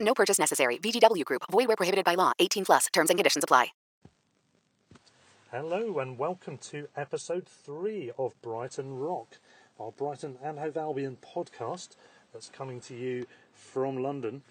No 0.00 0.14
purchase 0.14 0.38
necessary. 0.38 0.78
VGW 0.78 1.24
Group. 1.24 1.42
Void 1.50 1.68
where 1.68 1.76
prohibited 1.76 2.04
by 2.04 2.14
law. 2.14 2.32
18 2.38 2.64
plus. 2.64 2.86
Terms 2.92 3.10
and 3.10 3.18
conditions 3.18 3.44
apply. 3.44 3.68
Hello 5.52 6.00
and 6.00 6.18
welcome 6.18 6.58
to 6.58 6.88
episode 6.96 7.46
three 7.46 8.10
of 8.18 8.34
Brighton 8.42 8.98
Rock, 8.98 9.38
our 9.78 9.92
Brighton 9.92 10.36
and 10.42 10.58
Hove 10.58 10.76
Albion 10.76 11.16
podcast 11.22 11.90
that's 12.32 12.48
coming 12.48 12.80
to 12.80 12.94
you 12.96 13.26
from 13.52 14.02
London. 14.02 14.42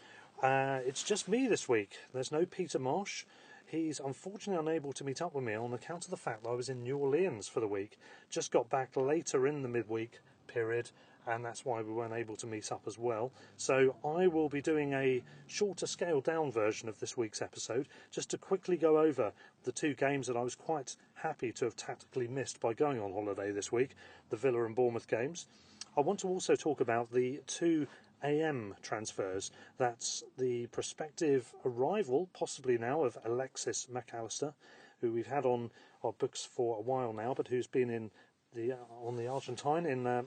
Uh, 0.42 0.80
it's 0.86 1.04
just 1.04 1.28
me 1.28 1.46
this 1.46 1.68
week. 1.68 1.98
There's 2.14 2.32
no 2.32 2.46
Peter 2.46 2.80
Marsh. 2.80 3.26
He's 3.66 4.00
unfortunately 4.00 4.66
unable 4.72 4.94
to 4.94 5.04
meet 5.04 5.22
up 5.22 5.36
with 5.36 5.44
me 5.44 5.56
on 5.56 5.74
account 5.74 6.06
of 6.06 6.12
the 6.12 6.16
fact 6.16 6.44
that 6.44 6.50
I 6.50 6.54
was 6.54 6.70
in 6.70 6.84
New 6.84 6.96
Orleans 6.96 7.50
for 7.50 7.60
the 7.60 7.68
week. 7.68 7.98
Just 8.30 8.52
got 8.52 8.70
back 8.70 8.96
later 8.96 9.46
in 9.46 9.62
the 9.62 9.68
midweek 9.68 10.20
period, 10.48 10.92
and 11.28 11.44
that's 11.44 11.66
why 11.66 11.82
we 11.82 11.94
weren't 11.94 12.14
able 12.14 12.36
to 12.38 12.48
meet 12.48 12.72
up 12.72 12.84
as 12.88 12.98
well. 12.98 13.32
So 13.58 13.96
I 14.04 14.28
will 14.28 14.50
be 14.50 14.62
doing 14.62 14.94
a 14.94 15.24
shorter, 15.48 15.88
scale 15.88 16.22
down 16.22 16.52
version 16.52 16.90
of 16.90 17.00
this 17.00 17.18
week's 17.18 17.42
episode, 17.42 17.88
just 18.12 18.30
to 18.32 18.38
quickly 18.38 18.78
go 18.78 19.00
over 19.00 19.32
the 19.64 19.72
two 19.72 19.94
games 19.94 20.28
that 20.28 20.38
I 20.38 20.42
was 20.42 20.56
quite 20.56 20.96
happy 21.16 21.52
to 21.54 21.66
have 21.66 21.76
tactically 21.76 22.28
missed 22.28 22.60
by 22.60 22.74
going 22.74 23.00
on 23.00 23.14
holiday 23.14 23.52
this 23.52 23.72
week 23.72 23.92
the 24.30 24.38
Villa 24.38 24.66
and 24.66 24.76
Bournemouth 24.76 25.08
games. 25.08 25.48
I 25.96 26.02
want 26.02 26.20
to 26.20 26.28
also 26.28 26.56
talk 26.56 26.82
about 26.82 27.12
the 27.12 27.42
two 27.46 27.88
AM 28.24 28.76
transfers. 28.82 29.52
That's 29.78 30.24
the 30.38 30.68
prospective 30.68 31.54
arrival, 31.66 32.30
possibly 32.34 32.78
now, 32.78 33.04
of 33.04 33.18
Alexis 33.26 33.88
Mac 33.90 34.12
Allister, 34.14 34.54
who 35.02 35.12
we've 35.12 35.28
had 35.28 35.46
on 35.46 35.70
our 36.04 36.14
books 36.14 36.46
for 36.46 36.78
a 36.78 36.82
while 36.82 37.14
now, 37.14 37.34
but 37.34 37.48
who's 37.48 37.68
been 37.68 37.90
in 37.90 38.12
the 38.56 38.74
uh, 38.74 39.06
on 39.06 39.16
the 39.16 39.28
Argentine 39.28 39.86
in 39.86 40.06
uh, 40.06 40.24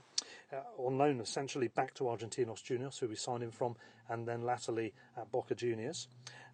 uh, 0.53 0.57
on 0.79 0.99
loan 0.99 1.21
essentially 1.21 1.69
back 1.69 1.95
to 1.95 2.05
Argentinos 2.05 2.63
Juniors, 2.63 2.99
who 2.99 3.09
we 3.09 3.17
signed 3.17 3.43
him 3.43 3.51
from, 3.51 3.77
and 4.09 4.27
then 4.27 4.43
latterly 4.43 4.93
at 5.17 5.31
Boca 5.31 5.55
Juniors, 5.55 6.09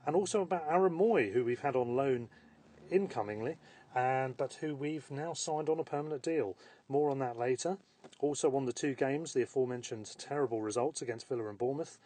and 0.07 0.17
also 0.17 0.43
about 0.43 0.65
Aaron 0.69 0.97
Mooy, 0.97 1.33
who 1.33 1.45
we've 1.45 1.61
had 1.61 1.77
on 1.77 1.97
loan 1.97 2.29
incomingly, 2.91 3.57
and 3.95 4.37
but 4.37 4.55
who 4.55 4.75
we've 4.75 5.11
now 5.11 5.33
signed 5.33 5.69
on 5.69 5.79
a 5.79 5.85
permanent 5.85 6.23
deal. 6.23 6.57
More 6.89 7.11
on 7.11 7.19
that 7.21 7.39
later. 7.39 7.79
Also 8.19 8.55
on 8.55 8.67
the 8.67 8.73
two 8.73 8.95
games, 8.95 9.33
the 9.33 9.43
aforementioned 9.43 10.15
terrible 10.19 10.61
results 10.61 11.03
against 11.03 11.29
Villa 11.29 11.49
and 11.49 11.59
Bournemouth. 11.59 11.99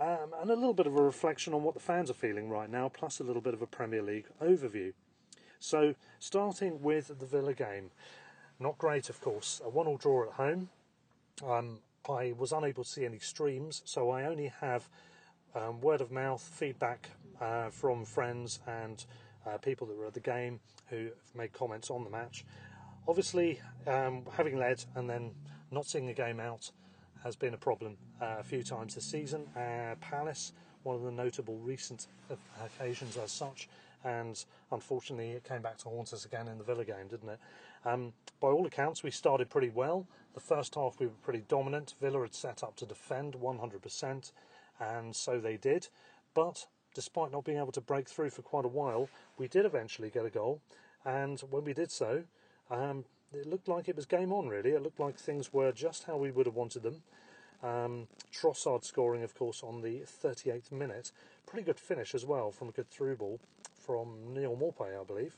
Um, 0.00 0.34
and 0.40 0.50
a 0.50 0.54
little 0.54 0.74
bit 0.74 0.86
of 0.86 0.96
a 0.96 1.02
reflection 1.02 1.54
on 1.54 1.62
what 1.62 1.74
the 1.74 1.80
fans 1.80 2.10
are 2.10 2.14
feeling 2.14 2.48
right 2.48 2.68
now, 2.68 2.88
plus 2.88 3.20
a 3.20 3.24
little 3.24 3.42
bit 3.42 3.54
of 3.54 3.62
a 3.62 3.66
Premier 3.66 4.02
League 4.02 4.26
overview. 4.42 4.92
So, 5.60 5.94
starting 6.18 6.82
with 6.82 7.18
the 7.20 7.26
Villa 7.26 7.54
game. 7.54 7.90
Not 8.62 8.78
great, 8.78 9.10
of 9.10 9.20
course. 9.20 9.60
A 9.64 9.68
one 9.68 9.88
all 9.88 9.96
draw 9.96 10.22
at 10.22 10.34
home. 10.34 10.68
Um, 11.44 11.80
I 12.08 12.32
was 12.38 12.52
unable 12.52 12.84
to 12.84 12.88
see 12.88 13.04
any 13.04 13.18
streams, 13.18 13.82
so 13.84 14.10
I 14.10 14.22
only 14.22 14.52
have 14.60 14.88
um, 15.56 15.80
word 15.80 16.00
of 16.00 16.12
mouth 16.12 16.40
feedback 16.40 17.10
uh, 17.40 17.70
from 17.70 18.04
friends 18.04 18.60
and 18.68 19.04
uh, 19.44 19.58
people 19.58 19.88
that 19.88 19.96
were 19.96 20.06
at 20.06 20.14
the 20.14 20.20
game 20.20 20.60
who 20.90 21.06
have 21.06 21.34
made 21.34 21.52
comments 21.52 21.90
on 21.90 22.04
the 22.04 22.10
match. 22.10 22.44
Obviously, 23.08 23.60
um, 23.88 24.22
having 24.36 24.56
led 24.56 24.84
and 24.94 25.10
then 25.10 25.32
not 25.72 25.86
seeing 25.86 26.06
the 26.06 26.12
game 26.12 26.38
out 26.38 26.70
has 27.24 27.34
been 27.34 27.54
a 27.54 27.58
problem 27.58 27.96
uh, 28.20 28.36
a 28.38 28.44
few 28.44 28.62
times 28.62 28.94
this 28.94 29.04
season. 29.04 29.44
Uh, 29.56 29.96
Palace, 30.00 30.52
one 30.84 30.94
of 30.94 31.02
the 31.02 31.10
notable 31.10 31.56
recent 31.58 32.06
occasions 32.64 33.16
as 33.16 33.32
such, 33.32 33.68
and 34.04 34.44
unfortunately 34.70 35.30
it 35.30 35.42
came 35.42 35.62
back 35.62 35.78
to 35.78 35.88
haunt 35.88 36.12
us 36.12 36.24
again 36.24 36.46
in 36.46 36.58
the 36.58 36.64
Villa 36.64 36.84
game, 36.84 37.08
didn't 37.10 37.28
it? 37.28 37.40
Um, 37.84 38.12
by 38.40 38.48
all 38.48 38.66
accounts, 38.66 39.02
we 39.02 39.10
started 39.10 39.50
pretty 39.50 39.70
well. 39.70 40.06
The 40.34 40.40
first 40.40 40.74
half 40.74 40.98
we 40.98 41.06
were 41.06 41.12
pretty 41.22 41.44
dominant. 41.48 41.94
Villa 42.00 42.20
had 42.22 42.34
set 42.34 42.62
up 42.62 42.76
to 42.76 42.86
defend 42.86 43.34
100%, 43.34 44.32
and 44.80 45.14
so 45.14 45.38
they 45.38 45.56
did. 45.56 45.88
But 46.34 46.66
despite 46.94 47.32
not 47.32 47.44
being 47.44 47.58
able 47.58 47.72
to 47.72 47.80
break 47.80 48.08
through 48.08 48.30
for 48.30 48.42
quite 48.42 48.64
a 48.64 48.68
while, 48.68 49.08
we 49.38 49.48
did 49.48 49.64
eventually 49.64 50.10
get 50.10 50.24
a 50.24 50.30
goal. 50.30 50.60
And 51.04 51.40
when 51.50 51.64
we 51.64 51.74
did 51.74 51.90
so, 51.90 52.24
um, 52.70 53.04
it 53.32 53.46
looked 53.46 53.68
like 53.68 53.88
it 53.88 53.96
was 53.96 54.06
game 54.06 54.32
on, 54.32 54.48
really. 54.48 54.70
It 54.70 54.82
looked 54.82 55.00
like 55.00 55.18
things 55.18 55.52
were 55.52 55.72
just 55.72 56.04
how 56.04 56.16
we 56.16 56.30
would 56.30 56.46
have 56.46 56.54
wanted 56.54 56.82
them. 56.82 57.02
Um, 57.62 58.08
Trossard 58.32 58.84
scoring, 58.84 59.22
of 59.22 59.34
course, 59.34 59.62
on 59.62 59.82
the 59.82 60.00
38th 60.00 60.72
minute. 60.72 61.12
Pretty 61.46 61.64
good 61.64 61.78
finish 61.78 62.14
as 62.14 62.24
well 62.24 62.50
from 62.50 62.68
a 62.68 62.72
good 62.72 62.90
through 62.90 63.16
ball 63.16 63.40
from 63.72 64.32
Neal 64.32 64.56
Maupay, 64.56 65.00
I 65.00 65.04
believe. 65.04 65.36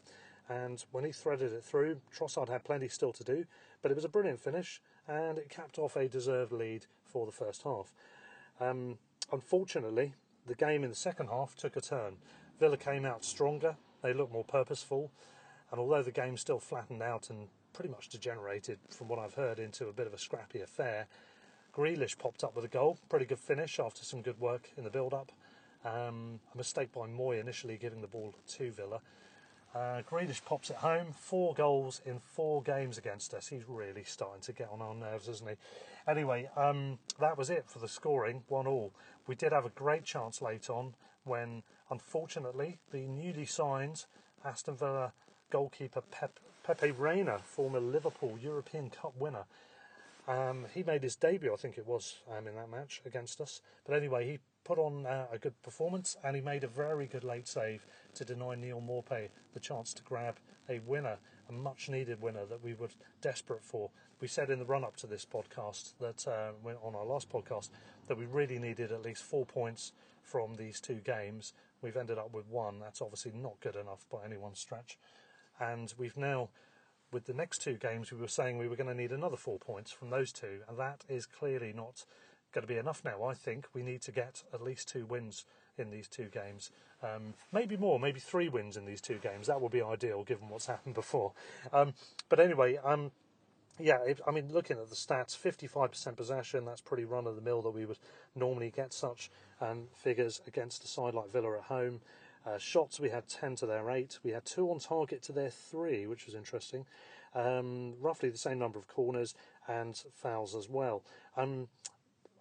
And 0.48 0.84
when 0.92 1.04
he 1.04 1.12
threaded 1.12 1.52
it 1.52 1.64
through, 1.64 2.00
Trossard 2.14 2.48
had 2.48 2.64
plenty 2.64 2.88
still 2.88 3.12
to 3.12 3.24
do, 3.24 3.46
but 3.80 3.90
it 3.90 3.94
was 3.94 4.04
a 4.04 4.10
brilliant 4.10 4.40
finish 4.40 4.80
and 5.08 5.38
it 5.38 5.48
capped 5.48 5.78
off 5.78 5.96
a 5.96 6.08
deserved 6.08 6.52
lead 6.52 6.86
for 7.04 7.26
the 7.26 7.32
first 7.32 7.62
half. 7.62 7.92
Um, 8.60 8.98
unfortunately, 9.32 10.14
the 10.46 10.54
game 10.54 10.84
in 10.84 10.90
the 10.90 10.96
second 10.96 11.28
half 11.28 11.56
took 11.56 11.76
a 11.76 11.80
turn. 11.80 12.16
Villa 12.60 12.76
came 12.76 13.04
out 13.04 13.24
stronger, 13.24 13.76
they 14.02 14.12
looked 14.12 14.32
more 14.32 14.44
purposeful, 14.44 15.10
and 15.70 15.80
although 15.80 16.02
the 16.02 16.12
game 16.12 16.36
still 16.36 16.60
flattened 16.60 17.02
out 17.02 17.30
and 17.30 17.48
pretty 17.72 17.90
much 17.90 18.08
degenerated, 18.08 18.78
from 18.90 19.08
what 19.08 19.18
I've 19.18 19.34
heard, 19.34 19.58
into 19.58 19.88
a 19.88 19.92
bit 19.92 20.06
of 20.06 20.14
a 20.14 20.18
scrappy 20.18 20.60
affair, 20.60 21.06
Grealish 21.74 22.16
popped 22.16 22.44
up 22.44 22.54
with 22.54 22.64
a 22.64 22.68
goal. 22.68 22.98
Pretty 23.08 23.24
good 23.24 23.40
finish 23.40 23.80
after 23.80 24.04
some 24.04 24.22
good 24.22 24.38
work 24.38 24.70
in 24.76 24.84
the 24.84 24.90
build 24.90 25.12
up. 25.12 25.32
Um, 25.84 26.38
a 26.54 26.56
mistake 26.56 26.92
by 26.92 27.06
Mooy 27.08 27.40
initially 27.40 27.76
giving 27.76 28.00
the 28.00 28.06
ball 28.06 28.32
to 28.56 28.70
Villa. 28.70 29.00
Uh, 29.74 30.02
Grealish 30.08 30.44
pops 30.44 30.70
it 30.70 30.76
home. 30.76 31.12
Four 31.12 31.52
goals 31.54 32.00
in 32.06 32.20
four 32.20 32.62
games 32.62 32.96
against 32.96 33.34
us. 33.34 33.48
He's 33.48 33.68
really 33.68 34.04
starting 34.04 34.42
to 34.42 34.52
get 34.52 34.68
on 34.70 34.80
our 34.80 34.94
nerves, 34.94 35.28
isn't 35.28 35.48
he? 35.48 35.56
Anyway, 36.06 36.48
um, 36.56 36.98
that 37.18 37.36
was 37.36 37.50
it 37.50 37.64
for 37.66 37.80
the 37.80 37.88
scoring. 37.88 38.44
One 38.48 38.66
all. 38.66 38.92
We 39.26 39.34
did 39.34 39.52
have 39.52 39.64
a 39.64 39.70
great 39.70 40.04
chance 40.04 40.40
late 40.40 40.70
on 40.70 40.94
when, 41.24 41.62
unfortunately, 41.90 42.78
the 42.92 43.06
newly 43.08 43.46
signed 43.46 44.04
Aston 44.44 44.76
Villa 44.76 45.12
goalkeeper 45.50 46.02
Pep, 46.10 46.38
Pepe 46.62 46.92
Reina, 46.92 47.38
former 47.38 47.80
Liverpool 47.80 48.38
European 48.40 48.90
Cup 48.90 49.14
winner, 49.18 49.44
um, 50.26 50.66
he 50.72 50.82
made 50.82 51.02
his 51.02 51.16
debut, 51.16 51.52
I 51.52 51.56
think 51.56 51.76
it 51.76 51.86
was, 51.86 52.16
um, 52.36 52.46
in 52.46 52.54
that 52.54 52.70
match 52.70 53.02
against 53.04 53.40
us. 53.40 53.60
But 53.86 53.96
anyway, 53.96 54.26
he 54.26 54.38
put 54.64 54.78
on 54.78 55.04
uh, 55.04 55.26
a 55.30 55.38
good 55.38 55.60
performance 55.62 56.16
and 56.24 56.34
he 56.34 56.40
made 56.40 56.64
a 56.64 56.68
very 56.68 57.06
good 57.06 57.24
late 57.24 57.46
save 57.46 57.84
to 58.14 58.24
deny 58.24 58.54
Neal 58.54 58.80
Maupay 58.80 59.28
the 59.52 59.60
chance 59.60 59.92
to 59.94 60.02
grab 60.02 60.36
a 60.68 60.80
winner, 60.80 61.18
a 61.48 61.52
much 61.52 61.88
needed 61.88 62.20
winner 62.20 62.46
that 62.46 62.62
we 62.62 62.74
were 62.74 62.88
desperate 63.20 63.64
for. 63.64 63.90
We 64.20 64.28
said 64.28 64.50
in 64.50 64.58
the 64.58 64.64
run 64.64 64.84
up 64.84 64.96
to 64.96 65.06
this 65.06 65.26
podcast 65.26 65.94
that 66.00 66.26
uh, 66.26 66.52
on 66.82 66.94
our 66.94 67.04
last 67.04 67.30
podcast 67.30 67.70
that 68.08 68.18
we 68.18 68.26
really 68.26 68.58
needed 68.58 68.92
at 68.92 69.02
least 69.02 69.22
four 69.22 69.44
points 69.44 69.92
from 70.22 70.54
these 70.54 70.80
two 70.80 71.00
games. 71.04 71.52
We've 71.82 71.96
ended 71.96 72.18
up 72.18 72.32
with 72.32 72.48
one. 72.48 72.80
That's 72.80 73.02
obviously 73.02 73.32
not 73.34 73.60
good 73.60 73.76
enough 73.76 74.06
by 74.10 74.24
any 74.24 74.36
one 74.36 74.54
stretch. 74.54 74.98
And 75.60 75.92
we've 75.98 76.16
now, 76.16 76.48
with 77.12 77.26
the 77.26 77.34
next 77.34 77.58
two 77.58 77.74
games, 77.74 78.10
we 78.10 78.18
were 78.18 78.28
saying 78.28 78.58
we 78.58 78.68
were 78.68 78.76
going 78.76 78.88
to 78.88 78.94
need 78.94 79.12
another 79.12 79.36
four 79.36 79.58
points 79.58 79.92
from 79.92 80.10
those 80.10 80.32
two, 80.32 80.60
and 80.68 80.78
that 80.78 81.04
is 81.08 81.26
clearly 81.26 81.72
not 81.74 82.04
going 82.52 82.66
to 82.66 82.72
be 82.72 82.78
enough 82.78 83.02
now. 83.04 83.22
I 83.24 83.34
think 83.34 83.66
we 83.74 83.82
need 83.82 84.00
to 84.02 84.12
get 84.12 84.42
at 84.52 84.62
least 84.62 84.88
two 84.88 85.04
wins 85.04 85.44
in 85.76 85.90
these 85.90 86.08
two 86.08 86.26
games. 86.26 86.70
Um, 87.04 87.34
maybe 87.52 87.76
more, 87.76 87.98
maybe 87.98 88.18
three 88.18 88.48
wins 88.48 88.76
in 88.76 88.86
these 88.86 89.00
two 89.00 89.18
games. 89.18 89.46
That 89.46 89.60
would 89.60 89.72
be 89.72 89.82
ideal 89.82 90.24
given 90.24 90.48
what's 90.48 90.66
happened 90.66 90.94
before. 90.94 91.32
Um, 91.72 91.92
but 92.30 92.40
anyway, 92.40 92.78
um, 92.82 93.10
yeah, 93.78 93.98
it, 94.06 94.20
I 94.26 94.30
mean, 94.30 94.50
looking 94.50 94.78
at 94.78 94.88
the 94.88 94.94
stats, 94.94 95.36
55% 95.36 96.16
possession, 96.16 96.64
that's 96.64 96.80
pretty 96.80 97.04
run 97.04 97.26
of 97.26 97.36
the 97.36 97.42
mill 97.42 97.60
that 97.62 97.70
we 97.70 97.84
would 97.84 97.98
normally 98.34 98.70
get 98.70 98.92
such 98.92 99.30
figures 99.94 100.40
against 100.46 100.84
a 100.84 100.88
side 100.88 101.14
like 101.14 101.30
Villa 101.30 101.56
at 101.56 101.64
home. 101.64 102.00
Uh, 102.46 102.58
shots, 102.58 103.00
we 103.00 103.08
had 103.08 103.26
10 103.26 103.56
to 103.56 103.66
their 103.66 103.88
8. 103.90 104.18
We 104.22 104.32
had 104.32 104.44
2 104.44 104.70
on 104.70 104.78
target 104.78 105.22
to 105.22 105.32
their 105.32 105.50
3, 105.50 106.06
which 106.06 106.26
was 106.26 106.34
interesting. 106.34 106.84
Um, 107.34 107.94
roughly 108.00 108.28
the 108.28 108.38
same 108.38 108.58
number 108.58 108.78
of 108.78 108.86
corners 108.86 109.34
and 109.66 110.00
fouls 110.12 110.54
as 110.54 110.68
well. 110.68 111.02
Um, 111.36 111.68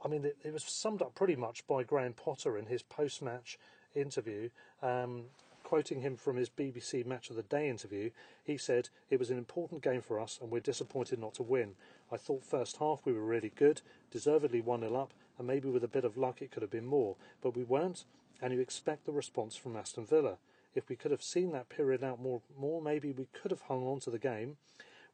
I 0.03 0.09
mean, 0.09 0.25
it, 0.25 0.37
it, 0.43 0.53
was 0.53 0.63
summed 0.63 1.01
up 1.01 1.15
pretty 1.15 1.37
much 1.37 1.65
by 1.65 1.83
Graham 1.83 2.13
Potter 2.13 2.57
in 2.57 2.65
his 2.65 2.83
post 2.83 3.21
match 3.21 3.57
interview. 3.95 4.49
Um, 4.81 5.25
quoting 5.63 6.01
him 6.01 6.15
from 6.15 6.35
his 6.35 6.49
BBC 6.49 7.05
Match 7.05 7.29
of 7.29 7.35
the 7.35 7.43
Day 7.43 7.67
interview, 7.67 8.11
he 8.43 8.57
said, 8.57 8.89
It 9.09 9.17
was 9.17 9.31
an 9.31 9.37
important 9.37 9.81
game 9.81 10.01
for 10.01 10.19
us 10.19 10.37
and 10.41 10.51
we're 10.51 10.59
disappointed 10.59 11.19
not 11.19 11.33
to 11.35 11.43
win. 11.43 11.71
I 12.11 12.17
thought 12.17 12.45
first 12.45 12.77
half 12.77 12.99
we 13.05 13.13
were 13.13 13.25
really 13.25 13.51
good, 13.55 13.81
deservedly 14.11 14.61
1 14.61 14.81
0 14.81 14.95
up, 14.95 15.13
and 15.37 15.47
maybe 15.47 15.69
with 15.69 15.83
a 15.83 15.87
bit 15.87 16.05
of 16.05 16.17
luck 16.17 16.41
it 16.41 16.51
could 16.51 16.61
have 16.61 16.69
been 16.69 16.85
more, 16.85 17.15
but 17.41 17.55
we 17.55 17.63
weren't, 17.63 18.03
and 18.41 18.53
you 18.53 18.59
expect 18.59 19.05
the 19.05 19.11
response 19.11 19.55
from 19.55 19.75
Aston 19.75 20.05
Villa. 20.05 20.37
If 20.75 20.89
we 20.89 20.95
could 20.95 21.11
have 21.11 21.23
seen 21.23 21.51
that 21.53 21.69
period 21.69 22.03
out 22.03 22.21
more, 22.21 22.41
more 22.55 22.81
maybe 22.81 23.11
we 23.11 23.27
could 23.33 23.51
have 23.51 23.61
hung 23.61 23.87
on 23.87 23.99
to 24.01 24.11
the 24.11 24.19
game. 24.19 24.57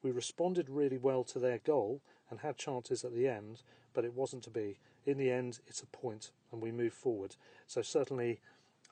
We 0.02 0.12
responded 0.12 0.70
really 0.70 0.98
well 0.98 1.24
to 1.26 1.40
their 1.40 1.60
goal 1.60 2.02
and 2.30 2.40
had 2.40 2.58
chances 2.58 3.04
at 3.04 3.14
the 3.14 3.28
end, 3.28 3.62
but 3.94 4.06
it 4.06 4.14
wasn't 4.14 4.44
to 4.44 4.50
be. 4.50 4.80
In 5.06 5.18
the 5.18 5.32
end, 5.32 5.60
it's 5.68 5.82
a 5.82 5.86
point, 5.86 6.32
and 6.52 6.62
we 6.62 6.72
move 6.72 6.94
forward. 6.94 7.36
So 7.68 7.82
certainly, 7.82 8.40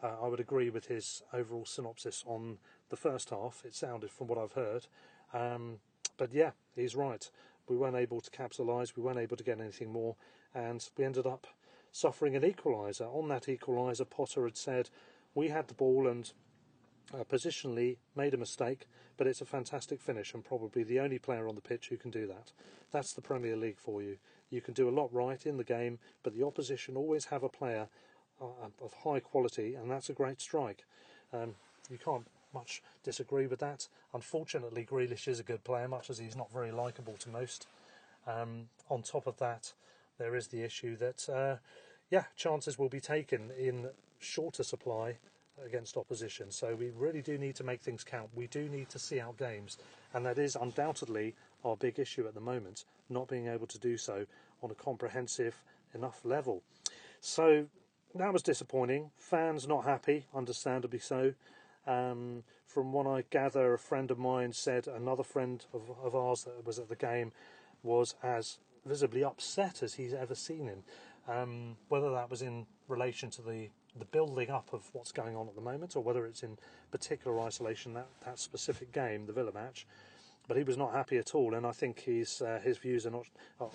uh, 0.03 0.15
I 0.21 0.27
would 0.27 0.39
agree 0.39 0.69
with 0.69 0.87
his 0.87 1.23
overall 1.33 1.65
synopsis 1.65 2.23
on 2.27 2.57
the 2.89 2.95
first 2.95 3.29
half. 3.29 3.63
It 3.65 3.75
sounded 3.75 4.11
from 4.11 4.27
what 4.27 4.37
I've 4.37 4.53
heard, 4.53 4.87
um, 5.33 5.79
but 6.17 6.33
yeah, 6.33 6.51
he's 6.75 6.95
right. 6.95 7.29
We 7.67 7.75
weren't 7.75 7.95
able 7.95 8.21
to 8.21 8.31
capitalise. 8.31 8.95
We 8.95 9.03
weren't 9.03 9.19
able 9.19 9.37
to 9.37 9.43
get 9.43 9.59
anything 9.59 9.91
more, 9.91 10.15
and 10.53 10.87
we 10.97 11.03
ended 11.03 11.25
up 11.25 11.47
suffering 11.91 12.35
an 12.35 12.43
equaliser. 12.43 13.13
On 13.13 13.27
that 13.29 13.43
equaliser, 13.43 14.09
Potter 14.09 14.45
had 14.45 14.57
said, 14.57 14.89
"We 15.33 15.49
had 15.49 15.67
the 15.67 15.73
ball 15.73 16.07
and." 16.07 16.31
Uh, 17.13 17.23
positionally 17.23 17.95
made 18.17 18.33
a 18.33 18.37
mistake, 18.37 18.85
but 19.15 19.27
it's 19.27 19.39
a 19.39 19.45
fantastic 19.45 20.01
finish 20.01 20.33
and 20.33 20.43
probably 20.43 20.83
the 20.83 20.99
only 20.99 21.17
player 21.17 21.47
on 21.47 21.55
the 21.55 21.61
pitch 21.61 21.87
who 21.87 21.95
can 21.95 22.11
do 22.11 22.27
that. 22.27 22.51
That's 22.91 23.13
the 23.13 23.21
Premier 23.21 23.55
League 23.55 23.79
for 23.79 24.01
you. 24.01 24.17
You 24.49 24.61
can 24.61 24.73
do 24.73 24.89
a 24.89 24.91
lot 24.91 25.13
right 25.13 25.45
in 25.45 25.55
the 25.55 25.63
game, 25.63 25.99
but 26.23 26.33
the 26.33 26.45
opposition 26.45 26.95
always 26.95 27.25
have 27.25 27.43
a 27.43 27.49
player 27.49 27.87
of 28.39 28.93
high 29.03 29.19
quality, 29.19 29.75
and 29.75 29.89
that's 29.89 30.09
a 30.09 30.13
great 30.13 30.41
strike. 30.41 30.85
Um, 31.33 31.55
you 31.89 31.97
can't 31.97 32.27
much 32.53 32.81
disagree 33.03 33.47
with 33.47 33.59
that. 33.59 33.87
Unfortunately, 34.13 34.85
Grealish 34.85 35.27
is 35.27 35.39
a 35.39 35.43
good 35.43 35.63
player, 35.63 35.87
much 35.87 36.09
as 36.09 36.17
he's 36.17 36.35
not 36.35 36.51
very 36.51 36.71
likable 36.71 37.15
to 37.19 37.29
most. 37.29 37.67
Um, 38.25 38.69
on 38.89 39.03
top 39.03 39.27
of 39.27 39.37
that, 39.37 39.73
there 40.17 40.35
is 40.35 40.47
the 40.47 40.63
issue 40.63 40.95
that, 40.97 41.29
uh, 41.29 41.57
yeah, 42.09 42.25
chances 42.35 42.77
will 42.77 42.89
be 42.89 42.99
taken 42.99 43.51
in 43.57 43.89
shorter 44.19 44.63
supply 44.63 45.17
against 45.65 45.97
opposition. 45.97 46.51
So 46.51 46.75
we 46.75 46.91
really 46.95 47.21
do 47.21 47.37
need 47.37 47.55
to 47.55 47.63
make 47.63 47.81
things 47.81 48.03
count. 48.03 48.29
We 48.35 48.47
do 48.47 48.69
need 48.69 48.89
to 48.89 48.99
see 48.99 49.19
out 49.19 49.37
games, 49.37 49.77
and 50.13 50.25
that 50.25 50.37
is 50.37 50.55
undoubtedly 50.55 51.35
our 51.65 51.75
big 51.75 51.99
issue 51.99 52.27
at 52.27 52.33
the 52.33 52.41
moment, 52.41 52.85
not 53.09 53.27
being 53.27 53.47
able 53.47 53.67
to 53.67 53.79
do 53.79 53.97
so 53.97 54.25
on 54.61 54.71
a 54.71 54.75
comprehensive 54.75 55.55
enough 55.93 56.21
level. 56.23 56.61
So 57.21 57.67
that 58.17 58.33
was 58.33 58.43
disappointing. 58.43 59.11
Fans 59.17 59.67
not 59.67 59.83
happy, 59.83 60.25
understandably 60.33 60.99
so. 60.99 61.33
Um, 61.85 62.43
from 62.65 62.91
what 62.91 63.07
I 63.07 63.23
gather, 63.29 63.73
a 63.73 63.79
friend 63.79 64.11
of 64.11 64.19
mine 64.19 64.51
said 64.53 64.87
another 64.87 65.23
friend 65.23 65.65
of, 65.73 65.89
of 66.03 66.15
ours 66.15 66.43
that 66.43 66.65
was 66.65 66.79
at 66.79 66.89
the 66.89 66.95
game 66.95 67.31
was 67.81 68.15
as 68.21 68.57
visibly 68.85 69.23
upset 69.23 69.81
as 69.83 69.95
he's 69.95 70.13
ever 70.13 70.35
seen 70.35 70.67
him. 70.67 70.83
Um, 71.27 71.75
whether 71.89 72.11
that 72.11 72.29
was 72.29 72.41
in 72.41 72.65
relation 72.87 73.29
to 73.31 73.41
the, 73.41 73.69
the 73.97 74.05
building 74.05 74.49
up 74.49 74.69
of 74.71 74.89
what's 74.93 75.11
going 75.11 75.35
on 75.35 75.47
at 75.47 75.55
the 75.55 75.61
moment, 75.61 75.95
or 75.95 76.03
whether 76.03 76.25
it's 76.25 76.43
in 76.43 76.57
particular 76.91 77.41
isolation 77.41 77.93
that, 77.93 78.07
that 78.25 78.39
specific 78.39 78.93
game, 78.93 79.25
the 79.25 79.33
Villa 79.33 79.51
match, 79.51 79.85
but 80.47 80.55
he 80.55 80.63
was 80.63 80.77
not 80.77 80.93
happy 80.93 81.17
at 81.17 81.35
all. 81.35 81.53
And 81.53 81.65
I 81.65 81.71
think 81.71 81.99
his 81.99 82.41
uh, 82.41 82.61
his 82.63 82.77
views 82.77 83.05
are 83.05 83.11
not 83.11 83.25
are, 83.59 83.69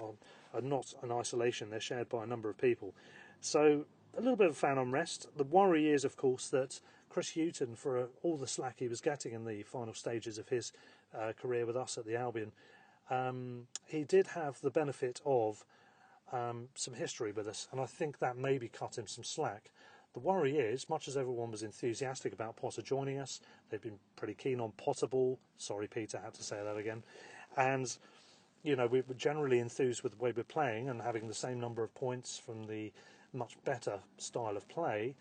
are 0.54 0.62
not 0.62 0.94
an 1.02 1.12
isolation; 1.12 1.68
they're 1.68 1.80
shared 1.80 2.08
by 2.08 2.24
a 2.24 2.26
number 2.26 2.48
of 2.48 2.56
people. 2.56 2.94
So 3.42 3.84
a 4.16 4.20
little 4.20 4.36
bit 4.36 4.48
of 4.48 4.56
fan 4.56 4.78
unrest. 4.78 5.26
The 5.36 5.44
worry 5.44 5.90
is, 5.90 6.04
of 6.04 6.16
course, 6.16 6.48
that 6.48 6.80
Chris 7.08 7.30
Hughton, 7.34 7.76
for 7.76 7.98
uh, 7.98 8.04
all 8.22 8.36
the 8.36 8.46
slack 8.46 8.76
he 8.78 8.88
was 8.88 9.00
getting 9.00 9.32
in 9.32 9.44
the 9.44 9.62
final 9.62 9.94
stages 9.94 10.38
of 10.38 10.48
his 10.48 10.72
uh, 11.14 11.32
career 11.40 11.66
with 11.66 11.76
us 11.76 11.98
at 11.98 12.06
the 12.06 12.16
Albion, 12.16 12.52
um, 13.10 13.66
he 13.86 14.04
did 14.04 14.28
have 14.28 14.60
the 14.60 14.70
benefit 14.70 15.20
of 15.26 15.64
um, 16.32 16.68
some 16.74 16.94
history 16.94 17.32
with 17.32 17.46
us, 17.46 17.68
and 17.72 17.80
I 17.80 17.86
think 17.86 18.18
that 18.18 18.36
maybe 18.36 18.68
cut 18.68 18.96
him 18.96 19.06
some 19.06 19.24
slack. 19.24 19.70
The 20.14 20.20
worry 20.20 20.58
is, 20.58 20.88
much 20.88 21.08
as 21.08 21.16
everyone 21.16 21.50
was 21.50 21.62
enthusiastic 21.62 22.32
about 22.32 22.56
Potter 22.56 22.82
joining 22.82 23.18
us, 23.18 23.40
they've 23.70 23.80
been 23.80 23.98
pretty 24.16 24.34
keen 24.34 24.60
on 24.60 24.72
Potterball. 24.72 25.38
Sorry, 25.56 25.86
Peter, 25.86 26.18
I 26.18 26.24
had 26.24 26.34
to 26.34 26.42
say 26.42 26.58
that 26.62 26.76
again. 26.76 27.02
And, 27.56 27.94
you 28.62 28.76
know, 28.76 28.86
we're 28.86 29.04
generally 29.16 29.58
enthused 29.58 30.02
with 30.02 30.12
the 30.12 30.22
way 30.22 30.32
we're 30.34 30.44
playing 30.44 30.90
and 30.90 31.00
having 31.00 31.28
the 31.28 31.34
same 31.34 31.58
number 31.60 31.82
of 31.82 31.94
points 31.94 32.38
from 32.38 32.66
the 32.66 32.92
much 33.32 33.56
better 33.64 34.00
style 34.18 34.56
of 34.56 34.68
play. 34.68 35.14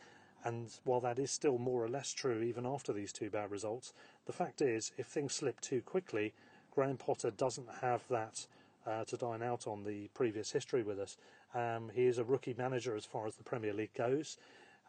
And 0.43 0.69
while 0.83 1.01
that 1.01 1.19
is 1.19 1.29
still 1.31 1.57
more 1.57 1.83
or 1.83 1.89
less 1.89 2.13
true 2.13 2.41
even 2.41 2.65
after 2.65 2.93
these 2.93 3.13
two 3.13 3.29
bad 3.29 3.51
results, 3.51 3.93
the 4.25 4.33
fact 4.33 4.61
is, 4.61 4.91
if 4.97 5.05
things 5.05 5.33
slip 5.33 5.61
too 5.61 5.81
quickly, 5.81 6.33
Graham 6.71 6.97
Potter 6.97 7.31
doesn't 7.31 7.67
have 7.81 8.01
that 8.09 8.47
uh, 8.87 9.03
to 9.05 9.17
dine 9.17 9.43
out 9.43 9.67
on 9.67 9.83
the 9.83 10.09
previous 10.13 10.51
history 10.51 10.83
with 10.83 10.99
us. 10.99 11.17
Um, 11.53 11.91
he 11.93 12.05
is 12.05 12.17
a 12.17 12.23
rookie 12.23 12.55
manager 12.57 12.95
as 12.95 13.05
far 13.05 13.27
as 13.27 13.35
the 13.35 13.43
Premier 13.43 13.73
League 13.73 13.93
goes, 13.93 14.37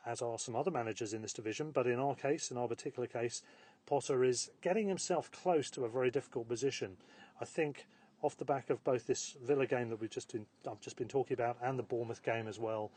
as 0.07 0.23
are 0.23 0.39
some 0.39 0.57
other 0.57 0.71
managers 0.71 1.13
in 1.13 1.23
this 1.23 1.33
division. 1.33 1.71
But 1.71 1.87
in 1.87 1.99
our 1.99 2.15
case, 2.15 2.51
in 2.51 2.57
our 2.57 2.69
particular 2.69 3.07
case, 3.07 3.43
Potter 3.85 4.25
is 4.25 4.51
getting 4.63 4.89
himself 4.89 5.31
close 5.31 5.71
to 5.71 5.85
a 5.85 5.89
very 5.89 6.11
difficult 6.11 6.49
position. 6.49 6.97
I 7.41 7.45
think 7.45 7.87
off 8.23 8.37
the 8.37 8.45
back 8.45 8.71
of 8.71 8.83
both 8.85 9.07
this 9.07 9.37
Villa 9.45 9.67
game 9.67 9.91
that 9.91 10.01
we've 10.01 10.11
just 10.11 10.33
been, 10.33 10.47
I've 10.69 10.81
just 10.81 10.97
been 10.97 11.09
talking 11.09 11.35
about 11.35 11.57
and 11.63 11.79
the 11.79 11.83
Bournemouth 11.83 12.23
game 12.23 12.49
as 12.49 12.59
well, 12.59 12.91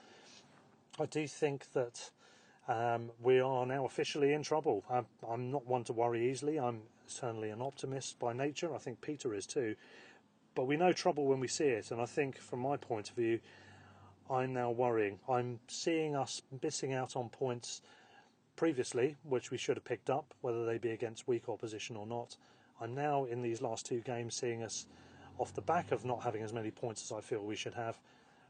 I 0.99 1.05
do 1.07 1.27
think 1.27 1.71
that 1.73 2.09
um, 2.67 3.11
we 3.21 3.39
are 3.39 3.65
now 3.65 3.85
officially 3.85 4.33
in 4.33 4.43
trouble. 4.43 4.83
I'm, 4.89 5.05
I'm, 5.27 5.51
not 5.51 5.67
one 5.67 5.83
to 5.85 5.93
worry 5.93 6.29
easily. 6.31 6.59
I'm 6.59 6.81
certainly 7.07 7.49
an 7.49 7.61
optimist 7.61 8.17
by 8.19 8.33
nature. 8.33 8.73
I 8.73 8.77
think 8.77 9.01
Peter 9.01 9.33
is 9.33 9.45
too. 9.45 9.75
But 10.55 10.65
we 10.65 10.77
know 10.77 10.93
trouble 10.93 11.25
when 11.25 11.39
we 11.39 11.47
see 11.47 11.65
it, 11.65 11.91
and 11.91 12.01
I 12.01 12.05
think 12.05 12.37
from 12.37 12.61
my 12.61 12.77
point 12.77 13.09
of 13.09 13.15
view, 13.15 13.39
I'm 14.29 14.53
now 14.53 14.71
worrying. 14.71 15.19
I'm 15.29 15.59
seeing 15.67 16.15
us 16.15 16.41
missing 16.63 16.93
out 16.93 17.15
on 17.15 17.29
points 17.29 17.81
previously, 18.55 19.15
which 19.23 19.51
we 19.51 19.57
should 19.57 19.77
have 19.77 19.83
picked 19.83 20.09
up, 20.09 20.33
whether 20.41 20.65
they 20.65 20.77
be 20.77 20.91
against 20.91 21.27
weak 21.27 21.49
opposition 21.49 21.95
or 21.95 22.07
not. 22.07 22.37
I'm 22.81 22.95
now 22.95 23.25
in 23.25 23.41
these 23.41 23.61
last 23.61 23.85
two 23.85 23.99
games 23.99 24.35
seeing 24.35 24.63
us 24.63 24.85
off 25.37 25.53
the 25.53 25.61
back 25.61 25.91
of 25.91 26.05
not 26.05 26.23
having 26.23 26.43
as 26.43 26.53
many 26.53 26.71
points 26.71 27.03
as 27.03 27.11
I 27.11 27.21
feel 27.21 27.43
we 27.43 27.55
should 27.55 27.73
have, 27.73 27.97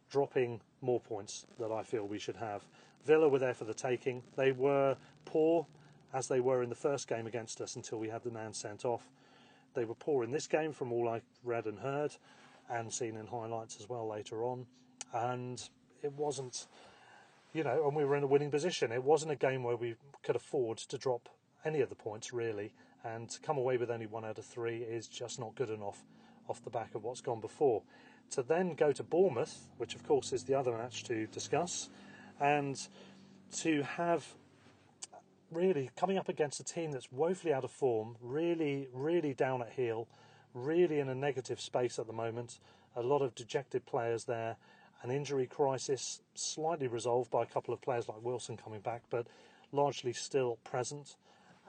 dropping 0.09 0.61
more 0.81 0.99
points 0.99 1.45
that 1.59 1.71
I 1.71 1.83
feel 1.83 2.07
we 2.07 2.19
should 2.19 2.35
have. 2.37 2.63
Villa 3.05 3.29
were 3.29 3.39
there 3.39 3.53
for 3.53 3.65
the 3.65 3.73
taking. 3.73 4.23
They 4.35 4.51
were 4.51 4.97
poor 5.25 5.65
as 6.13 6.27
they 6.27 6.39
were 6.39 6.63
in 6.63 6.69
the 6.69 6.75
first 6.75 7.07
game 7.07 7.27
against 7.27 7.61
us 7.61 7.75
until 7.75 7.99
we 7.99 8.09
had 8.09 8.23
the 8.23 8.31
man 8.31 8.53
sent 8.53 8.85
off. 8.85 9.07
They 9.73 9.85
were 9.85 9.95
poor 9.95 10.23
in 10.23 10.31
this 10.31 10.47
game 10.47 10.71
from 10.71 10.91
all 10.91 11.09
I 11.09 11.21
read 11.43 11.65
and 11.65 11.79
heard 11.79 12.15
and 12.69 12.91
seen 12.91 13.17
in 13.17 13.27
highlights 13.27 13.77
as 13.79 13.89
well 13.89 14.07
later 14.07 14.43
on. 14.43 14.65
And 15.13 15.61
it 16.01 16.13
wasn't, 16.13 16.67
you 17.53 17.63
know, 17.63 17.85
and 17.85 17.95
we 17.95 18.05
were 18.05 18.15
in 18.15 18.23
a 18.23 18.27
winning 18.27 18.51
position. 18.51 18.91
It 18.91 19.03
wasn't 19.03 19.31
a 19.31 19.35
game 19.35 19.63
where 19.63 19.75
we 19.75 19.95
could 20.23 20.35
afford 20.35 20.77
to 20.77 20.97
drop 20.97 21.29
any 21.63 21.81
of 21.81 21.89
the 21.89 21.95
points 21.95 22.33
really. 22.33 22.71
And 23.03 23.29
to 23.29 23.39
come 23.41 23.57
away 23.57 23.77
with 23.77 23.91
only 23.91 24.07
one 24.07 24.25
out 24.25 24.39
of 24.39 24.45
three 24.45 24.77
is 24.77 25.07
just 25.07 25.39
not 25.39 25.55
good 25.55 25.69
enough 25.69 26.03
off 26.47 26.63
the 26.63 26.69
back 26.69 26.95
of 26.95 27.03
what's 27.03 27.21
gone 27.21 27.41
before. 27.41 27.81
To 28.31 28.43
then 28.43 28.73
go 28.73 28.91
to 28.91 29.03
Bournemouth, 29.03 29.67
which 29.77 29.95
of 29.95 30.03
course 30.03 30.33
is 30.33 30.43
the 30.43 30.55
other 30.55 30.71
match 30.71 31.03
to 31.05 31.27
discuss, 31.27 31.89
and 32.39 32.79
to 33.57 33.83
have 33.83 34.25
really 35.51 35.89
coming 35.95 36.17
up 36.17 36.27
against 36.27 36.59
a 36.59 36.63
team 36.63 36.91
that's 36.91 37.11
woefully 37.11 37.53
out 37.53 37.63
of 37.63 37.71
form, 37.71 38.15
really, 38.21 38.87
really 38.93 39.33
down 39.33 39.61
at 39.61 39.69
heel, 39.69 40.07
really 40.53 40.99
in 40.99 41.09
a 41.09 41.15
negative 41.15 41.61
space 41.61 41.99
at 41.99 42.07
the 42.07 42.13
moment, 42.13 42.59
a 42.95 43.01
lot 43.01 43.21
of 43.21 43.35
dejected 43.35 43.85
players 43.85 44.25
there, 44.25 44.55
an 45.03 45.11
injury 45.11 45.45
crisis 45.45 46.21
slightly 46.33 46.87
resolved 46.87 47.29
by 47.29 47.43
a 47.43 47.45
couple 47.45 47.73
of 47.73 47.81
players 47.81 48.07
like 48.09 48.17
Wilson 48.23 48.57
coming 48.57 48.79
back, 48.79 49.03
but 49.09 49.27
largely 49.71 50.13
still 50.13 50.57
present. 50.63 51.15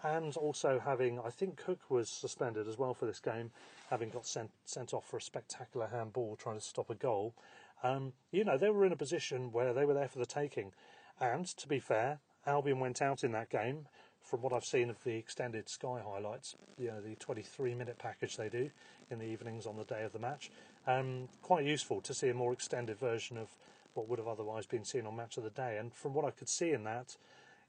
And 0.06 0.36
also 0.36 0.78
having, 0.78 1.18
I 1.18 1.30
think 1.30 1.56
Cook 1.56 1.80
was 1.90 2.08
suspended 2.08 2.68
as 2.68 2.78
well 2.78 2.94
for 2.94 3.06
this 3.06 3.18
game, 3.18 3.50
having 3.90 4.08
got 4.08 4.24
sent 4.24 4.50
sent 4.64 4.94
off 4.94 5.04
for 5.04 5.16
a 5.16 5.20
spectacular 5.20 5.88
handball 5.88 6.36
trying 6.36 6.58
to 6.58 6.64
stop 6.64 6.90
a 6.90 6.94
goal. 6.94 7.34
Um, 7.82 8.12
you 8.30 8.44
know, 8.44 8.56
they 8.56 8.70
were 8.70 8.86
in 8.86 8.92
a 8.92 8.96
position 8.96 9.50
where 9.50 9.72
they 9.72 9.84
were 9.84 9.94
there 9.94 10.06
for 10.06 10.20
the 10.20 10.26
taking. 10.26 10.72
And 11.20 11.44
to 11.46 11.66
be 11.66 11.80
fair, 11.80 12.20
Albion 12.46 12.78
went 12.78 13.02
out 13.02 13.24
in 13.24 13.32
that 13.32 13.50
game. 13.50 13.86
From 14.22 14.42
what 14.42 14.52
I've 14.52 14.64
seen 14.64 14.90
of 14.90 15.02
the 15.02 15.16
extended 15.16 15.68
Sky 15.68 16.00
highlights, 16.04 16.56
you 16.78 16.88
know, 16.88 17.00
the 17.00 17.16
23 17.16 17.74
minute 17.74 17.98
package 17.98 18.36
they 18.36 18.48
do 18.48 18.70
in 19.10 19.18
the 19.18 19.24
evenings 19.24 19.66
on 19.66 19.76
the 19.76 19.84
day 19.84 20.04
of 20.04 20.12
the 20.12 20.18
match, 20.20 20.50
um, 20.86 21.28
quite 21.42 21.64
useful 21.64 22.00
to 22.02 22.14
see 22.14 22.28
a 22.28 22.34
more 22.34 22.52
extended 22.52 22.98
version 22.98 23.36
of 23.36 23.48
what 23.94 24.08
would 24.08 24.18
have 24.18 24.28
otherwise 24.28 24.66
been 24.66 24.84
seen 24.84 25.06
on 25.06 25.16
Match 25.16 25.36
of 25.36 25.44
the 25.44 25.50
Day. 25.50 25.78
And 25.78 25.92
from 25.92 26.14
what 26.14 26.24
I 26.24 26.30
could 26.30 26.48
see 26.48 26.72
in 26.72 26.84
that, 26.84 27.16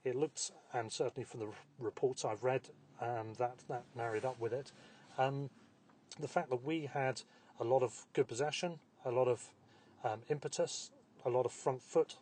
it 0.03 0.15
looked, 0.15 0.51
and 0.73 0.91
certainly 0.91 1.25
from 1.25 1.41
the 1.41 1.49
reports 1.79 2.25
I've 2.25 2.43
read, 2.43 2.69
um, 3.01 3.33
that 3.37 3.57
that 3.69 3.83
married 3.95 4.25
up 4.25 4.39
with 4.39 4.53
it. 4.53 4.71
Um, 5.17 5.49
the 6.19 6.27
fact 6.27 6.49
that 6.49 6.63
we 6.63 6.89
had 6.91 7.21
a 7.59 7.63
lot 7.63 7.83
of 7.83 8.05
good 8.13 8.27
possession, 8.27 8.79
a 9.05 9.11
lot 9.11 9.27
of 9.27 9.49
um, 10.03 10.21
impetus, 10.29 10.91
a 11.25 11.29
lot 11.29 11.45
of 11.45 11.51
front 11.51 11.81
foot 11.81 12.15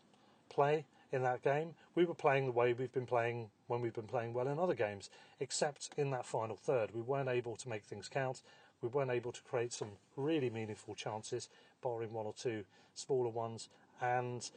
play 0.50 0.86
in 1.12 1.24
that 1.24 1.41
game. 1.41 1.75
We 1.94 2.05
were 2.05 2.13
playing 2.13 2.46
the 2.46 2.51
way 2.51 2.74
we've 2.74 2.91
been 2.91 3.05
playing 3.05 3.50
when 3.67 3.82
we've 3.82 3.94
been 3.94 4.08
playing 4.08 4.34
well 4.34 4.48
in 4.48 4.60
other 4.60 4.74
games, 4.74 5.10
except 5.39 5.89
in 5.98 6.12
that 6.12 6.25
final 6.25 6.55
third. 6.55 6.91
We 6.94 7.01
weren't 7.01 7.29
able 7.29 7.55
to 7.58 7.70
make 7.70 7.84
things 7.84 8.10
count. 8.10 8.41
We 8.82 8.89
weren't 8.89 9.12
able 9.12 9.32
to 9.32 9.41
create 9.41 9.74
some 9.74 9.91
really 10.15 10.50
meaningful 10.50 10.96
chances, 10.96 11.50
barring 11.82 12.13
one 12.13 12.25
or 12.25 12.34
two 12.34 12.65
smaller 12.94 13.29
ones. 13.29 13.70
And 14.01 14.50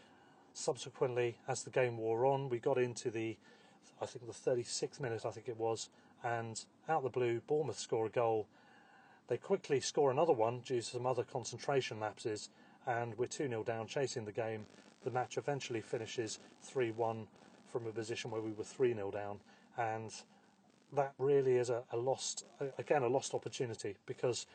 subsequently, 0.59 1.39
as 1.47 1.63
the 1.63 1.71
game 1.71 1.97
wore 1.97 2.27
on, 2.27 2.49
we 2.49 2.59
got 2.59 2.79
into 2.79 3.11
the, 3.11 3.37
I 4.03 4.07
think 4.07 4.27
the 4.27 4.51
36th 4.51 5.01
minute, 5.01 5.25
I 5.25 5.31
think 5.31 5.49
it 5.49 5.57
was, 5.57 5.89
and 6.25 6.63
out 6.89 7.05
the 7.05 7.09
blue, 7.09 7.41
Bournemouth 7.47 7.79
score 7.79 8.07
a 8.07 8.11
goal. 8.11 8.49
They 9.29 9.37
quickly 9.37 9.81
score 9.81 10.11
another 10.11 10.33
one 10.33 10.61
due 10.61 10.81
to 10.81 10.87
some 10.87 11.07
other 11.07 11.23
concentration 11.23 12.01
lapses, 12.01 12.51
and 12.87 13.17
we're 13.17 13.27
2 13.27 13.49
0 13.49 13.63
down, 13.63 13.87
chasing 13.87 14.25
the 14.25 14.33
game. 14.33 14.67
The 15.05 15.11
match 15.11 15.39
eventually 15.39 15.81
finishes 15.81 16.41
3 16.63 16.91
1 16.91 17.27
from 17.71 17.87
a 17.87 17.93
position 17.93 18.31
where 18.31 18.41
we 18.41 18.53
were 18.53 18.65
3 18.65 18.95
0 18.95 19.11
down, 19.11 19.39
and 19.77 20.13
that 20.93 21.13
really 21.19 21.57
is 21.57 21.71
a, 21.71 21.83
a 21.93 21.97
lost, 21.97 22.47
again, 22.79 23.03
a 23.03 23.09
lost 23.09 23.35
opportunity 23.35 23.95
because 24.07 24.47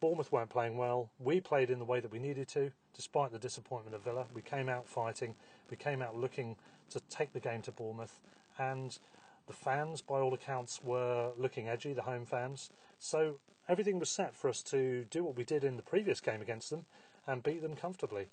Bournemouth 0.00 0.32
weren't 0.32 0.50
playing 0.50 0.76
well. 0.76 1.10
We 1.20 1.40
played 1.40 1.70
in 1.70 1.78
the 1.78 1.84
way 1.84 2.00
that 2.00 2.10
we 2.10 2.18
needed 2.18 2.48
to, 2.48 2.72
despite 2.94 3.32
the 3.32 3.38
disappointment 3.38 3.94
of 3.94 4.02
Villa. 4.02 4.26
We 4.34 4.42
came 4.42 4.68
out 4.68 4.88
fighting, 4.88 5.34
we 5.70 5.76
came 5.76 6.02
out 6.02 6.16
looking 6.16 6.56
to 6.90 7.00
take 7.10 7.32
the 7.32 7.40
game 7.40 7.62
to 7.62 7.72
Bournemouth, 7.72 8.20
and 8.58 8.96
the 9.46 9.52
fans, 9.52 10.00
by 10.00 10.20
all 10.20 10.32
accounts, 10.32 10.80
were 10.82 11.32
looking 11.36 11.68
edgy, 11.68 11.92
the 11.92 12.02
home 12.02 12.24
fans. 12.24 12.70
So 12.98 13.38
everything 13.68 13.98
was 13.98 14.10
set 14.10 14.34
for 14.34 14.48
us 14.48 14.62
to 14.62 15.04
do 15.10 15.24
what 15.24 15.36
we 15.36 15.44
did 15.44 15.64
in 15.64 15.76
the 15.76 15.82
previous 15.82 16.20
game 16.20 16.40
against 16.40 16.70
them 16.70 16.86
and 17.26 17.42
beat 17.42 17.62
them 17.62 17.76
comfortably. 17.76 18.26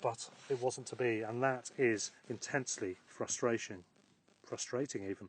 But 0.00 0.28
it 0.50 0.60
wasn't 0.60 0.86
to 0.88 0.96
be, 0.96 1.22
and 1.22 1.42
that 1.42 1.70
is 1.78 2.10
intensely 2.28 2.96
frustration, 3.06 3.84
frustrating 4.42 5.04
even. 5.04 5.28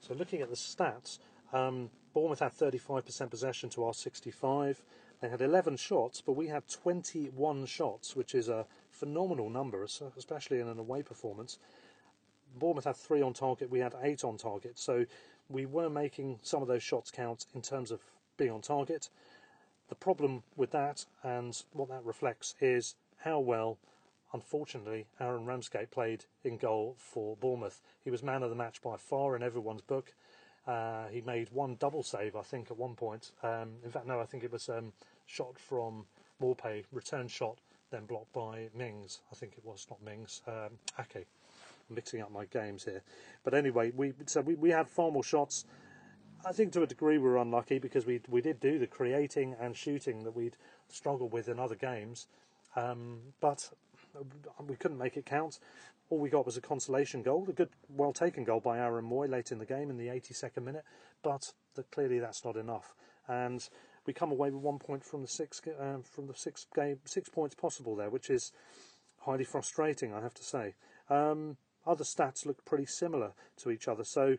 So 0.00 0.14
looking 0.14 0.40
at 0.40 0.48
the 0.48 0.56
stats, 0.56 1.18
um, 1.52 1.90
Bournemouth 2.12 2.40
had 2.40 2.52
35% 2.56 3.30
possession 3.30 3.68
to 3.70 3.84
our 3.84 3.94
65. 3.94 4.82
They 5.20 5.28
had 5.28 5.42
11 5.42 5.76
shots, 5.76 6.22
but 6.24 6.32
we 6.32 6.46
had 6.46 6.66
21 6.68 7.66
shots, 7.66 8.16
which 8.16 8.34
is 8.34 8.48
a 8.48 8.66
phenomenal 8.90 9.50
number, 9.50 9.84
especially 9.84 10.60
in 10.60 10.68
an 10.68 10.78
away 10.78 11.02
performance. 11.02 11.58
Bournemouth 12.58 12.84
had 12.84 12.96
three 12.96 13.20
on 13.20 13.34
target, 13.34 13.70
we 13.70 13.80
had 13.80 13.94
eight 14.02 14.24
on 14.24 14.38
target, 14.38 14.78
so 14.78 15.04
we 15.48 15.66
were 15.66 15.90
making 15.90 16.40
some 16.42 16.62
of 16.62 16.68
those 16.68 16.82
shots 16.82 17.10
count 17.10 17.46
in 17.54 17.60
terms 17.60 17.90
of 17.90 18.00
being 18.38 18.50
on 18.50 18.62
target. 18.62 19.10
The 19.88 19.94
problem 19.94 20.42
with 20.56 20.70
that, 20.70 21.04
and 21.22 21.62
what 21.72 21.90
that 21.90 22.04
reflects, 22.04 22.54
is 22.60 22.94
how 23.18 23.40
well, 23.40 23.76
unfortunately, 24.32 25.06
Aaron 25.20 25.44
Ramsdale 25.44 25.90
played 25.90 26.24
in 26.44 26.56
goal 26.56 26.96
for 26.96 27.36
Bournemouth. 27.36 27.82
He 28.02 28.10
was 28.10 28.22
man 28.22 28.42
of 28.42 28.50
the 28.50 28.56
match 28.56 28.80
by 28.80 28.96
far 28.96 29.36
in 29.36 29.42
everyone's 29.42 29.82
book. 29.82 30.14
Uh, 30.66 31.06
he 31.10 31.20
made 31.22 31.48
one 31.52 31.76
double 31.78 32.02
save, 32.02 32.36
I 32.36 32.42
think, 32.42 32.70
at 32.70 32.76
one 32.76 32.94
point. 32.94 33.32
Um, 33.42 33.70
in 33.84 33.90
fact, 33.90 34.06
no, 34.06 34.20
I 34.20 34.26
think 34.26 34.44
it 34.44 34.52
was 34.52 34.68
um, 34.68 34.92
shot 35.26 35.58
from 35.58 36.04
Maupay, 36.40 36.84
return 36.92 37.28
shot, 37.28 37.58
then 37.90 38.04
blocked 38.04 38.32
by 38.32 38.68
Mings. 38.74 39.20
I 39.32 39.34
think 39.34 39.54
it 39.56 39.64
was 39.64 39.86
not 39.90 40.02
Mings, 40.02 40.42
um, 40.46 40.78
Ake. 40.98 41.26
I'm 41.88 41.94
mixing 41.94 42.20
up 42.20 42.30
my 42.30 42.44
games 42.46 42.84
here. 42.84 43.02
But 43.42 43.54
anyway, 43.54 43.92
we 43.94 44.12
so 44.26 44.42
we, 44.42 44.54
we 44.54 44.70
had 44.70 44.88
far 44.88 45.10
more 45.10 45.24
shots. 45.24 45.64
I 46.46 46.52
think 46.52 46.72
to 46.72 46.82
a 46.82 46.86
degree 46.86 47.18
we 47.18 47.24
were 47.24 47.38
unlucky 47.38 47.78
because 47.78 48.06
we 48.06 48.20
we 48.28 48.40
did 48.40 48.60
do 48.60 48.78
the 48.78 48.86
creating 48.86 49.56
and 49.60 49.76
shooting 49.76 50.24
that 50.24 50.36
we'd 50.36 50.56
struggled 50.88 51.32
with 51.32 51.48
in 51.48 51.58
other 51.58 51.74
games, 51.74 52.28
um, 52.76 53.18
but 53.40 53.70
we 54.66 54.76
couldn't 54.76 54.98
make 54.98 55.16
it 55.16 55.26
count. 55.26 55.58
All 56.10 56.18
we 56.18 56.28
got 56.28 56.44
was 56.44 56.56
a 56.56 56.60
consolation 56.60 57.22
goal, 57.22 57.46
a 57.48 57.52
good, 57.52 57.70
well 57.88 58.12
taken 58.12 58.44
goal 58.44 58.60
by 58.60 58.78
Aaron 58.78 59.08
Mooy 59.08 59.28
late 59.28 59.52
in 59.52 59.58
the 59.58 59.64
game 59.64 59.90
in 59.90 59.96
the 59.96 60.08
82nd 60.08 60.62
minute, 60.62 60.84
but 61.22 61.52
the, 61.74 61.84
clearly 61.84 62.18
that's 62.18 62.44
not 62.44 62.56
enough. 62.56 62.94
And 63.28 63.66
we 64.06 64.12
come 64.12 64.32
away 64.32 64.50
with 64.50 64.62
one 64.62 64.78
point 64.78 65.04
from 65.04 65.22
the 65.22 65.28
six 65.28 65.60
uh, 65.66 65.98
from 66.02 66.26
the 66.26 66.34
six 66.34 66.66
game 66.74 66.98
six 67.04 67.28
points 67.28 67.54
possible 67.54 67.94
there, 67.94 68.10
which 68.10 68.28
is 68.28 68.52
highly 69.20 69.44
frustrating, 69.44 70.12
I 70.12 70.20
have 70.20 70.34
to 70.34 70.42
say. 70.42 70.74
Um, 71.08 71.56
other 71.86 72.04
stats 72.04 72.44
look 72.44 72.64
pretty 72.64 72.86
similar 72.86 73.32
to 73.58 73.70
each 73.70 73.86
other, 73.88 74.04
so 74.04 74.36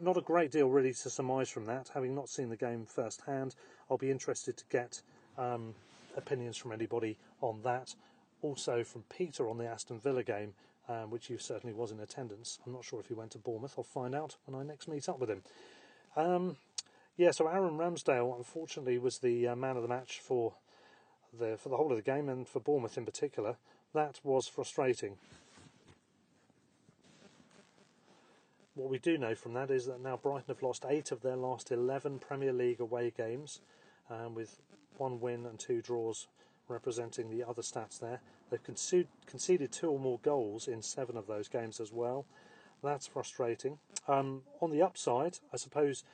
not 0.00 0.16
a 0.16 0.20
great 0.20 0.50
deal 0.50 0.68
really 0.68 0.92
to 0.92 1.10
surmise 1.10 1.48
from 1.48 1.66
that. 1.66 1.90
Having 1.94 2.14
not 2.14 2.28
seen 2.28 2.48
the 2.48 2.56
game 2.56 2.86
firsthand, 2.86 3.54
I'll 3.90 3.98
be 3.98 4.10
interested 4.10 4.56
to 4.56 4.64
get 4.70 5.00
um, 5.38 5.74
opinions 6.16 6.56
from 6.56 6.72
anybody 6.72 7.18
on 7.40 7.62
that. 7.62 7.94
Also 8.42 8.84
from 8.84 9.04
Peter 9.08 9.48
on 9.48 9.58
the 9.58 9.66
Aston 9.66 9.98
Villa 9.98 10.22
game, 10.22 10.54
um, 10.88 11.10
which 11.10 11.30
you 11.30 11.38
certainly 11.38 11.74
was 11.74 11.90
in 11.90 12.00
attendance. 12.00 12.58
I'm 12.66 12.72
not 12.72 12.84
sure 12.84 13.00
if 13.00 13.08
he 13.08 13.14
went 13.14 13.32
to 13.32 13.38
Bournemouth. 13.38 13.74
I'll 13.76 13.84
find 13.84 14.14
out 14.14 14.36
when 14.44 14.60
I 14.60 14.64
next 14.64 14.88
meet 14.88 15.08
up 15.08 15.18
with 15.18 15.30
him. 15.30 15.42
Um, 16.16 16.56
yeah, 17.16 17.30
so 17.30 17.48
Aaron 17.48 17.78
Ramsdale, 17.78 18.36
unfortunately, 18.36 18.98
was 18.98 19.18
the 19.18 19.48
uh, 19.48 19.56
man 19.56 19.76
of 19.76 19.82
the 19.82 19.88
match 19.88 20.20
for 20.20 20.54
the 21.38 21.56
for 21.56 21.68
the 21.68 21.76
whole 21.76 21.90
of 21.90 21.96
the 21.96 22.02
game 22.02 22.28
and 22.28 22.46
for 22.46 22.60
Bournemouth 22.60 22.98
in 22.98 23.04
particular. 23.04 23.56
That 23.94 24.20
was 24.22 24.46
frustrating. 24.46 25.16
What 28.74 28.90
we 28.90 28.98
do 28.98 29.16
know 29.16 29.34
from 29.34 29.54
that 29.54 29.70
is 29.70 29.86
that 29.86 30.02
now 30.02 30.18
Brighton 30.18 30.48
have 30.48 30.62
lost 30.62 30.84
eight 30.86 31.10
of 31.10 31.22
their 31.22 31.36
last 31.36 31.72
11 31.72 32.18
Premier 32.18 32.52
League 32.52 32.78
away 32.78 33.10
games, 33.16 33.60
um, 34.10 34.34
with 34.34 34.60
one 34.98 35.18
win 35.18 35.46
and 35.46 35.58
two 35.58 35.80
draws 35.80 36.26
representing 36.68 37.30
the 37.30 37.46
other 37.46 37.62
stats 37.62 37.98
there. 37.98 38.20
They've 38.50 38.62
conceded, 38.62 39.72
two 39.72 39.90
or 39.90 39.98
more 39.98 40.20
goals 40.22 40.68
in 40.68 40.82
seven 40.82 41.16
of 41.16 41.26
those 41.26 41.48
games 41.48 41.80
as 41.80 41.92
well. 41.92 42.26
That's 42.82 43.06
frustrating. 43.06 43.78
Um, 44.06 44.42
on 44.60 44.70
the 44.70 44.82
upside, 44.82 45.38
I 45.52 45.56
suppose, 45.56 46.04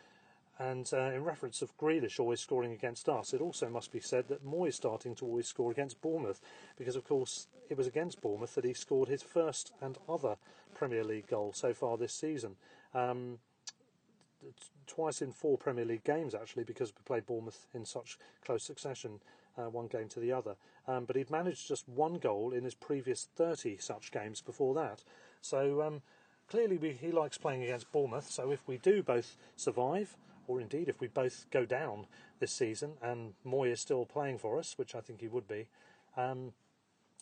and 0.59 0.89
uh, 0.93 1.11
in 1.11 1.25
reference 1.25 1.63
of 1.63 1.77
Grealish 1.77 2.21
always 2.21 2.41
scoring 2.41 2.73
against 2.73 3.09
us, 3.09 3.35
it 3.35 3.41
also 3.41 3.69
must 3.69 3.93
be 3.93 4.01
said 4.01 4.29
that 4.29 4.47
Mooy 4.47 4.69
is 4.69 4.77
starting 4.77 5.15
to 5.17 5.25
always 5.25 5.49
score 5.49 5.71
against 5.71 6.01
Bournemouth, 6.01 6.41
because 6.77 6.97
of 6.97 7.05
course 7.05 7.49
it 7.69 7.77
was 7.77 7.87
against 7.87 8.21
Bournemouth 8.21 8.55
that 8.55 8.65
he 8.65 8.75
scored 8.75 9.09
his 9.09 9.23
first 9.23 9.73
and 9.81 9.99
other 10.09 10.37
Premier 10.75 11.05
League 11.05 11.27
goal 11.27 11.53
so 11.53 11.75
far 11.75 11.97
this 11.97 12.13
season. 12.13 12.57
Um, 12.95 13.39
twice 14.87 15.23
in 15.23 15.33
four 15.33 15.57
Premier 15.57 15.85
League 15.85 16.05
games, 16.05 16.35
actually, 16.35 16.65
because 16.65 16.93
we 16.93 17.03
played 17.05 17.27
Bournemouth 17.27 17.67
in 17.75 17.85
such 17.85 18.19
close 18.45 18.63
succession, 18.63 19.21
uh, 19.59 19.69
one 19.69 19.87
game 19.87 20.09
to 20.09 20.21
the 20.21 20.33
other. 20.33 20.57
Um, 20.87 21.05
but 21.05 21.17
he'd 21.17 21.31
managed 21.31 21.69
just 21.69 21.89
one 21.89 22.15
goal 22.15 22.53
in 22.53 22.65
his 22.65 22.75
previous 22.75 23.29
30 23.37 23.79
such 23.79 24.11
games 24.11 24.41
before 24.41 24.75
that. 24.75 25.03
So 25.41 25.83
um, 25.83 26.03
clearly 26.49 26.79
we, 26.79 26.93
he 26.93 27.13
likes 27.13 27.39
playing 27.39 27.63
against 27.63 27.93
Bournemouth. 27.93 28.31
So 28.31 28.51
if 28.51 28.67
we 28.67 28.79
do 28.79 29.03
both 29.03 29.37
survive, 29.57 30.17
or 30.47 30.61
indeed 30.61 30.89
if 30.89 31.01
we 31.01 31.07
both 31.07 31.47
go 31.51 31.65
down 31.65 32.07
this 32.41 32.53
season 32.53 32.93
and 33.01 33.35
Mooy 33.47 33.73
is 33.73 33.81
still 33.81 34.05
playing 34.05 34.39
for 34.39 34.59
us, 34.59 34.77
which 34.77 34.95
I 34.95 35.01
think 35.01 35.21
he 35.21 35.29
would 35.29 35.47
be, 35.47 35.67
um, 36.17 36.53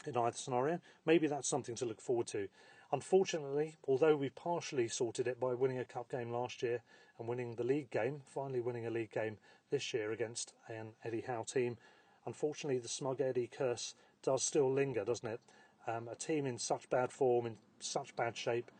in 0.06 0.16
either 0.16 0.36
scenario, 0.36 0.80
maybe 1.04 1.26
that's 1.26 1.48
something 1.48 1.74
to 1.76 1.84
look 1.84 2.00
forward 2.00 2.26
to. 2.28 2.48
Unfortunately, 2.92 3.76
although 3.86 4.16
we 4.16 4.30
partially 4.30 4.88
sorted 4.88 5.28
it 5.28 5.38
by 5.38 5.54
winning 5.54 5.78
a 5.78 5.84
cup 5.84 6.10
game 6.10 6.32
last 6.32 6.62
year 6.62 6.80
and 7.18 7.28
winning 7.28 7.54
the 7.54 7.64
league 7.64 7.90
game, 7.90 8.22
finally 8.26 8.60
winning 8.60 8.86
a 8.86 8.90
league 8.90 9.12
game 9.12 9.36
this 9.70 9.94
year 9.94 10.10
against 10.10 10.54
an 10.68 10.88
Eddie 11.04 11.24
Howe 11.26 11.44
team, 11.44 11.76
unfortunately 12.26 12.78
the 12.78 12.88
smug 12.88 13.20
Eddie 13.20 13.50
curse 13.50 13.94
does 14.22 14.42
still 14.42 14.72
linger, 14.72 15.04
doesn't 15.04 15.28
it? 15.28 15.40
Um, 15.86 16.08
a 16.08 16.14
team 16.14 16.46
in 16.46 16.58
such 16.58 16.90
bad 16.90 17.10
form, 17.10 17.46
in 17.46 17.56
such 17.78 18.14
bad 18.16 18.36
shape, 18.36 18.70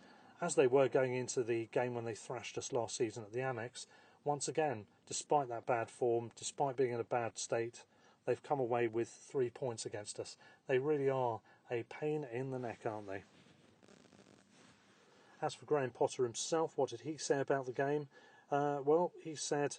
as 0.40 0.54
they 0.54 0.66
were 0.66 0.88
going 0.88 1.14
into 1.14 1.42
the 1.42 1.68
game 1.72 1.94
when 1.94 2.04
they 2.04 2.14
thrashed 2.14 2.56
us 2.58 2.72
last 2.72 2.96
season 2.96 3.22
at 3.22 3.32
the 3.32 3.40
Amex, 3.40 3.86
once 4.24 4.48
again, 4.48 4.84
despite 5.06 5.48
that 5.48 5.66
bad 5.66 5.90
form, 5.90 6.30
despite 6.36 6.76
being 6.76 6.92
in 6.92 7.00
a 7.00 7.04
bad 7.04 7.38
state, 7.38 7.84
they've 8.26 8.42
come 8.42 8.60
away 8.60 8.86
with 8.86 9.08
three 9.08 9.50
points 9.50 9.86
against 9.86 10.20
us. 10.20 10.36
They 10.68 10.78
really 10.78 11.08
are 11.08 11.40
a 11.70 11.84
pain 11.84 12.26
in 12.32 12.50
the 12.50 12.58
neck, 12.58 12.80
aren't 12.84 13.08
they? 13.08 13.24
As 15.42 15.54
for 15.54 15.64
Graham 15.64 15.90
Potter 15.90 16.24
himself, 16.24 16.72
what 16.76 16.90
did 16.90 17.00
he 17.00 17.16
say 17.16 17.40
about 17.40 17.64
the 17.66 17.72
game? 17.72 18.08
Uh, 18.50 18.78
well, 18.84 19.12
he 19.22 19.34
said, 19.34 19.78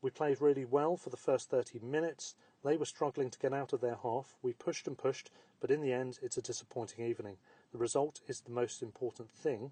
We 0.00 0.10
played 0.10 0.40
really 0.40 0.64
well 0.64 0.96
for 0.96 1.10
the 1.10 1.16
first 1.16 1.50
30 1.50 1.80
minutes. 1.80 2.34
They 2.64 2.76
were 2.78 2.86
struggling 2.86 3.30
to 3.30 3.38
get 3.38 3.52
out 3.52 3.72
of 3.74 3.80
their 3.80 3.98
half. 4.02 4.36
We 4.42 4.54
pushed 4.54 4.86
and 4.86 4.96
pushed, 4.96 5.30
but 5.60 5.70
in 5.70 5.82
the 5.82 5.92
end, 5.92 6.18
it's 6.22 6.38
a 6.38 6.42
disappointing 6.42 7.04
evening. 7.04 7.36
The 7.72 7.78
result 7.78 8.20
is 8.26 8.40
the 8.40 8.52
most 8.52 8.82
important 8.82 9.30
thing. 9.30 9.70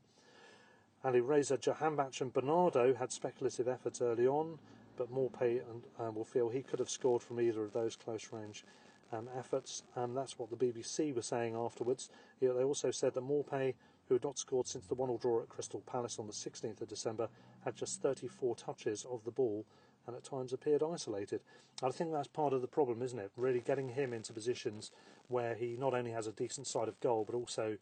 Ali 1.02 1.20
Reza 1.20 1.56
Jahanbakhsh 1.56 2.20
and 2.20 2.32
Bernardo 2.32 2.94
had 2.94 3.10
speculative 3.10 3.66
efforts 3.66 4.02
early 4.02 4.26
on, 4.26 4.58
but 4.96 5.10
Maupay 5.10 5.62
and 5.70 5.82
uh, 5.98 6.12
will 6.12 6.24
feel 6.24 6.48
he 6.48 6.62
could 6.62 6.78
have 6.78 6.90
scored 6.90 7.22
from 7.22 7.40
either 7.40 7.64
of 7.64 7.72
those 7.72 7.96
close 7.96 8.28
range 8.30 8.64
um, 9.10 9.28
efforts, 9.36 9.82
and 9.96 10.16
that's 10.16 10.38
what 10.38 10.50
the 10.50 10.56
BBC 10.56 11.14
were 11.14 11.22
saying 11.22 11.54
afterwards. 11.54 12.10
they 12.40 12.48
also 12.48 12.90
said 12.90 13.14
that 13.14 13.24
Maupay, 13.24 13.74
who 14.08 14.14
had 14.14 14.24
not 14.24 14.38
scored 14.38 14.68
since 14.68 14.86
the 14.86 14.94
one-all 14.94 15.18
draw 15.18 15.40
at 15.40 15.48
Crystal 15.48 15.82
Palace 15.86 16.18
on 16.18 16.26
the 16.26 16.32
16th 16.32 16.82
of 16.82 16.88
December, 16.88 17.28
had 17.64 17.74
just 17.74 18.02
34 18.02 18.54
touches 18.56 19.06
of 19.10 19.24
the 19.24 19.30
ball 19.30 19.64
and 20.06 20.16
at 20.16 20.24
times 20.24 20.52
appeared 20.52 20.82
isolated. 20.82 21.40
I 21.82 21.90
think 21.90 22.12
that's 22.12 22.28
part 22.28 22.52
of 22.52 22.60
the 22.60 22.68
problem, 22.68 23.02
isn't 23.02 23.18
it? 23.18 23.30
Really 23.36 23.60
getting 23.60 23.90
him 23.90 24.12
into 24.12 24.32
positions 24.32 24.90
where 25.28 25.54
he 25.54 25.76
not 25.78 25.94
only 25.94 26.10
has 26.10 26.26
a 26.26 26.32
decent 26.32 26.66
side 26.66 26.88
of 26.88 27.00
goal, 27.00 27.24
but 27.24 27.36
also 27.36 27.78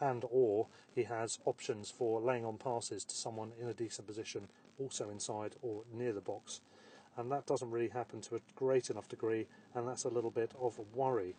and 0.00 0.24
or 0.30 0.68
he 0.94 1.04
has 1.04 1.38
options 1.44 1.90
for 1.90 2.20
laying 2.20 2.44
on 2.44 2.56
passes 2.56 3.04
to 3.04 3.14
someone 3.14 3.52
in 3.60 3.68
a 3.68 3.74
decent 3.74 4.06
position, 4.06 4.48
also 4.78 5.10
inside 5.10 5.56
or 5.62 5.82
near 5.92 6.12
the 6.12 6.20
box. 6.20 6.60
And 7.16 7.30
that 7.30 7.46
doesn't 7.46 7.70
really 7.70 7.88
happen 7.88 8.20
to 8.22 8.36
a 8.36 8.40
great 8.54 8.88
enough 8.88 9.08
degree, 9.08 9.46
and 9.74 9.86
that's 9.86 10.04
a 10.04 10.08
little 10.08 10.30
bit 10.30 10.52
of 10.60 10.78
a 10.78 10.96
worry. 10.96 11.34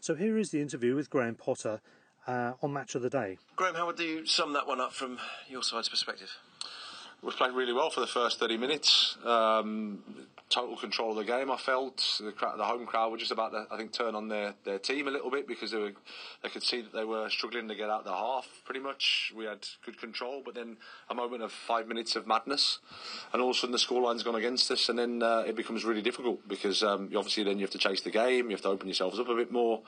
So 0.00 0.14
here 0.14 0.38
is 0.38 0.50
the 0.50 0.60
interview 0.60 0.94
with 0.94 1.10
Graham 1.10 1.34
Potter 1.34 1.80
uh, 2.26 2.52
on 2.62 2.72
Match 2.72 2.94
of 2.94 3.02
the 3.02 3.10
Day. 3.10 3.38
Graham, 3.56 3.74
how 3.74 3.86
would 3.86 3.98
you 3.98 4.26
sum 4.26 4.52
that 4.54 4.66
one 4.66 4.80
up 4.80 4.92
from 4.92 5.18
your 5.48 5.62
side's 5.62 5.88
perspective? 5.88 6.30
We 7.22 7.30
played 7.30 7.52
really 7.52 7.72
well 7.72 7.90
for 7.90 8.00
the 8.00 8.08
first 8.08 8.40
30 8.40 8.56
minutes. 8.56 9.16
Um, 9.24 10.02
total 10.52 10.76
control 10.76 11.12
of 11.12 11.16
the 11.16 11.24
game. 11.24 11.50
I 11.50 11.56
felt 11.56 12.20
the, 12.20 12.32
the 12.56 12.64
home 12.64 12.84
crowd 12.84 13.10
were 13.12 13.16
just 13.16 13.30
about 13.30 13.52
to, 13.52 13.66
I 13.70 13.76
think, 13.76 13.92
turn 13.92 14.14
on 14.14 14.28
their, 14.28 14.54
their 14.64 14.78
team 14.78 15.08
a 15.08 15.10
little 15.10 15.30
bit 15.30 15.46
because 15.46 15.70
they 15.70 15.78
were, 15.78 15.92
they 16.42 16.48
could 16.48 16.62
see 16.62 16.82
that 16.82 16.92
they 16.92 17.04
were 17.04 17.28
struggling 17.30 17.68
to 17.68 17.74
get 17.74 17.88
out 17.88 18.04
the 18.04 18.12
half. 18.12 18.46
Pretty 18.64 18.80
much, 18.80 19.32
we 19.36 19.44
had 19.44 19.66
good 19.84 19.98
control, 19.98 20.42
but 20.44 20.54
then 20.54 20.76
a 21.08 21.14
moment 21.14 21.42
of 21.42 21.52
five 21.52 21.88
minutes 21.88 22.16
of 22.16 22.26
madness, 22.26 22.80
and 23.32 23.40
all 23.40 23.50
of 23.50 23.56
a 23.56 23.58
sudden 23.58 23.72
the 23.72 23.78
scoreline's 23.78 24.22
gone 24.22 24.34
against 24.34 24.70
us, 24.70 24.88
and 24.88 24.98
then 24.98 25.22
uh, 25.22 25.44
it 25.46 25.56
becomes 25.56 25.84
really 25.84 26.02
difficult 26.02 26.46
because 26.48 26.82
um, 26.82 27.08
obviously 27.16 27.44
then 27.44 27.58
you 27.58 27.64
have 27.64 27.70
to 27.70 27.78
chase 27.78 28.02
the 28.02 28.10
game, 28.10 28.46
you 28.50 28.56
have 28.56 28.62
to 28.62 28.68
open 28.68 28.88
yourselves 28.88 29.18
up 29.18 29.28
a 29.28 29.36
bit 29.36 29.52
more. 29.52 29.82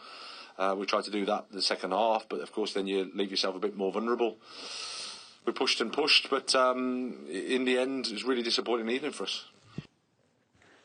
Uh, 0.59 0.75
we 0.79 0.87
tried 0.87 1.05
to 1.05 1.11
do 1.11 1.25
that 1.25 1.47
in 1.51 1.57
the 1.57 1.63
second 1.63 1.91
half, 1.91 2.27
but 2.29 2.41
of 2.41 2.53
course 2.53 2.73
then 2.75 2.87
you 2.87 3.11
leave 3.15 3.31
yourself 3.31 3.57
a 3.57 3.59
bit 3.59 3.77
more 3.77 3.93
vulnerable 3.93 4.39
we 5.45 5.53
pushed 5.53 5.81
and 5.81 5.93
pushed, 5.93 6.31
but 6.31 6.55
um, 6.55 7.27
in 7.29 7.65
the 7.65 7.79
end, 7.79 8.07
it 8.07 8.13
was 8.13 8.25
really 8.25 8.43
disappointing 8.43 8.89
evening 8.89 9.13
for 9.13 9.25
us. 9.25 9.45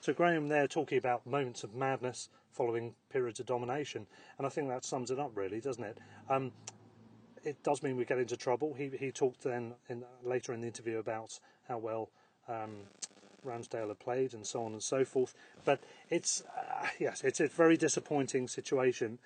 So 0.01 0.13
Graham 0.13 0.47
there 0.47 0.67
talking 0.67 0.97
about 0.97 1.25
moments 1.25 1.63
of 1.63 1.75
madness 1.75 2.29
following 2.51 2.95
periods 3.09 3.39
of 3.39 3.45
domination, 3.45 4.07
and 4.37 4.45
I 4.45 4.49
think 4.49 4.67
that 4.69 4.83
sums 4.83 5.11
it 5.11 5.19
up 5.19 5.31
really, 5.35 5.61
doesn't 5.61 5.83
it? 5.83 5.97
Um, 6.29 6.51
it 7.43 7.61
does 7.63 7.83
mean 7.83 7.95
we 7.95 8.05
get 8.05 8.17
into 8.19 8.35
trouble. 8.35 8.73
He 8.73 8.89
he 8.97 9.11
talked 9.11 9.43
then 9.43 9.73
in, 9.87 10.03
later 10.23 10.53
in 10.53 10.61
the 10.61 10.67
interview 10.67 10.97
about 10.99 11.39
how 11.67 11.77
well 11.77 12.09
um, 12.47 12.71
Ramsdale 13.45 13.97
played 13.97 14.33
and 14.33 14.45
so 14.45 14.63
on 14.63 14.73
and 14.73 14.83
so 14.83 15.05
forth. 15.05 15.33
But 15.63 15.79
it's 16.09 16.43
uh, 16.57 16.87
yes, 16.99 17.23
it's 17.23 17.39
a 17.39 17.47
very 17.47 17.77
disappointing 17.77 18.47
situation. 18.47 19.19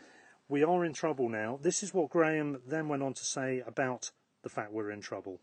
We 0.54 0.64
are 0.64 0.86
in 0.86 0.94
trouble 0.94 1.30
now. 1.30 1.58
This 1.60 1.82
is 1.82 1.96
what 1.96 2.12
Graham 2.12 2.62
then 2.68 2.88
went 2.88 3.02
on 3.02 3.16
to 3.16 3.26
say 3.26 3.64
about 3.66 4.12
the 4.44 4.50
fact 4.50 4.72
we're 4.72 4.92
in 4.92 5.02
trouble. 5.02 5.40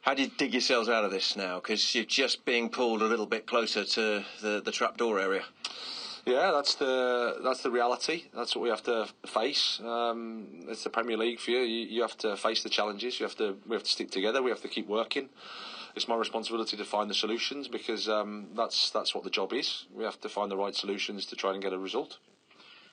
How 0.00 0.14
do 0.14 0.22
you 0.22 0.30
dig 0.36 0.52
yourselves 0.52 0.88
out 0.88 1.04
of 1.04 1.12
this 1.12 1.36
now? 1.36 1.60
Because 1.60 1.94
you're 1.94 2.04
just 2.04 2.44
being 2.44 2.68
pulled 2.68 3.02
a 3.02 3.04
little 3.04 3.26
bit 3.26 3.46
closer 3.46 3.84
to 3.84 4.24
the, 4.42 4.60
the 4.60 4.72
trapdoor 4.72 5.20
area. 5.20 5.44
Yeah, 6.24 6.50
that's 6.50 6.74
the 6.74 7.38
that's 7.44 7.62
the 7.62 7.70
reality. 7.70 8.24
That's 8.34 8.56
what 8.56 8.62
we 8.62 8.70
have 8.70 8.82
to 8.82 9.06
face. 9.24 9.78
Um, 9.84 10.64
it's 10.66 10.82
the 10.82 10.90
Premier 10.90 11.16
League 11.16 11.38
for 11.38 11.52
you. 11.52 11.60
you. 11.60 11.86
You 11.86 12.02
have 12.02 12.18
to 12.18 12.36
face 12.36 12.64
the 12.64 12.70
challenges. 12.70 13.20
You 13.20 13.26
have 13.26 13.36
to 13.36 13.56
we 13.68 13.76
have 13.76 13.84
to 13.84 13.90
stick 13.90 14.10
together. 14.10 14.42
We 14.42 14.50
have 14.50 14.62
to 14.62 14.68
keep 14.68 14.88
working. 14.88 15.28
It's 15.94 16.08
my 16.08 16.16
responsibility 16.16 16.76
to 16.76 16.84
find 16.84 17.08
the 17.08 17.14
solutions 17.14 17.68
because 17.68 18.08
um, 18.08 18.48
that's 18.56 18.90
that's 18.90 19.14
what 19.14 19.22
the 19.22 19.30
job 19.30 19.52
is. 19.52 19.86
We 19.94 20.02
have 20.02 20.20
to 20.22 20.28
find 20.28 20.50
the 20.50 20.56
right 20.56 20.74
solutions 20.74 21.24
to 21.26 21.36
try 21.36 21.54
and 21.54 21.62
get 21.62 21.72
a 21.72 21.78
result. 21.78 22.18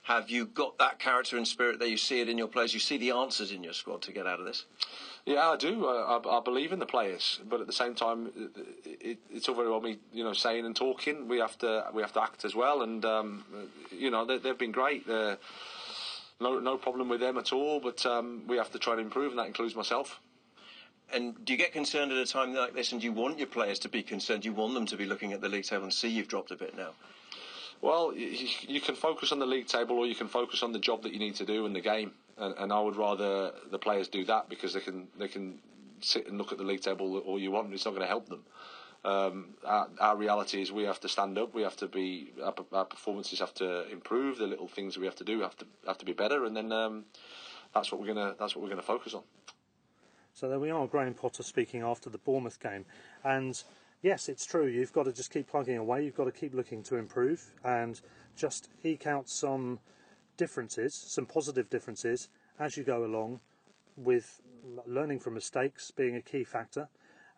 Have 0.03 0.29
you 0.29 0.45
got 0.45 0.77
that 0.79 0.99
character 0.99 1.37
and 1.37 1.47
spirit 1.47 1.79
there? 1.79 1.87
You 1.87 1.95
see 1.95 2.19
it 2.19 2.27
in 2.27 2.37
your 2.37 2.47
players. 2.47 2.73
You 2.73 2.81
see 2.81 2.97
the 2.97 3.11
answers 3.11 3.51
in 3.51 3.63
your 3.63 3.71
squad 3.71 4.01
to 4.01 4.11
get 4.11 4.27
out 4.27 4.39
of 4.39 4.45
this. 4.45 4.65
Yeah, 5.25 5.49
I 5.49 5.55
do. 5.55 5.87
I, 5.87 6.19
I, 6.29 6.41
believe 6.41 6.73
in 6.73 6.79
the 6.79 6.85
players, 6.85 7.39
but 7.49 7.61
at 7.61 7.67
the 7.67 7.73
same 7.73 7.95
time, 7.95 8.29
it, 8.85 8.97
it, 9.01 9.17
it's 9.31 9.47
all 9.47 9.55
very 9.55 9.69
well 9.69 9.79
me, 9.79 9.97
you 10.11 10.25
know, 10.25 10.33
saying 10.33 10.65
and 10.65 10.75
talking. 10.75 11.29
We 11.29 11.39
have 11.39 11.57
to 11.59 11.85
we 11.93 12.01
have 12.01 12.11
to 12.13 12.21
act 12.21 12.43
as 12.43 12.53
well, 12.53 12.81
and 12.81 13.05
um, 13.05 13.45
you 13.91 14.11
know 14.11 14.25
they, 14.25 14.45
have 14.45 14.57
been 14.57 14.73
great. 14.73 15.07
They're, 15.07 15.37
no 16.41 16.59
no 16.59 16.75
problem 16.75 17.07
with 17.07 17.21
them 17.21 17.37
at 17.37 17.53
all, 17.53 17.79
but 17.79 18.05
um, 18.05 18.43
we 18.45 18.57
have 18.57 18.71
to 18.73 18.79
try 18.79 18.93
and 18.93 19.01
improve, 19.01 19.29
and 19.29 19.39
that 19.39 19.47
includes 19.47 19.73
myself. 19.73 20.19
And 21.13 21.45
do 21.45 21.53
you 21.53 21.59
get 21.59 21.71
concerned 21.71 22.11
at 22.11 22.17
a 22.17 22.25
time 22.25 22.53
like 22.53 22.73
this, 22.73 22.91
and 22.91 22.99
do 22.99 23.05
you 23.05 23.13
want 23.13 23.37
your 23.37 23.47
players 23.47 23.79
to 23.79 23.89
be 23.89 24.03
concerned? 24.03 24.41
Do 24.41 24.49
you 24.49 24.53
want 24.53 24.73
them 24.73 24.85
to 24.87 24.97
be 24.97 25.05
looking 25.05 25.31
at 25.31 25.39
the 25.39 25.47
league 25.47 25.63
table 25.63 25.83
and 25.83 25.93
see 25.93 26.09
you've 26.09 26.27
dropped 26.27 26.51
a 26.51 26.57
bit 26.57 26.75
now? 26.75 26.89
Well, 27.83 28.13
you, 28.15 28.79
can 28.79 28.95
focus 28.95 29.33
on 29.33 29.39
the 29.39 29.45
league 29.45 29.67
table, 29.67 29.97
or 29.97 30.07
you 30.07 30.15
can 30.15 30.29
focus 30.29 30.63
on 30.63 30.71
the 30.71 30.79
job 30.79 31.03
that 31.03 31.11
you 31.11 31.19
need 31.19 31.35
to 31.35 31.45
do 31.45 31.65
in 31.65 31.73
the 31.73 31.81
game. 31.81 32.13
And, 32.37 32.55
and 32.57 32.71
I 32.71 32.79
would 32.79 32.95
rather 32.95 33.51
the 33.71 33.77
players 33.77 34.07
do 34.07 34.23
that 34.23 34.47
because 34.47 34.73
they 34.73 34.79
can 34.79 35.09
they 35.19 35.27
can 35.27 35.59
sit 35.99 36.25
and 36.27 36.37
look 36.37 36.53
at 36.53 36.57
the 36.57 36.63
league 36.63 36.79
table 36.79 37.17
all 37.19 37.37
you 37.37 37.51
want. 37.51 37.73
It's 37.73 37.83
not 37.83 37.91
going 37.91 38.03
to 38.03 38.07
help 38.07 38.29
them. 38.29 38.45
Um, 39.03 39.55
our, 39.65 39.89
our, 39.99 40.15
reality 40.15 40.61
is 40.61 40.71
we 40.71 40.83
have 40.83 41.01
to 41.01 41.09
stand 41.09 41.37
up. 41.37 41.53
We 41.53 41.63
have 41.63 41.75
to 41.75 41.87
be 41.87 42.31
our, 42.41 42.53
our, 42.71 42.85
performances 42.85 43.41
have 43.41 43.53
to 43.55 43.85
improve. 43.91 44.37
The 44.37 44.47
little 44.47 44.69
things 44.69 44.97
we 44.97 45.05
have 45.05 45.17
to 45.17 45.25
do 45.25 45.41
have 45.41 45.57
to 45.57 45.65
have 45.85 45.97
to 45.97 46.05
be 46.05 46.13
better, 46.13 46.45
and 46.45 46.55
then 46.55 46.71
um, 46.71 47.03
that's 47.75 47.91
what 47.91 47.99
we're 47.99 48.07
gonna 48.07 48.33
that's 48.39 48.55
what 48.55 48.63
we're 48.63 48.69
gonna 48.69 48.81
focus 48.81 49.13
on. 49.13 49.23
So 50.33 50.47
there 50.47 50.57
we 50.57 50.69
are, 50.69 50.87
Graham 50.87 51.15
Potter 51.15 51.43
speaking 51.43 51.81
after 51.81 52.09
the 52.09 52.17
Bournemouth 52.17 52.61
game, 52.61 52.85
and 53.25 53.61
yes, 54.03 54.29
it's 54.29 54.45
true. 54.45 54.67
You've 54.67 54.93
got 54.93 55.05
to 55.05 55.11
just 55.11 55.31
keep 55.31 55.47
plugging 55.47 55.77
away. 55.77 56.05
You've 56.05 56.15
got 56.15 56.25
to 56.25 56.31
keep 56.31 56.53
looking 56.53 56.83
to 56.83 56.97
improve 56.97 57.51
and 57.63 57.99
just 58.35 58.69
eke 58.83 59.07
out 59.07 59.27
some 59.27 59.79
differences, 60.37 60.93
some 60.93 61.25
positive 61.25 61.69
differences 61.69 62.29
as 62.59 62.77
you 62.77 62.83
go 62.83 63.03
along, 63.03 63.39
with 63.97 64.41
learning 64.85 65.19
from 65.19 65.33
mistakes 65.33 65.89
being 65.91 66.15
a 66.15 66.21
key 66.21 66.43
factor, 66.43 66.87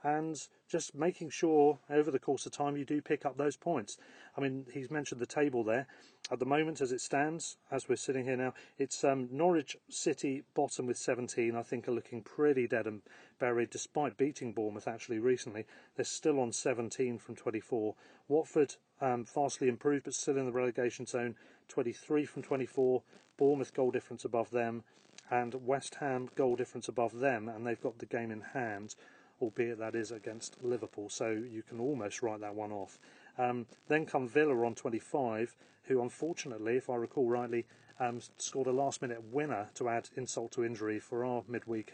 and 0.05 0.47
just 0.69 0.93
making 0.93 1.31
sure 1.31 1.79
over 1.89 2.11
the 2.11 2.19
course 2.19 2.45
of 2.45 2.51
time 2.51 2.77
you 2.77 2.85
do 2.85 3.01
pick 3.01 3.25
up 3.25 3.37
those 3.37 3.57
points. 3.57 3.97
I 4.37 4.41
mean, 4.41 4.67
he's 4.71 4.91
mentioned 4.91 5.19
the 5.19 5.25
table 5.25 5.63
there. 5.63 5.87
At 6.31 6.37
the 6.37 6.45
moment, 6.45 6.79
as 6.79 6.91
it 6.91 7.01
stands, 7.01 7.57
as 7.71 7.89
we're 7.89 7.95
sitting 7.95 8.25
here 8.25 8.37
now, 8.37 8.53
it's 8.77 9.03
um, 9.03 9.27
Norwich 9.31 9.75
City 9.89 10.43
bottom 10.53 10.85
with 10.85 10.97
17. 10.97 11.55
I 11.55 11.63
think 11.63 11.87
are 11.87 11.91
looking 11.91 12.21
pretty 12.21 12.67
dead 12.67 12.85
and 12.85 13.01
buried, 13.39 13.71
despite 13.71 14.15
beating 14.15 14.53
Bournemouth 14.53 14.87
actually 14.87 15.17
recently. 15.17 15.65
They're 15.95 16.05
still 16.05 16.39
on 16.39 16.51
17 16.51 17.17
from 17.17 17.35
24. 17.35 17.95
Watford 18.27 18.75
um, 19.01 19.25
vastly 19.25 19.67
improved, 19.67 20.05
but 20.05 20.13
still 20.13 20.37
in 20.37 20.45
the 20.45 20.51
relegation 20.51 21.07
zone. 21.07 21.35
23 21.67 22.25
from 22.25 22.43
24. 22.43 23.01
Bournemouth 23.37 23.73
goal 23.73 23.89
difference 23.89 24.23
above 24.23 24.51
them, 24.51 24.83
and 25.31 25.65
West 25.65 25.95
Ham 25.95 26.29
goal 26.35 26.55
difference 26.55 26.87
above 26.87 27.19
them, 27.19 27.49
and 27.49 27.65
they've 27.65 27.81
got 27.81 27.97
the 27.97 28.05
game 28.05 28.29
in 28.29 28.41
hand 28.41 28.93
albeit 29.41 29.79
that 29.79 29.95
is 29.95 30.11
against 30.11 30.63
Liverpool, 30.63 31.09
so 31.09 31.29
you 31.29 31.63
can 31.63 31.79
almost 31.79 32.21
write 32.21 32.41
that 32.41 32.55
one 32.55 32.71
off. 32.71 32.99
Um, 33.37 33.65
then 33.87 34.05
come 34.05 34.27
Villa 34.27 34.55
on 34.65 34.75
25, 34.75 35.55
who 35.83 36.01
unfortunately, 36.01 36.77
if 36.77 36.89
I 36.89 36.95
recall 36.95 37.27
rightly, 37.27 37.65
um, 37.99 38.19
scored 38.37 38.67
a 38.67 38.71
last 38.71 39.01
minute 39.01 39.23
winner 39.31 39.69
to 39.75 39.89
add 39.89 40.09
insult 40.15 40.51
to 40.53 40.65
injury 40.65 40.99
for 40.99 41.25
our 41.25 41.43
midweek 41.47 41.93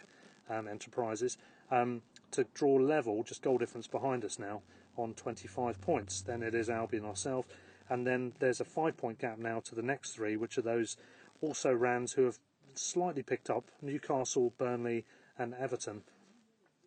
um, 0.50 0.68
enterprises 0.68 1.38
um, 1.72 2.02
to 2.32 2.46
draw 2.54 2.76
level, 2.76 3.24
just 3.24 3.42
goal 3.42 3.58
difference 3.58 3.88
behind 3.88 4.26
us 4.26 4.40
now 4.40 4.62
on 4.98 5.14
25 5.14 5.80
points. 5.82 6.22
Then 6.22 6.44
it 6.44 6.54
is 6.54 6.70
Albion 6.70 7.06
ourselves, 7.06 7.48
and 7.90 8.06
then 8.06 8.34
there's 8.40 8.60
a 8.60 8.66
five 8.66 8.98
point 8.98 9.20
gap 9.20 9.38
now 9.38 9.60
to 9.62 9.76
the 9.76 9.82
next 9.82 10.12
three, 10.12 10.36
which 10.36 10.58
are 10.58 10.64
those 10.64 10.98
also 11.42 11.74
Rans 11.74 12.14
who 12.14 12.26
have 12.26 12.40
slightly 12.76 13.24
picked 13.24 13.50
up 13.50 13.66
Newcastle, 13.82 14.54
Burnley, 14.58 15.06
and 15.38 15.54
Everton 15.56 16.04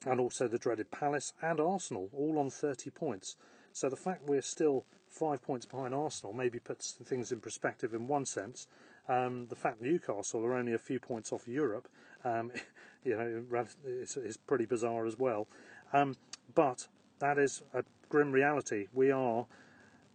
and 0.06 0.20
also 0.20 0.48
the 0.48 0.58
dreaded 0.58 0.90
Palace 0.90 1.32
and 1.42 1.60
Arsenal, 1.60 2.10
all 2.12 2.38
on 2.38 2.50
30 2.50 2.90
points. 2.90 3.36
So 3.72 3.88
the 3.88 3.96
fact 3.96 4.28
we're 4.28 4.42
still 4.42 4.84
five 5.08 5.42
points 5.42 5.66
behind 5.66 5.94
Arsenal 5.94 6.32
maybe 6.32 6.58
puts 6.58 6.92
things 6.92 7.32
in 7.32 7.40
perspective 7.40 7.94
in 7.94 8.06
one 8.06 8.26
sense. 8.26 8.66
Um, 9.08 9.46
the 9.48 9.56
fact 9.56 9.80
Newcastle 9.80 10.44
are 10.44 10.54
only 10.54 10.72
a 10.72 10.78
few 10.78 10.98
points 10.98 11.32
off 11.32 11.46
Europe, 11.46 11.88
um, 12.24 12.50
you 13.04 13.16
know, 13.16 13.64
is, 13.84 14.16
is, 14.16 14.36
pretty 14.36 14.64
bizarre 14.64 15.06
as 15.06 15.18
well. 15.18 15.46
Um, 15.92 16.16
But 16.54 16.88
that 17.18 17.38
is 17.38 17.62
a 17.72 17.84
grim 18.08 18.32
reality. 18.32 18.86
We 18.92 19.10
are 19.10 19.46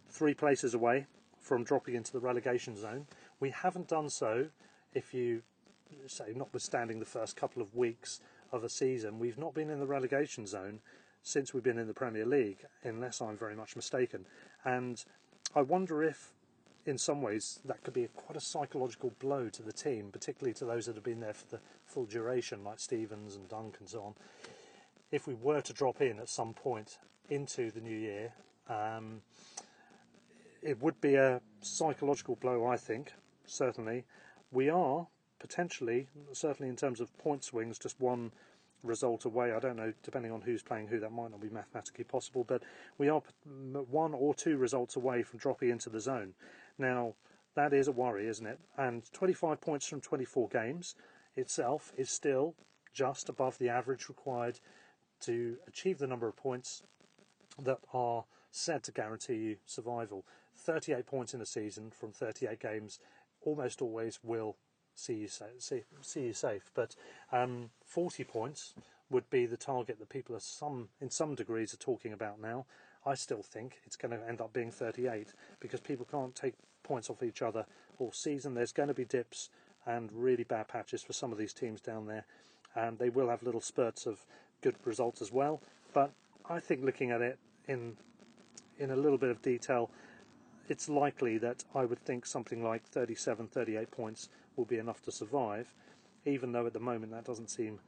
three 0.08 0.34
places 0.34 0.74
away 0.74 1.06
from 1.40 1.64
dropping 1.64 1.94
into 1.94 2.12
the 2.12 2.20
relegation 2.20 2.76
zone. 2.76 3.06
We 3.38 3.50
haven't 3.50 3.88
done 3.88 4.10
so, 4.10 4.48
if 4.92 5.14
you 5.14 5.42
say, 6.06 6.32
notwithstanding 6.34 6.98
the 6.98 7.06
first 7.06 7.36
couple 7.36 7.62
of 7.62 7.74
weeks 7.74 8.20
of 8.52 8.64
a 8.64 8.68
season, 8.68 9.18
we've 9.18 9.38
not 9.38 9.54
been 9.54 9.70
in 9.70 9.80
the 9.80 9.86
relegation 9.86 10.46
zone 10.46 10.80
since 11.22 11.52
we've 11.52 11.62
been 11.62 11.78
in 11.78 11.86
the 11.86 11.94
Premier 11.94 12.24
League, 12.24 12.64
unless 12.82 13.20
I'm 13.20 13.36
very 13.36 13.54
much 13.54 13.76
mistaken. 13.76 14.26
And 14.64 15.04
I 15.54 15.62
wonder 15.62 16.02
if, 16.02 16.32
in 16.86 16.96
some 16.96 17.20
ways, 17.22 17.60
that 17.64 17.82
could 17.82 17.94
be 17.94 18.08
quite 18.14 18.36
a 18.36 18.40
psychological 18.40 19.12
blow 19.18 19.48
to 19.50 19.62
the 19.62 19.72
team, 19.72 20.10
particularly 20.12 20.54
to 20.54 20.64
those 20.64 20.86
that 20.86 20.94
have 20.94 21.04
been 21.04 21.20
there 21.20 21.34
for 21.34 21.46
the 21.56 21.60
full 21.86 22.06
duration, 22.06 22.64
like 22.64 22.80
Stevens 22.80 23.36
and 23.36 23.48
Dunk 23.48 23.76
and 23.80 23.88
so 23.88 24.02
on. 24.02 24.14
If 25.12 25.26
we 25.26 25.34
were 25.34 25.60
to 25.60 25.72
drop 25.72 26.00
in 26.00 26.18
at 26.18 26.28
some 26.28 26.54
point 26.54 26.98
into 27.28 27.70
the 27.70 27.80
new 27.80 27.96
year, 27.96 28.32
um, 28.68 29.20
it 30.62 30.80
would 30.80 31.00
be 31.00 31.14
a 31.14 31.40
psychological 31.60 32.36
blow, 32.36 32.66
I 32.66 32.76
think, 32.76 33.12
certainly. 33.46 34.04
We 34.52 34.70
are 34.70 35.06
potentially, 35.40 36.06
certainly 36.32 36.68
in 36.68 36.76
terms 36.76 37.00
of 37.00 37.16
point 37.18 37.42
swings, 37.42 37.78
just 37.78 38.00
one 38.00 38.30
result 38.82 39.24
away. 39.24 39.52
I 39.52 39.58
don't 39.58 39.76
know, 39.76 39.92
depending 40.02 40.32
on 40.32 40.42
who's 40.42 40.62
playing 40.62 40.88
who, 40.88 41.00
that 41.00 41.12
might 41.12 41.30
not 41.30 41.40
be 41.40 41.50
mathematically 41.50 42.04
possible, 42.04 42.44
but 42.44 42.62
we 42.98 43.08
are 43.08 43.22
one 43.90 44.14
or 44.14 44.34
two 44.34 44.56
results 44.56 44.96
away 44.96 45.22
from 45.22 45.38
dropping 45.38 45.70
into 45.70 45.90
the 45.90 46.00
zone. 46.00 46.34
Now, 46.78 47.14
that 47.54 47.72
is 47.72 47.88
a 47.88 47.92
worry, 47.92 48.28
isn't 48.28 48.46
it? 48.46 48.60
And 48.78 49.02
25 49.12 49.60
points 49.60 49.86
from 49.86 50.00
24 50.00 50.48
games 50.48 50.94
itself 51.36 51.92
is 51.96 52.10
still 52.10 52.54
just 52.92 53.28
above 53.28 53.58
the 53.58 53.68
average 53.68 54.08
required 54.08 54.60
to 55.20 55.56
achieve 55.66 55.98
the 55.98 56.06
number 56.06 56.28
of 56.28 56.36
points 56.36 56.82
that 57.58 57.78
are 57.92 58.24
said 58.50 58.82
to 58.84 58.92
guarantee 58.92 59.34
you 59.34 59.56
survival. 59.66 60.24
38 60.56 61.06
points 61.06 61.34
in 61.34 61.40
a 61.40 61.46
season 61.46 61.90
from 61.90 62.12
38 62.12 62.58
games 62.60 62.98
almost 63.42 63.80
always 63.80 64.18
will 64.22 64.56
see 64.94 65.14
you 65.14 65.28
safe. 65.28 65.60
See, 65.60 65.82
see 66.02 66.26
you 66.26 66.32
safe. 66.32 66.70
But 66.74 66.94
um, 67.32 67.70
40 67.84 68.24
points 68.24 68.74
would 69.10 69.28
be 69.30 69.46
the 69.46 69.56
target 69.56 69.98
that 69.98 70.08
people 70.08 70.36
are 70.36 70.40
some 70.40 70.88
in 71.00 71.10
some 71.10 71.34
degrees 71.34 71.74
are 71.74 71.78
talking 71.78 72.12
about 72.12 72.40
now. 72.40 72.66
I 73.04 73.14
still 73.14 73.42
think 73.42 73.80
it's 73.86 73.96
going 73.96 74.16
to 74.16 74.28
end 74.28 74.40
up 74.40 74.52
being 74.52 74.70
38 74.70 75.32
because 75.58 75.80
people 75.80 76.06
can't 76.10 76.34
take 76.34 76.54
points 76.82 77.08
off 77.08 77.22
each 77.22 77.42
other 77.42 77.64
all 77.98 78.12
season. 78.12 78.54
There's 78.54 78.72
going 78.72 78.88
to 78.88 78.94
be 78.94 79.04
dips 79.04 79.48
and 79.86 80.10
really 80.12 80.44
bad 80.44 80.68
patches 80.68 81.02
for 81.02 81.12
some 81.12 81.32
of 81.32 81.38
these 81.38 81.54
teams 81.54 81.80
down 81.80 82.06
there, 82.06 82.26
and 82.74 82.98
they 82.98 83.08
will 83.08 83.28
have 83.28 83.42
little 83.42 83.60
spurts 83.60 84.06
of 84.06 84.24
good 84.60 84.76
results 84.84 85.22
as 85.22 85.32
well. 85.32 85.62
But 85.94 86.12
I 86.48 86.60
think 86.60 86.84
looking 86.84 87.10
at 87.10 87.22
it 87.22 87.38
in 87.66 87.96
in 88.78 88.90
a 88.90 88.96
little 88.96 89.18
bit 89.18 89.30
of 89.30 89.42
detail, 89.42 89.90
it's 90.70 90.88
likely 90.88 91.36
that 91.38 91.64
I 91.74 91.84
would 91.84 91.98
think 91.98 92.24
something 92.24 92.62
like 92.62 92.86
37, 92.86 93.48
38 93.48 93.90
points 93.90 94.28
will 94.54 94.64
be 94.64 94.78
enough 94.78 95.02
to 95.02 95.12
survive, 95.12 95.74
even 96.24 96.52
though 96.52 96.64
at 96.64 96.72
the 96.72 96.80
moment 96.80 97.10
that 97.10 97.24
doesn't 97.24 97.50
seem 97.50 97.80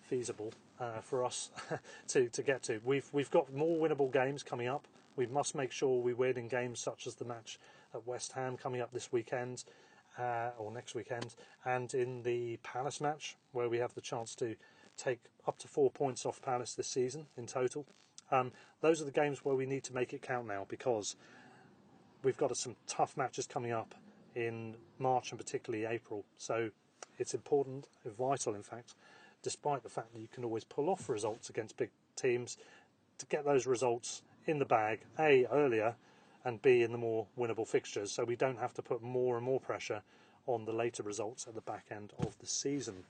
feasible 0.00 0.54
uh, 0.80 1.00
for 1.00 1.24
us 1.24 1.50
to, 2.08 2.30
to 2.30 2.42
get 2.42 2.62
to. 2.64 2.80
We've, 2.84 3.06
we've 3.12 3.30
got 3.30 3.52
more 3.52 3.78
winnable 3.78 4.10
games 4.10 4.42
coming 4.42 4.66
up. 4.66 4.86
We 5.14 5.26
must 5.26 5.54
make 5.54 5.72
sure 5.72 6.00
we 6.00 6.14
win 6.14 6.38
in 6.38 6.48
games 6.48 6.80
such 6.80 7.06
as 7.06 7.16
the 7.16 7.26
match 7.26 7.58
at 7.94 8.06
West 8.06 8.32
Ham 8.32 8.56
coming 8.56 8.80
up 8.80 8.92
this 8.92 9.12
weekend 9.12 9.64
uh, 10.18 10.50
or 10.58 10.72
next 10.72 10.94
weekend, 10.94 11.34
and 11.66 11.92
in 11.92 12.22
the 12.22 12.58
Palace 12.62 13.00
match 13.00 13.36
where 13.52 13.68
we 13.68 13.78
have 13.78 13.94
the 13.94 14.00
chance 14.00 14.34
to 14.36 14.56
take 14.96 15.20
up 15.46 15.58
to 15.58 15.68
four 15.68 15.90
points 15.90 16.24
off 16.24 16.40
Palace 16.40 16.74
this 16.74 16.88
season 16.88 17.26
in 17.36 17.46
total. 17.46 17.86
Um, 18.30 18.52
those 18.80 19.02
are 19.02 19.04
the 19.04 19.10
games 19.10 19.44
where 19.44 19.54
we 19.54 19.66
need 19.66 19.84
to 19.84 19.94
make 19.94 20.14
it 20.14 20.22
count 20.22 20.46
now 20.46 20.64
because 20.68 21.16
we've 22.22 22.36
got 22.36 22.56
some 22.56 22.76
tough 22.86 23.16
matches 23.16 23.46
coming 23.46 23.72
up 23.72 23.94
in 24.34 24.74
March 24.98 25.30
and 25.30 25.38
particularly 25.38 25.84
April. 25.84 26.24
So 26.38 26.70
it's 27.18 27.34
important, 27.34 27.86
vital 28.18 28.54
in 28.54 28.62
fact, 28.62 28.94
despite 29.42 29.82
the 29.82 29.88
fact 29.88 30.12
that 30.14 30.20
you 30.20 30.28
can 30.32 30.44
always 30.44 30.64
pull 30.64 30.88
off 30.88 31.08
results 31.08 31.50
against 31.50 31.76
big 31.76 31.90
teams, 32.16 32.56
to 33.18 33.26
get 33.26 33.44
those 33.44 33.66
results 33.66 34.22
in 34.46 34.58
the 34.58 34.64
bag, 34.64 35.00
A, 35.18 35.46
earlier, 35.52 35.94
and 36.44 36.60
B, 36.60 36.82
in 36.82 36.90
the 36.90 36.98
more 36.98 37.26
winnable 37.38 37.66
fixtures, 37.66 38.10
so 38.10 38.24
we 38.24 38.34
don't 38.34 38.58
have 38.58 38.74
to 38.74 38.82
put 38.82 39.02
more 39.02 39.36
and 39.36 39.44
more 39.44 39.60
pressure 39.60 40.02
on 40.46 40.64
the 40.64 40.72
later 40.72 41.02
results 41.02 41.46
at 41.46 41.54
the 41.54 41.60
back 41.60 41.86
end 41.90 42.12
of 42.18 42.36
the 42.38 42.46
season. 42.46 43.04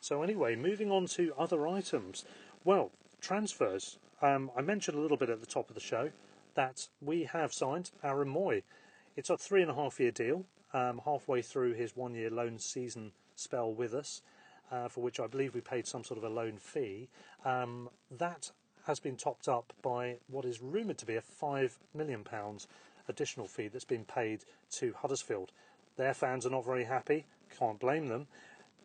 So, 0.00 0.22
anyway, 0.22 0.56
moving 0.56 0.90
on 0.90 1.06
to 1.06 1.32
other 1.38 1.66
items. 1.66 2.24
Well, 2.64 2.90
transfers. 3.20 3.98
Um, 4.20 4.50
I 4.56 4.60
mentioned 4.60 4.98
a 4.98 5.00
little 5.00 5.16
bit 5.16 5.30
at 5.30 5.40
the 5.40 5.46
top 5.46 5.70
of 5.70 5.74
the 5.74 5.80
show 5.80 6.10
that 6.60 6.88
we 7.00 7.24
have 7.24 7.54
signed 7.54 7.90
Aaron 8.04 8.28
Mooy. 8.28 8.62
It's 9.16 9.30
a 9.30 9.38
three 9.38 9.62
and 9.62 9.70
a 9.70 9.74
half 9.74 9.98
year 9.98 10.10
deal, 10.10 10.44
um, 10.74 11.00
halfway 11.06 11.40
through 11.40 11.72
his 11.72 11.96
one 11.96 12.14
year 12.14 12.28
loan 12.28 12.58
season 12.58 13.12
spell 13.34 13.72
with 13.72 13.94
us, 13.94 14.20
uh, 14.70 14.88
for 14.88 15.00
which 15.00 15.18
I 15.18 15.26
believe 15.26 15.54
we 15.54 15.62
paid 15.62 15.86
some 15.86 16.04
sort 16.04 16.18
of 16.18 16.24
a 16.24 16.28
loan 16.28 16.58
fee. 16.58 17.08
Um, 17.46 17.88
that 18.10 18.50
has 18.86 19.00
been 19.00 19.16
topped 19.16 19.48
up 19.48 19.72
by 19.80 20.16
what 20.28 20.44
is 20.44 20.60
rumoured 20.60 20.98
to 20.98 21.06
be 21.06 21.16
a 21.16 21.22
£5 21.22 21.78
million 21.94 22.26
additional 23.08 23.46
fee 23.46 23.68
that's 23.68 23.86
been 23.86 24.04
paid 24.04 24.44
to 24.72 24.92
Huddersfield. 24.92 25.52
Their 25.96 26.12
fans 26.12 26.44
are 26.44 26.50
not 26.50 26.66
very 26.66 26.84
happy, 26.84 27.24
can't 27.58 27.80
blame 27.80 28.08
them, 28.08 28.26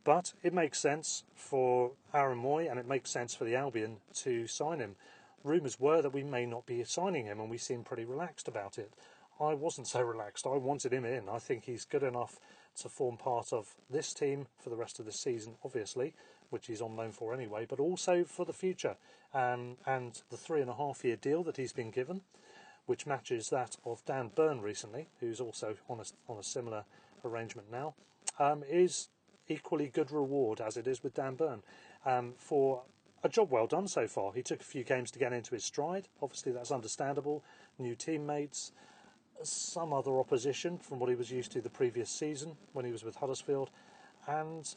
but 0.05 0.31
it 0.43 0.53
makes 0.53 0.79
sense 0.79 1.25
for 1.35 1.91
Aaron 2.13 2.41
Mooy 2.41 2.71
and 2.71 2.79
it 2.79 2.87
makes 2.87 3.11
sense 3.11 3.35
for 3.35 3.43
the 3.43 3.57
Albion 3.57 3.97
to 4.23 4.47
sign 4.47 4.79
him 4.79 4.95
rumours 5.45 5.79
were 5.79 6.01
that 6.01 6.13
we 6.13 6.23
may 6.23 6.45
not 6.45 6.65
be 6.65 6.83
signing 6.83 7.25
him, 7.25 7.39
and 7.39 7.49
we 7.49 7.57
seemed 7.57 7.85
pretty 7.85 8.05
relaxed 8.05 8.47
about 8.47 8.77
it. 8.77 8.91
I 9.39 9.53
wasn't 9.53 9.87
so 9.87 10.01
relaxed. 10.01 10.47
I 10.47 10.57
wanted 10.57 10.93
him 10.93 11.05
in. 11.05 11.29
I 11.29 11.39
think 11.39 11.65
he's 11.65 11.85
good 11.85 12.03
enough 12.03 12.39
to 12.81 12.89
form 12.89 13.17
part 13.17 13.53
of 13.53 13.75
this 13.89 14.13
team 14.13 14.47
for 14.57 14.69
the 14.69 14.75
rest 14.75 14.99
of 14.99 15.05
the 15.05 15.11
season, 15.11 15.55
obviously, 15.63 16.13
which 16.49 16.67
he's 16.67 16.81
on 16.81 16.95
loan 16.95 17.11
for 17.11 17.33
anyway, 17.33 17.65
but 17.67 17.79
also 17.79 18.23
for 18.23 18.45
the 18.45 18.53
future. 18.53 18.95
Um, 19.33 19.77
and 19.85 20.21
the 20.29 20.37
three 20.37 20.61
and 20.61 20.69
a 20.69 20.75
half 20.75 21.03
year 21.03 21.15
deal 21.15 21.43
that 21.43 21.57
he's 21.57 21.73
been 21.73 21.91
given, 21.91 22.21
which 22.85 23.05
matches 23.05 23.49
that 23.49 23.75
of 23.85 24.03
Dan 24.05 24.31
Burn 24.33 24.61
recently, 24.61 25.07
who's 25.19 25.41
also 25.41 25.75
on 25.89 25.99
a, 25.99 26.31
on 26.31 26.37
a 26.37 26.43
similar 26.43 26.85
arrangement 27.23 27.71
now, 27.71 27.95
um, 28.39 28.63
is 28.69 29.09
equally 29.47 29.89
good 29.89 30.11
reward 30.11 30.61
as 30.61 30.77
it 30.77 30.87
is 30.87 31.03
with 31.03 31.13
Dan 31.13 31.35
Burn 31.35 31.61
um, 32.05 32.33
for 32.37 32.83
a 33.25 33.29
job 33.29 33.49
well 33.49 33.65
done 33.65 33.87
so 33.87 34.07
far. 34.07 34.31
He 34.33 34.43
took 34.43 34.61
a 34.61 34.63
few 34.63 34.83
games 34.83 35.09
to 35.11 35.19
get 35.19 35.33
into 35.33 35.55
his 35.55 35.65
stride. 35.65 36.07
Obviously, 36.21 36.51
that's 36.51 36.71
understandable. 36.71 37.43
New 37.79 37.95
teammates, 37.95 38.71
some 39.41 39.91
other 39.93 40.19
opposition 40.19 40.77
from 40.77 40.99
what 40.99 41.09
he 41.09 41.15
was 41.15 41.31
used 41.31 41.51
to 41.53 41.61
the 41.61 41.69
previous 41.69 42.09
season 42.09 42.55
when 42.73 42.85
he 42.85 42.91
was 42.91 43.03
with 43.03 43.15
Huddersfield, 43.15 43.71
and 44.27 44.75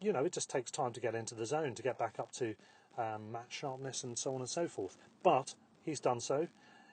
you 0.00 0.14
know 0.14 0.24
it 0.24 0.32
just 0.32 0.48
takes 0.48 0.70
time 0.70 0.94
to 0.94 1.00
get 1.00 1.14
into 1.14 1.34
the 1.34 1.44
zone 1.44 1.74
to 1.74 1.82
get 1.82 1.98
back 1.98 2.18
up 2.18 2.32
to 2.32 2.54
um, 2.96 3.30
match 3.30 3.52
sharpness 3.52 4.02
and 4.02 4.18
so 4.18 4.34
on 4.34 4.40
and 4.40 4.48
so 4.48 4.66
forth. 4.66 4.96
But 5.22 5.54
he's 5.84 6.00
done 6.00 6.20
so. 6.20 6.48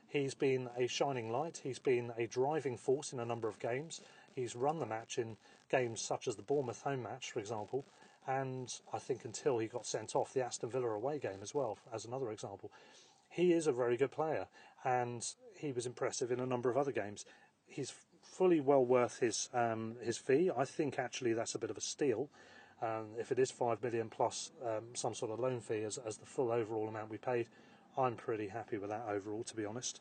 He's 0.10 0.34
been 0.34 0.70
a 0.78 0.88
shining 0.88 1.32
light. 1.32 1.62
He's 1.64 1.80
been 1.80 2.12
a 2.18 2.28
driving 2.28 2.76
force 2.76 3.14
in 3.14 3.22
a 3.22 3.26
number 3.26 3.48
of 3.48 3.60
games. 3.60 4.02
He's 4.36 4.58
run 4.58 4.80
the 4.80 4.86
match 4.86 5.18
in 5.18 5.38
games 5.70 6.02
such 6.02 6.28
as 6.28 6.36
the 6.36 6.44
Bournemouth 6.44 6.82
home 6.82 7.04
match, 7.04 7.32
for 7.32 7.40
example, 7.40 7.86
and 8.28 8.74
I 8.94 9.00
think 9.00 9.24
until 9.26 9.58
he 9.58 9.68
got 9.68 9.86
sent 9.86 10.16
off 10.16 10.34
the 10.34 10.44
Aston 10.44 10.70
Villa 10.70 10.90
away 10.90 11.18
game 11.18 11.40
as 11.42 11.56
well, 11.56 11.78
as 11.94 12.06
another 12.06 12.32
example. 12.32 12.72
He 13.30 13.54
is 13.54 13.68
a 13.68 13.72
very 13.72 13.98
good 13.98 14.12
player, 14.12 14.48
and 14.84 15.26
he 15.56 15.72
was 15.72 15.86
impressive 15.86 16.32
in 16.32 16.40
a 16.40 16.46
number 16.46 16.70
of 16.70 16.78
other 16.78 16.92
games. 16.92 17.26
He's 17.66 17.94
fully 18.22 18.60
well 18.60 18.86
worth 18.86 19.20
his 19.20 19.50
um, 19.54 19.96
his 20.02 20.18
fee. 20.18 20.52
I 20.56 20.66
think 20.66 21.00
actually 21.00 21.34
that's 21.34 21.56
a 21.56 21.60
bit 21.60 21.70
of 21.70 21.78
a 21.78 21.82
steal. 21.82 22.30
Um, 22.82 23.08
if 23.18 23.32
it 23.32 23.40
is 23.40 23.50
five 23.50 23.82
million 23.82 24.10
plus 24.10 24.52
um, 24.64 24.94
some 24.94 25.16
sort 25.16 25.32
of 25.32 25.40
loan 25.40 25.62
fee 25.62 25.84
as, 25.84 25.98
as 25.98 26.18
the 26.18 26.28
full 26.28 26.52
overall 26.52 26.88
amount 26.88 27.10
we 27.10 27.18
paid, 27.18 27.48
I'm 27.98 28.16
pretty 28.16 28.48
happy 28.50 28.78
with 28.78 28.92
that 28.92 29.06
overall, 29.10 29.44
to 29.44 29.56
be 29.56 29.66
honest. 29.66 30.00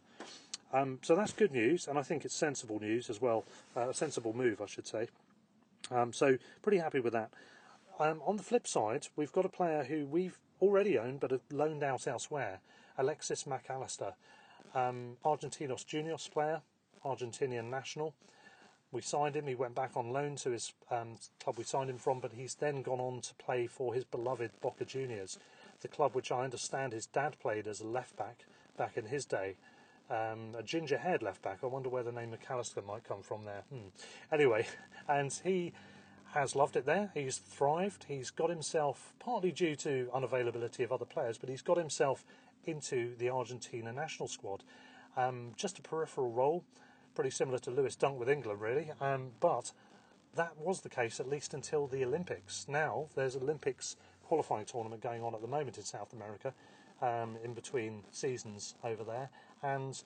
Um, 0.72 0.98
so 1.02 1.16
that's 1.16 1.32
good 1.32 1.52
news, 1.52 1.88
and 1.88 1.98
I 1.98 2.02
think 2.02 2.24
it's 2.24 2.34
sensible 2.34 2.78
news 2.80 3.08
as 3.08 3.20
well, 3.20 3.44
uh, 3.76 3.88
a 3.88 3.94
sensible 3.94 4.34
move, 4.34 4.60
I 4.60 4.66
should 4.66 4.86
say. 4.86 5.08
Um, 5.90 6.12
so 6.12 6.36
pretty 6.62 6.78
happy 6.78 7.00
with 7.00 7.12
that. 7.14 7.30
Um, 7.98 8.20
on 8.26 8.36
the 8.36 8.42
flip 8.42 8.66
side, 8.66 9.08
we've 9.16 9.32
got 9.32 9.46
a 9.46 9.48
player 9.48 9.84
who 9.84 10.06
we've 10.06 10.38
already 10.60 10.98
owned 10.98 11.20
but 11.20 11.30
have 11.30 11.40
loaned 11.50 11.82
out 11.82 12.06
elsewhere, 12.06 12.60
Alexis 12.98 13.46
Mac 13.46 13.66
Allister, 13.70 14.12
um, 14.74 15.16
Argentinos 15.24 15.86
Juniors 15.86 16.28
player, 16.28 16.60
Argentinian 17.04 17.70
national. 17.70 18.14
We 18.92 19.00
signed 19.00 19.34
him. 19.34 19.46
He 19.46 19.54
went 19.54 19.74
back 19.74 19.92
on 19.96 20.12
loan 20.12 20.36
to 20.36 20.50
his 20.50 20.72
um, 20.90 21.16
club 21.42 21.56
we 21.58 21.64
signed 21.64 21.90
him 21.90 21.98
from, 21.98 22.20
but 22.20 22.32
he's 22.32 22.54
then 22.54 22.82
gone 22.82 23.00
on 23.00 23.20
to 23.22 23.34
play 23.34 23.66
for 23.66 23.94
his 23.94 24.04
beloved 24.04 24.50
Boca 24.60 24.84
Juniors, 24.84 25.38
the 25.80 25.88
club 25.88 26.14
which 26.14 26.30
I 26.30 26.44
understand 26.44 26.92
his 26.92 27.06
dad 27.06 27.38
played 27.40 27.66
as 27.66 27.80
a 27.80 27.86
left 27.86 28.16
back 28.16 28.44
back 28.76 28.96
in 28.96 29.06
his 29.06 29.24
day. 29.24 29.56
Um, 30.08 30.54
a 30.56 30.62
ginger 30.62 30.98
haired 30.98 31.22
left 31.22 31.42
back. 31.42 31.58
I 31.62 31.66
wonder 31.66 31.88
where 31.88 32.02
the 32.02 32.12
name 32.12 32.32
McAllister 32.32 32.84
might 32.86 33.04
come 33.04 33.22
from 33.22 33.44
there. 33.44 33.64
Hmm. 33.70 33.88
Anyway, 34.30 34.66
and 35.08 35.32
he 35.42 35.72
has 36.36 36.54
loved 36.54 36.76
it 36.76 36.86
there. 36.86 37.10
He's 37.14 37.38
thrived. 37.38 38.04
He's 38.08 38.30
got 38.30 38.50
himself, 38.50 39.14
partly 39.18 39.52
due 39.52 39.74
to 39.76 40.08
unavailability 40.14 40.84
of 40.84 40.92
other 40.92 41.04
players, 41.04 41.38
but 41.38 41.48
he's 41.48 41.62
got 41.62 41.78
himself 41.78 42.24
into 42.64 43.16
the 43.16 43.30
Argentina 43.30 43.92
national 43.92 44.28
squad. 44.28 44.62
Um, 45.16 45.52
just 45.56 45.78
a 45.78 45.82
peripheral 45.82 46.30
role, 46.30 46.62
pretty 47.14 47.30
similar 47.30 47.58
to 47.60 47.70
Lewis 47.70 47.96
Dunk 47.96 48.18
with 48.18 48.28
England, 48.28 48.60
really. 48.60 48.90
Um, 49.00 49.30
but 49.40 49.72
that 50.34 50.58
was 50.58 50.82
the 50.82 50.90
case 50.90 51.18
at 51.20 51.28
least 51.28 51.54
until 51.54 51.86
the 51.86 52.04
Olympics. 52.04 52.66
Now 52.68 53.06
there's 53.14 53.36
Olympics 53.36 53.96
qualifying 54.22 54.66
tournament 54.66 55.02
going 55.02 55.22
on 55.22 55.34
at 55.34 55.40
the 55.40 55.48
moment 55.48 55.78
in 55.78 55.84
South 55.84 56.12
America, 56.12 56.52
um, 57.00 57.36
in 57.42 57.54
between 57.54 58.02
seasons 58.10 58.74
over 58.84 59.04
there, 59.04 59.30
and 59.62 60.02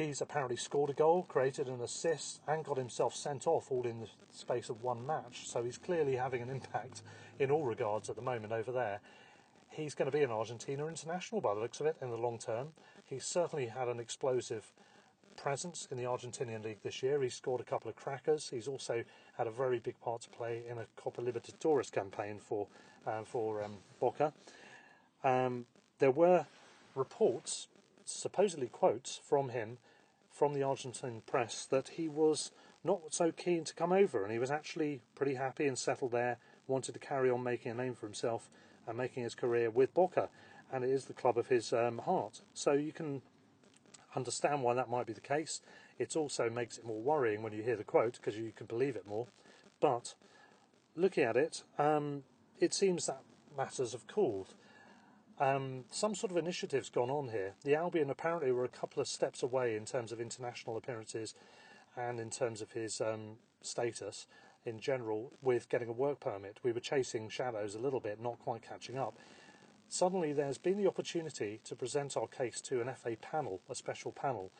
he's 0.00 0.20
apparently 0.20 0.56
scored 0.56 0.90
a 0.90 0.94
goal, 0.94 1.24
created 1.24 1.68
an 1.68 1.80
assist, 1.80 2.40
and 2.48 2.64
got 2.64 2.76
himself 2.76 3.14
sent 3.14 3.46
off 3.46 3.70
all 3.70 3.86
in 3.86 4.00
the 4.00 4.08
space 4.30 4.68
of 4.68 4.82
one 4.82 5.06
match. 5.06 5.46
So 5.46 5.62
he's 5.62 5.78
clearly 5.78 6.16
having 6.16 6.42
an 6.42 6.50
impact 6.50 7.02
in 7.38 7.50
all 7.50 7.64
regards 7.64 8.08
at 8.08 8.16
the 8.16 8.22
moment 8.22 8.52
over 8.52 8.72
there. 8.72 9.00
He's 9.70 9.94
going 9.94 10.10
to 10.10 10.16
be 10.16 10.24
an 10.24 10.30
Argentina 10.30 10.86
international 10.86 11.40
by 11.40 11.54
the 11.54 11.60
looks 11.60 11.80
of 11.80 11.86
it 11.86 11.96
in 12.02 12.10
the 12.10 12.16
long 12.16 12.38
term. 12.38 12.68
He's 13.04 13.24
certainly 13.24 13.66
had 13.66 13.88
an 13.88 14.00
explosive 14.00 14.72
presence 15.36 15.86
in 15.90 15.96
the 15.96 16.04
Argentinian 16.04 16.64
league 16.64 16.82
this 16.82 17.02
year. 17.02 17.22
He's 17.22 17.34
scored 17.34 17.60
a 17.60 17.64
couple 17.64 17.88
of 17.88 17.96
crackers. 17.96 18.50
He's 18.50 18.68
also 18.68 19.04
had 19.38 19.46
a 19.46 19.50
very 19.50 19.78
big 19.78 20.00
part 20.00 20.22
to 20.22 20.30
play 20.30 20.62
in 20.68 20.78
a 20.78 20.86
Copa 20.96 21.22
Libertadores 21.22 21.90
campaign 21.90 22.38
for 22.38 22.66
uh, 23.06 23.22
for 23.24 23.62
um, 23.62 23.78
Boca. 23.98 24.32
Um, 25.24 25.66
there 25.98 26.10
were 26.10 26.46
reports, 26.94 27.68
supposedly 28.04 28.66
quotes 28.66 29.20
from 29.24 29.50
him, 29.50 29.78
from 30.40 30.54
the 30.54 30.62
Argentine 30.62 31.20
press 31.26 31.66
that 31.66 31.90
he 31.98 32.08
was 32.08 32.50
not 32.82 33.12
so 33.12 33.30
keen 33.30 33.62
to 33.62 33.74
come 33.74 33.92
over, 33.92 34.22
and 34.22 34.32
he 34.32 34.38
was 34.38 34.50
actually 34.50 35.02
pretty 35.14 35.34
happy 35.34 35.66
and 35.66 35.78
settled 35.78 36.12
there. 36.12 36.38
Wanted 36.66 36.92
to 36.92 36.98
carry 36.98 37.28
on 37.28 37.42
making 37.42 37.72
a 37.72 37.74
name 37.74 37.94
for 37.94 38.06
himself 38.06 38.48
and 38.86 38.96
making 38.96 39.22
his 39.22 39.34
career 39.34 39.68
with 39.68 39.92
Boca, 39.92 40.30
and 40.72 40.82
it 40.82 40.88
is 40.88 41.04
the 41.04 41.12
club 41.12 41.36
of 41.36 41.48
his 41.48 41.74
um, 41.74 41.98
heart. 41.98 42.40
So 42.54 42.72
you 42.72 42.90
can 42.90 43.20
understand 44.16 44.62
why 44.62 44.72
that 44.72 44.88
might 44.88 45.04
be 45.04 45.12
the 45.12 45.20
case. 45.20 45.60
It 45.98 46.16
also 46.16 46.48
makes 46.48 46.78
it 46.78 46.86
more 46.86 47.02
worrying 47.02 47.42
when 47.42 47.52
you 47.52 47.62
hear 47.62 47.76
the 47.76 47.84
quote 47.84 48.14
because 48.14 48.38
you 48.38 48.50
can 48.56 48.64
believe 48.64 48.96
it 48.96 49.06
more. 49.06 49.26
But 49.78 50.14
looking 50.96 51.24
at 51.24 51.36
it, 51.36 51.64
um, 51.78 52.22
it 52.58 52.72
seems 52.72 53.04
that 53.04 53.20
matters 53.54 53.92
have 53.92 54.06
cooled. 54.06 54.54
Um, 55.40 55.84
some 55.90 56.14
sort 56.14 56.30
of 56.30 56.36
initiative's 56.36 56.90
gone 56.90 57.08
on 57.08 57.30
here. 57.30 57.54
The 57.64 57.74
Albion 57.74 58.10
apparently 58.10 58.52
were 58.52 58.64
a 58.64 58.68
couple 58.68 59.00
of 59.00 59.08
steps 59.08 59.42
away 59.42 59.74
in 59.74 59.86
terms 59.86 60.12
of 60.12 60.20
international 60.20 60.76
appearances 60.76 61.34
and 61.96 62.20
in 62.20 62.28
terms 62.28 62.60
of 62.60 62.72
his 62.72 63.00
um, 63.00 63.36
status 63.62 64.26
in 64.66 64.78
general 64.78 65.32
with 65.40 65.70
getting 65.70 65.88
a 65.88 65.92
work 65.92 66.20
permit. 66.20 66.58
We 66.62 66.72
were 66.72 66.80
chasing 66.80 67.30
shadows 67.30 67.74
a 67.74 67.78
little 67.78 68.00
bit, 68.00 68.20
not 68.20 68.38
quite 68.38 68.60
catching 68.60 68.98
up. 68.98 69.16
Suddenly, 69.88 70.34
there's 70.34 70.58
been 70.58 70.76
the 70.76 70.86
opportunity 70.86 71.58
to 71.64 71.74
present 71.74 72.18
our 72.18 72.26
case 72.26 72.60
to 72.62 72.82
an 72.82 72.94
FA 72.94 73.16
panel, 73.16 73.62
a 73.70 73.74
special 73.74 74.12
panel, 74.12 74.52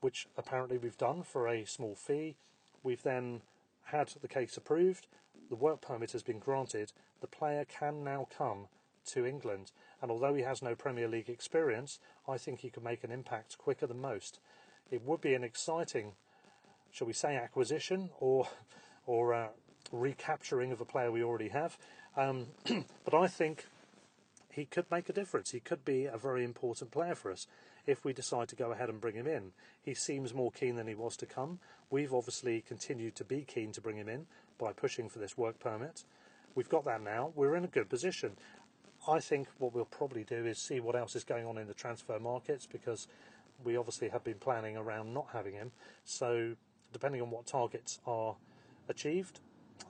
which 0.00 0.28
apparently 0.36 0.78
we've 0.78 0.96
done 0.96 1.24
for 1.24 1.48
a 1.48 1.64
small 1.64 1.96
fee. 1.96 2.36
We've 2.84 3.02
then 3.02 3.40
had 3.86 4.08
the 4.22 4.28
case 4.28 4.56
approved, 4.56 5.08
the 5.50 5.56
work 5.56 5.80
permit 5.80 6.12
has 6.12 6.22
been 6.22 6.38
granted, 6.38 6.92
the 7.20 7.26
player 7.26 7.64
can 7.64 8.04
now 8.04 8.28
come 8.36 8.68
to 9.08 9.26
England. 9.26 9.72
And 10.00 10.10
although 10.10 10.34
he 10.34 10.42
has 10.42 10.62
no 10.62 10.74
Premier 10.74 11.08
League 11.08 11.28
experience, 11.28 11.98
I 12.28 12.38
think 12.38 12.60
he 12.60 12.70
could 12.70 12.84
make 12.84 13.04
an 13.04 13.10
impact 13.10 13.58
quicker 13.58 13.86
than 13.86 14.00
most. 14.00 14.40
It 14.90 15.04
would 15.04 15.20
be 15.20 15.34
an 15.34 15.44
exciting, 15.44 16.12
shall 16.92 17.06
we 17.06 17.12
say, 17.12 17.36
acquisition 17.36 18.10
or 18.20 18.48
or 19.06 19.32
uh, 19.32 19.48
recapturing 19.90 20.70
of 20.70 20.80
a 20.80 20.84
player 20.84 21.10
we 21.10 21.22
already 21.22 21.48
have. 21.48 21.78
Um, 22.16 22.46
but 23.04 23.14
I 23.14 23.26
think 23.26 23.64
he 24.50 24.64
could 24.64 24.90
make 24.90 25.08
a 25.08 25.12
difference. 25.12 25.50
He 25.50 25.60
could 25.60 25.84
be 25.84 26.04
a 26.04 26.18
very 26.18 26.44
important 26.44 26.90
player 26.90 27.14
for 27.14 27.30
us 27.32 27.46
if 27.86 28.04
we 28.04 28.12
decide 28.12 28.48
to 28.48 28.56
go 28.56 28.72
ahead 28.72 28.90
and 28.90 29.00
bring 29.00 29.14
him 29.14 29.26
in. 29.26 29.52
He 29.82 29.94
seems 29.94 30.34
more 30.34 30.52
keen 30.52 30.76
than 30.76 30.86
he 30.86 30.94
was 30.94 31.16
to 31.18 31.26
come. 31.26 31.58
We've 31.90 32.12
obviously 32.12 32.60
continued 32.60 33.14
to 33.16 33.24
be 33.24 33.44
keen 33.48 33.72
to 33.72 33.80
bring 33.80 33.96
him 33.96 34.08
in 34.08 34.26
by 34.58 34.72
pushing 34.72 35.08
for 35.08 35.20
this 35.20 35.38
work 35.38 35.58
permit. 35.58 36.04
We've 36.54 36.68
got 36.68 36.84
that 36.84 37.02
now. 37.02 37.32
We're 37.34 37.56
in 37.56 37.64
a 37.64 37.68
good 37.68 37.88
position. 37.88 38.32
I 39.08 39.20
think 39.20 39.48
what 39.58 39.74
we'll 39.74 39.86
probably 39.86 40.24
do 40.24 40.46
is 40.46 40.58
see 40.58 40.80
what 40.80 40.94
else 40.94 41.16
is 41.16 41.24
going 41.24 41.46
on 41.46 41.58
in 41.58 41.66
the 41.66 41.74
transfer 41.74 42.18
markets 42.18 42.66
because 42.66 43.08
we 43.64 43.76
obviously 43.76 44.08
have 44.10 44.22
been 44.22 44.38
planning 44.38 44.76
around 44.76 45.14
not 45.14 45.28
having 45.32 45.54
him. 45.54 45.72
So, 46.04 46.54
depending 46.92 47.22
on 47.22 47.30
what 47.30 47.46
targets 47.46 48.00
are 48.06 48.36
achieved, 48.88 49.40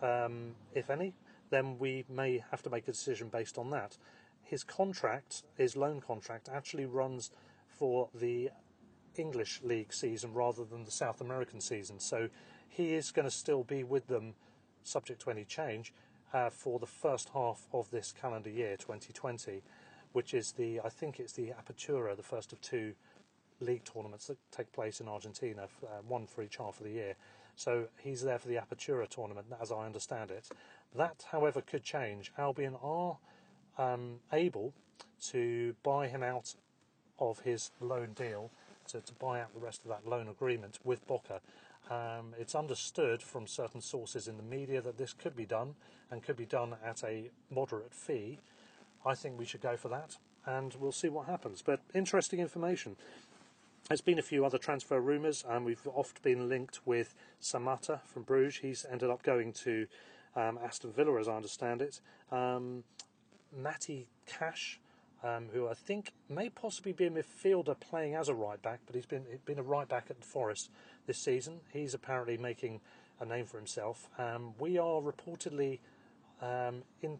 um, 0.02 0.54
if 0.74 0.88
any, 0.88 1.14
then 1.50 1.78
we 1.78 2.04
may 2.08 2.44
have 2.50 2.62
to 2.62 2.70
make 2.70 2.86
a 2.88 2.92
decision 2.92 3.28
based 3.28 3.58
on 3.58 3.70
that 3.70 3.96
his 4.48 4.64
contract, 4.64 5.42
his 5.56 5.76
loan 5.76 6.00
contract, 6.00 6.48
actually 6.50 6.86
runs 6.86 7.30
for 7.68 8.08
the 8.14 8.50
English 9.16 9.60
League 9.62 9.92
season 9.92 10.32
rather 10.32 10.64
than 10.64 10.84
the 10.84 10.90
South 10.90 11.20
American 11.20 11.60
season. 11.60 12.00
So 12.00 12.28
he 12.68 12.94
is 12.94 13.10
going 13.10 13.26
to 13.26 13.30
still 13.30 13.62
be 13.62 13.84
with 13.84 14.06
them, 14.06 14.34
subject 14.82 15.20
to 15.22 15.30
any 15.30 15.44
change, 15.44 15.92
uh, 16.32 16.50
for 16.50 16.78
the 16.78 16.86
first 16.86 17.30
half 17.34 17.66
of 17.72 17.90
this 17.90 18.12
calendar 18.12 18.50
year, 18.50 18.76
2020, 18.76 19.62
which 20.12 20.34
is 20.34 20.52
the, 20.52 20.80
I 20.80 20.88
think 20.88 21.20
it's 21.20 21.32
the 21.32 21.52
Apertura, 21.52 22.16
the 22.16 22.22
first 22.22 22.52
of 22.52 22.60
two 22.60 22.94
league 23.60 23.84
tournaments 23.84 24.26
that 24.26 24.38
take 24.52 24.72
place 24.72 25.00
in 25.00 25.08
Argentina, 25.08 25.68
uh, 25.82 26.02
one 26.06 26.26
for 26.26 26.42
each 26.42 26.56
half 26.56 26.78
of 26.78 26.84
the 26.84 26.92
year. 26.92 27.16
So 27.56 27.88
he's 27.98 28.22
there 28.22 28.38
for 28.38 28.48
the 28.48 28.56
Apertura 28.56 29.08
tournament, 29.08 29.48
as 29.60 29.72
I 29.72 29.84
understand 29.84 30.30
it. 30.30 30.48
That, 30.94 31.24
however, 31.32 31.60
could 31.60 31.82
change. 31.82 32.32
Albion 32.38 32.76
are 32.82 33.18
um, 33.76 34.20
able 34.32 34.72
to 35.30 35.74
buy 35.82 36.08
him 36.08 36.22
out 36.22 36.54
of 37.18 37.40
his 37.40 37.70
loan 37.80 38.12
deal, 38.14 38.50
to, 38.88 39.00
to 39.00 39.12
buy 39.14 39.40
out 39.40 39.52
the 39.54 39.60
rest 39.60 39.82
of 39.82 39.88
that 39.88 40.06
loan 40.06 40.28
agreement 40.28 40.78
with 40.84 41.06
Boca. 41.06 41.40
Um, 41.90 42.34
it's 42.38 42.54
understood 42.54 43.22
from 43.22 43.46
certain 43.46 43.80
sources 43.80 44.28
in 44.28 44.36
the 44.36 44.42
media 44.42 44.80
that 44.82 44.98
this 44.98 45.12
could 45.12 45.34
be 45.34 45.46
done 45.46 45.74
and 46.10 46.22
could 46.22 46.36
be 46.36 46.46
done 46.46 46.74
at 46.84 47.02
a 47.02 47.30
moderate 47.50 47.94
fee. 47.94 48.38
I 49.06 49.14
think 49.14 49.38
we 49.38 49.46
should 49.46 49.62
go 49.62 49.76
for 49.76 49.88
that 49.88 50.16
and 50.48 50.74
we'll 50.78 50.92
see 50.92 51.08
what 51.08 51.26
happens. 51.26 51.62
But 51.62 51.80
interesting 51.94 52.40
information. 52.40 52.96
There's 53.88 54.00
been 54.00 54.18
a 54.18 54.22
few 54.22 54.44
other 54.44 54.58
transfer 54.58 55.00
rumours, 55.00 55.44
and 55.48 55.64
we've 55.64 55.86
oft 55.94 56.22
been 56.22 56.48
linked 56.48 56.80
with 56.86 57.14
Samatta 57.40 58.00
from 58.04 58.22
Bruges. 58.22 58.60
He's 58.60 58.86
ended 58.90 59.08
up 59.08 59.22
going 59.22 59.52
to 59.64 59.86
um, 60.36 60.58
Aston 60.62 60.92
Villa, 60.92 61.18
as 61.18 61.28
I 61.28 61.36
understand 61.36 61.80
it. 61.80 62.00
Um, 62.30 62.84
Matty 63.56 64.08
Cash, 64.26 64.78
um, 65.24 65.46
who 65.54 65.68
I 65.68 65.74
think 65.74 66.12
may 66.28 66.50
possibly 66.50 66.92
be 66.92 67.06
a 67.06 67.10
midfielder 67.10 67.80
playing 67.80 68.14
as 68.14 68.28
a 68.28 68.34
right 68.34 68.60
back, 68.60 68.80
but 68.86 68.94
he's 68.94 69.06
been 69.06 69.24
been 69.46 69.58
a 69.58 69.62
right 69.62 69.88
back 69.88 70.06
at 70.10 70.20
the 70.20 70.26
Forest 70.26 70.70
this 71.08 71.18
season. 71.18 71.58
He's 71.72 71.94
apparently 71.94 72.36
making 72.36 72.80
a 73.18 73.24
name 73.24 73.46
for 73.46 73.56
himself. 73.56 74.08
Um, 74.18 74.52
we 74.60 74.78
are 74.78 75.00
reportedly 75.00 75.80
um, 76.40 76.82
in, 77.02 77.18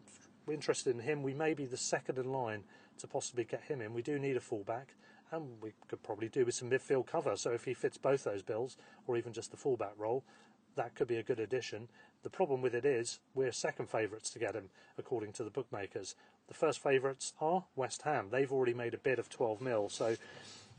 interested 0.49 0.95
in 0.95 1.01
him. 1.01 1.23
We 1.23 1.33
may 1.33 1.53
be 1.53 1.65
the 1.65 1.75
second 1.75 2.17
in 2.17 2.31
line 2.31 2.63
to 2.99 3.07
possibly 3.07 3.43
get 3.43 3.63
him 3.63 3.81
in. 3.81 3.93
We 3.93 4.01
do 4.01 4.17
need 4.17 4.37
a 4.37 4.39
fullback, 4.39 4.95
and 5.31 5.61
we 5.61 5.73
could 5.89 6.01
probably 6.03 6.29
do 6.29 6.45
with 6.45 6.55
some 6.55 6.69
midfield 6.69 7.07
cover. 7.07 7.35
So 7.35 7.51
if 7.51 7.65
he 7.65 7.73
fits 7.73 7.97
both 7.97 8.23
those 8.23 8.43
bills, 8.43 8.77
or 9.07 9.17
even 9.17 9.33
just 9.33 9.51
the 9.51 9.57
fullback 9.57 9.93
role, 9.97 10.23
that 10.75 10.95
could 10.95 11.07
be 11.07 11.17
a 11.17 11.23
good 11.23 11.39
addition. 11.39 11.89
The 12.23 12.29
problem 12.29 12.61
with 12.61 12.75
it 12.75 12.85
is 12.85 13.19
we're 13.33 13.51
second 13.51 13.89
favourites 13.89 14.29
to 14.29 14.39
get 14.39 14.55
him, 14.55 14.69
according 14.97 15.33
to 15.33 15.43
the 15.43 15.49
bookmakers. 15.49 16.15
The 16.47 16.53
first 16.53 16.81
favourites 16.81 17.33
are 17.41 17.65
West 17.75 18.03
Ham. 18.03 18.27
They've 18.31 18.51
already 18.51 18.73
made 18.73 18.93
a 18.93 18.97
bid 18.97 19.19
of 19.19 19.29
12 19.29 19.61
mil, 19.61 19.89
so 19.89 20.15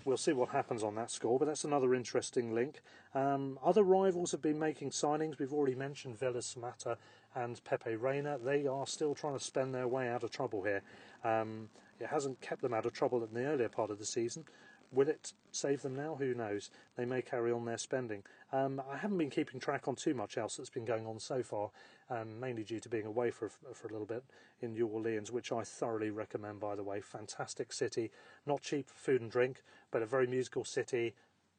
we'll 0.04 0.16
see 0.16 0.32
what 0.32 0.50
happens 0.50 0.82
on 0.82 0.94
that 0.96 1.10
score. 1.10 1.38
But 1.38 1.46
that's 1.46 1.64
another 1.64 1.94
interesting 1.94 2.54
link. 2.54 2.82
Um, 3.14 3.58
other 3.64 3.82
rivals 3.82 4.32
have 4.32 4.42
been 4.42 4.58
making 4.58 4.90
signings. 4.90 5.38
We've 5.38 5.52
already 5.52 5.74
mentioned 5.74 6.18
Villa 6.18 6.38
Samatta 6.38 6.96
and 7.34 7.62
Pepe 7.64 7.96
Reina. 7.96 8.38
They 8.38 8.66
are 8.66 8.86
still 8.86 9.14
trying 9.14 9.38
to 9.38 9.44
spend 9.44 9.74
their 9.74 9.88
way 9.88 10.08
out 10.08 10.22
of 10.22 10.30
trouble 10.30 10.62
here. 10.62 10.82
Um, 11.24 11.68
it 11.98 12.06
hasn't 12.06 12.40
kept 12.40 12.62
them 12.62 12.74
out 12.74 12.86
of 12.86 12.92
trouble 12.92 13.22
in 13.22 13.34
the 13.34 13.44
earlier 13.44 13.68
part 13.68 13.90
of 13.90 13.98
the 13.98 14.06
season. 14.06 14.44
Will 14.92 15.09
it 15.09 15.33
save 15.53 15.83
them 15.83 15.94
now? 15.94 16.16
Who 16.18 16.35
knows? 16.35 16.70
They 16.96 17.05
may 17.05 17.22
carry 17.22 17.53
on 17.53 17.64
their 17.64 17.79
spending. 17.79 18.24
Um, 18.53 18.83
I 18.90 18.96
haven't 18.96 19.18
been 19.18 19.31
keeping 19.31 19.61
track 19.61 19.87
on 19.87 19.94
too 19.94 20.14
much 20.14 20.37
else 20.37 20.57
that's 20.57 20.70
been 20.70 20.85
going 20.85 21.07
on 21.07 21.20
so 21.20 21.42
far, 21.42 21.70
um, 22.09 22.40
mainly 22.40 22.64
due 22.64 22.81
to 22.81 22.88
being 22.88 23.07
away 23.07 23.31
for 23.31 23.48
for 23.48 23.88
a 23.88 23.92
little 23.92 24.07
bit 24.07 24.24
in 24.61 24.72
New 24.72 24.88
Orleans, 24.88 25.31
which 25.31 25.53
I 25.53 25.62
thoroughly 25.62 26.11
recommend. 26.11 26.59
By 26.59 26.74
the 26.74 26.83
way, 26.83 27.00
fantastic 27.00 27.72
city, 27.72 28.11
not 28.46 28.62
cheap 28.62 28.88
for 28.88 28.98
food 28.98 29.20
and 29.20 29.31
drink, 29.31 29.62
but 29.92 30.03
a 30.03 30.07
very 30.07 30.26
musical 30.26 30.64
city, 30.64 31.14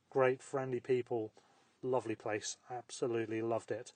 great 0.10 0.44
friendly 0.44 0.82
people, 0.82 1.32
lovely 1.82 2.16
place. 2.16 2.58
Absolutely 2.70 3.42
loved 3.42 3.72
it. 3.72 3.94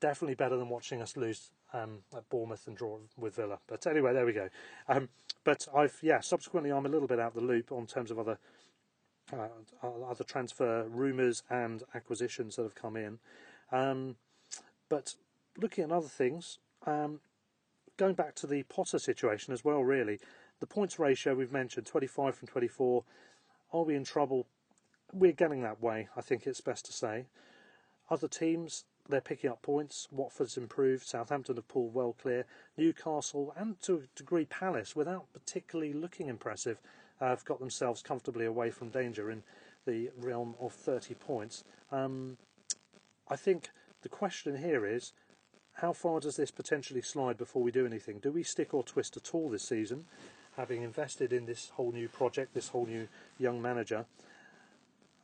Definitely 0.00 0.34
better 0.34 0.56
than 0.56 0.68
watching 0.68 1.00
us 1.00 1.16
lose 1.16 1.50
um, 1.72 1.98
at 2.14 2.28
Bournemouth 2.28 2.66
and 2.66 2.76
draw 2.76 2.98
with 3.16 3.36
Villa. 3.36 3.58
But 3.66 3.86
anyway, 3.86 4.12
there 4.12 4.26
we 4.26 4.32
go. 4.32 4.48
Um, 4.88 5.08
but 5.44 5.66
I've 5.74 5.98
yeah. 6.02 6.20
Subsequently, 6.20 6.70
I'm 6.70 6.86
a 6.86 6.88
little 6.88 7.08
bit 7.08 7.20
out 7.20 7.34
the 7.34 7.40
loop 7.40 7.70
on 7.72 7.86
terms 7.86 8.10
of 8.10 8.18
other 8.18 8.38
other 9.32 10.24
transfer 10.24 10.84
rumours 10.88 11.42
and 11.50 11.82
acquisitions 11.94 12.56
that 12.56 12.62
have 12.62 12.74
come 12.74 12.96
in. 12.96 13.18
Um, 13.72 14.16
but 14.88 15.14
looking 15.58 15.84
at 15.84 15.92
other 15.92 16.08
things, 16.08 16.58
um, 16.86 17.20
going 17.96 18.14
back 18.14 18.34
to 18.36 18.46
the 18.46 18.62
Potter 18.64 18.98
situation 18.98 19.52
as 19.52 19.64
well, 19.64 19.82
really, 19.82 20.20
the 20.60 20.66
points 20.66 20.98
ratio 20.98 21.34
we've 21.34 21.52
mentioned 21.52 21.86
25 21.86 22.34
from 22.34 22.48
24. 22.48 23.04
Are 23.72 23.82
we 23.82 23.94
in 23.94 24.04
trouble? 24.04 24.46
We're 25.12 25.32
getting 25.32 25.62
that 25.62 25.82
way, 25.82 26.08
I 26.16 26.20
think 26.20 26.46
it's 26.46 26.60
best 26.60 26.86
to 26.86 26.92
say. 26.92 27.26
Other 28.08 28.28
teams, 28.28 28.84
they're 29.08 29.20
picking 29.20 29.50
up 29.50 29.62
points. 29.62 30.08
Watford's 30.10 30.56
improved. 30.56 31.06
Southampton 31.06 31.56
have 31.56 31.68
pulled 31.68 31.94
well 31.94 32.14
clear. 32.20 32.44
Newcastle 32.76 33.52
and 33.56 33.80
to 33.82 33.96
a 33.96 34.18
degree 34.18 34.44
Palace, 34.44 34.94
without 34.94 35.26
particularly 35.32 35.92
looking 35.92 36.28
impressive, 36.28 36.78
uh, 36.80 37.05
have 37.20 37.44
got 37.44 37.60
themselves 37.60 38.02
comfortably 38.02 38.44
away 38.44 38.70
from 38.70 38.88
danger 38.88 39.30
in 39.30 39.42
the 39.86 40.10
realm 40.18 40.54
of 40.60 40.72
30 40.72 41.14
points. 41.14 41.64
Um, 41.90 42.36
I 43.28 43.36
think 43.36 43.70
the 44.02 44.08
question 44.08 44.58
here 44.58 44.84
is 44.84 45.12
how 45.74 45.92
far 45.92 46.20
does 46.20 46.36
this 46.36 46.50
potentially 46.50 47.02
slide 47.02 47.36
before 47.36 47.62
we 47.62 47.70
do 47.70 47.86
anything? 47.86 48.18
Do 48.18 48.30
we 48.30 48.42
stick 48.42 48.72
or 48.72 48.82
twist 48.82 49.16
at 49.16 49.34
all 49.34 49.50
this 49.50 49.64
season, 49.64 50.06
having 50.56 50.82
invested 50.82 51.32
in 51.32 51.46
this 51.46 51.70
whole 51.74 51.92
new 51.92 52.08
project, 52.08 52.54
this 52.54 52.68
whole 52.68 52.86
new 52.86 53.08
young 53.38 53.60
manager? 53.60 54.06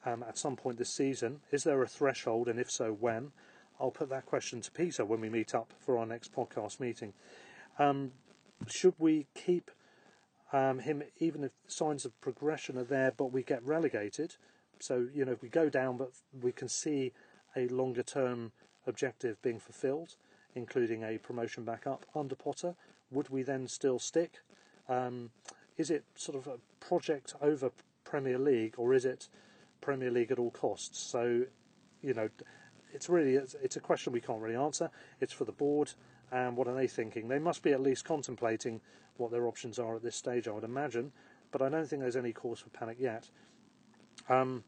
Um, 0.05 0.25
at 0.29 0.37
some 0.37 0.57
point 0.57 0.79
this 0.79 0.91
season, 0.91 1.41
is 1.53 1.65
there 1.65 1.81
a 1.83 1.87
threshold, 1.87 2.49
and 2.49 2.59
if 2.59 2.71
so, 2.71 2.93
when? 2.93 3.33
I'll 3.81 3.93
put 3.93 4.11
that 4.11 4.27
question 4.27 4.61
to 4.61 4.71
Peter 4.71 5.05
when 5.05 5.21
we 5.21 5.29
meet 5.29 5.55
up 5.55 5.73
for 5.81 5.97
our 5.97 6.07
next 6.07 6.35
podcast 6.35 6.81
meeting. 6.81 7.13
Um, 7.79 8.13
should 8.69 8.95
we 8.99 9.27
keep 9.35 9.71
um, 10.53 10.81
him, 10.81 11.03
even 11.19 11.45
if 11.45 11.53
signs 11.67 12.05
of 12.05 12.19
progression 12.21 12.79
are 12.79 12.85
there, 12.85 13.13
but 13.17 13.27
we 13.27 13.43
get 13.43 13.65
relegated? 13.65 14.37
So, 14.79 15.07
you 15.15 15.25
know, 15.25 15.33
if 15.33 15.43
we 15.43 15.49
go 15.49 15.69
down, 15.69 15.97
but 15.97 16.11
we 16.41 16.53
can 16.53 16.69
see 16.69 17.13
a 17.57 17.69
longer 17.69 18.03
term 18.03 18.53
objective 18.87 19.41
being 19.43 19.59
fulfilled, 19.59 20.17
including 20.55 21.03
a 21.03 21.19
promotion 21.19 21.65
back 21.65 21.87
up 21.87 22.05
under 22.15 22.35
Potter, 22.35 22.75
would 23.11 23.29
we 23.29 23.43
then 23.43 23.69
still 23.69 23.99
stick? 23.99 24.41
Um, 24.89 25.31
is 25.77 25.91
it 25.91 26.05
sort 26.15 26.37
of 26.37 26.47
a 26.47 26.59
project 26.85 27.35
over 27.41 27.71
Premier 28.05 28.39
League, 28.39 28.75
or 28.77 28.93
is 28.93 29.05
it 29.05 29.29
Premier 29.81 30.11
League 30.11 30.33
at 30.33 30.39
all 30.39 30.51
costs? 30.51 30.99
So, 30.99 31.45
you 32.03 32.15
know, 32.15 32.29
it's 32.93 33.09
really 33.09 33.37
it's, 33.37 33.55
it's 33.63 33.77
a 33.77 33.81
question 33.81 34.13
we 34.13 34.21
can't 34.21 34.41
really 34.41 34.57
answer. 34.57 34.91
It's 35.21 35.33
for 35.33 35.45
the 35.45 35.53
board, 35.53 35.93
and 36.33 36.57
what 36.57 36.67
are 36.67 36.75
they 36.75 36.87
thinking? 36.87 37.29
They 37.29 37.39
must 37.39 37.63
be 37.63 37.73
at 37.73 37.81
least 37.81 38.05
contemplating 38.05 38.81
what 39.19 39.31
their 39.31 39.47
options 39.47 39.79
are 39.79 39.97
at 39.97 40.03
this 40.03 40.17
stage, 40.17 40.49
I 40.49 40.53
would 40.53 40.65
imagine. 40.65 41.13
But 41.51 41.63
I 41.63 41.69
don't 41.69 41.87
think 41.87 42.03
there's 42.03 42.17
any 42.17 42.33
cause 42.33 42.61
for 42.61 42.71
panic 42.71 42.97
yet. 42.99 43.29
Um, 44.29 44.65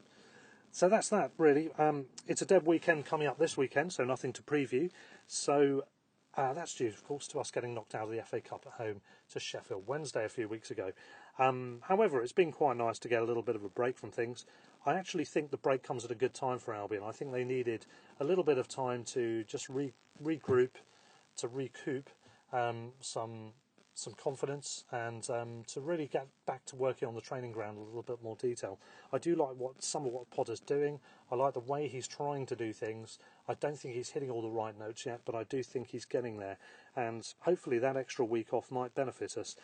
so 0.70 0.88
that's 0.88 1.08
that, 1.08 1.30
really. 1.38 1.70
Um, 1.78 2.06
it's 2.26 2.42
a 2.42 2.46
dead 2.46 2.66
weekend 2.66 3.06
coming 3.06 3.26
up 3.26 3.38
this 3.38 3.56
weekend, 3.56 3.92
so 3.92 4.04
nothing 4.04 4.32
to 4.34 4.42
preview. 4.42 4.90
So 5.26 5.84
uh, 6.36 6.52
that's 6.52 6.74
due, 6.74 6.88
of 6.88 7.04
course, 7.04 7.28
to 7.28 7.38
us 7.38 7.50
getting 7.50 7.74
knocked 7.74 7.94
out 7.94 8.04
of 8.04 8.10
the 8.10 8.20
FA 8.22 8.40
Cup 8.40 8.64
at 8.66 8.72
home 8.72 9.00
to 9.30 9.40
Sheffield 9.40 9.86
Wednesday 9.86 10.24
a 10.24 10.28
few 10.28 10.48
weeks 10.48 10.70
ago. 10.70 10.92
Um, 11.38 11.78
however, 11.82 12.22
it's 12.22 12.32
been 12.32 12.52
quite 12.52 12.76
nice 12.76 12.98
to 13.00 13.08
get 13.08 13.22
a 13.22 13.24
little 13.24 13.42
bit 13.42 13.56
of 13.56 13.64
a 13.64 13.68
break 13.68 13.96
from 13.96 14.10
things. 14.10 14.46
I 14.84 14.94
actually 14.94 15.24
think 15.24 15.50
the 15.50 15.56
break 15.56 15.82
comes 15.82 16.04
at 16.04 16.10
a 16.10 16.16
good 16.16 16.34
time 16.34 16.58
for 16.58 16.74
Albion. 16.74 17.02
I 17.04 17.12
think 17.12 17.32
they 17.32 17.44
needed 17.44 17.86
a 18.20 18.24
little 18.24 18.44
bit 18.44 18.58
of 18.58 18.68
time 18.68 19.04
to 19.04 19.44
just 19.44 19.68
re- 19.68 19.94
regroup, 20.22 20.70
to 21.36 21.48
recoup 21.48 22.10
um, 22.52 22.92
some 23.00 23.52
some 23.94 24.12
confidence 24.14 24.84
and 24.90 25.30
um, 25.30 25.62
to 25.68 25.80
really 25.80 26.06
get 26.06 26.26
back 26.46 26.64
to 26.66 26.74
working 26.76 27.06
on 27.06 27.14
the 27.14 27.20
training 27.20 27.52
ground 27.52 27.78
a 27.78 27.80
little 27.80 28.02
bit 28.02 28.20
more 28.22 28.36
detail. 28.36 28.78
I 29.12 29.18
do 29.18 29.36
like 29.36 29.54
what 29.56 29.82
some 29.82 30.04
of 30.04 30.12
what 30.12 30.30
Potter's 30.30 30.60
doing. 30.60 30.98
I 31.30 31.36
like 31.36 31.54
the 31.54 31.60
way 31.60 31.86
he's 31.86 32.08
trying 32.08 32.46
to 32.46 32.56
do 32.56 32.72
things. 32.72 33.18
I 33.48 33.54
don't 33.54 33.78
think 33.78 33.94
he's 33.94 34.10
hitting 34.10 34.30
all 34.30 34.42
the 34.42 34.48
right 34.48 34.76
notes 34.76 35.06
yet, 35.06 35.20
but 35.24 35.36
I 35.36 35.44
do 35.44 35.62
think 35.62 35.88
he's 35.88 36.04
getting 36.04 36.38
there. 36.38 36.58
And 36.96 37.24
hopefully 37.40 37.78
that 37.78 37.96
extra 37.96 38.24
week 38.24 38.52
off 38.52 38.70
might 38.70 38.94
benefit 38.94 39.36
us. 39.38 39.54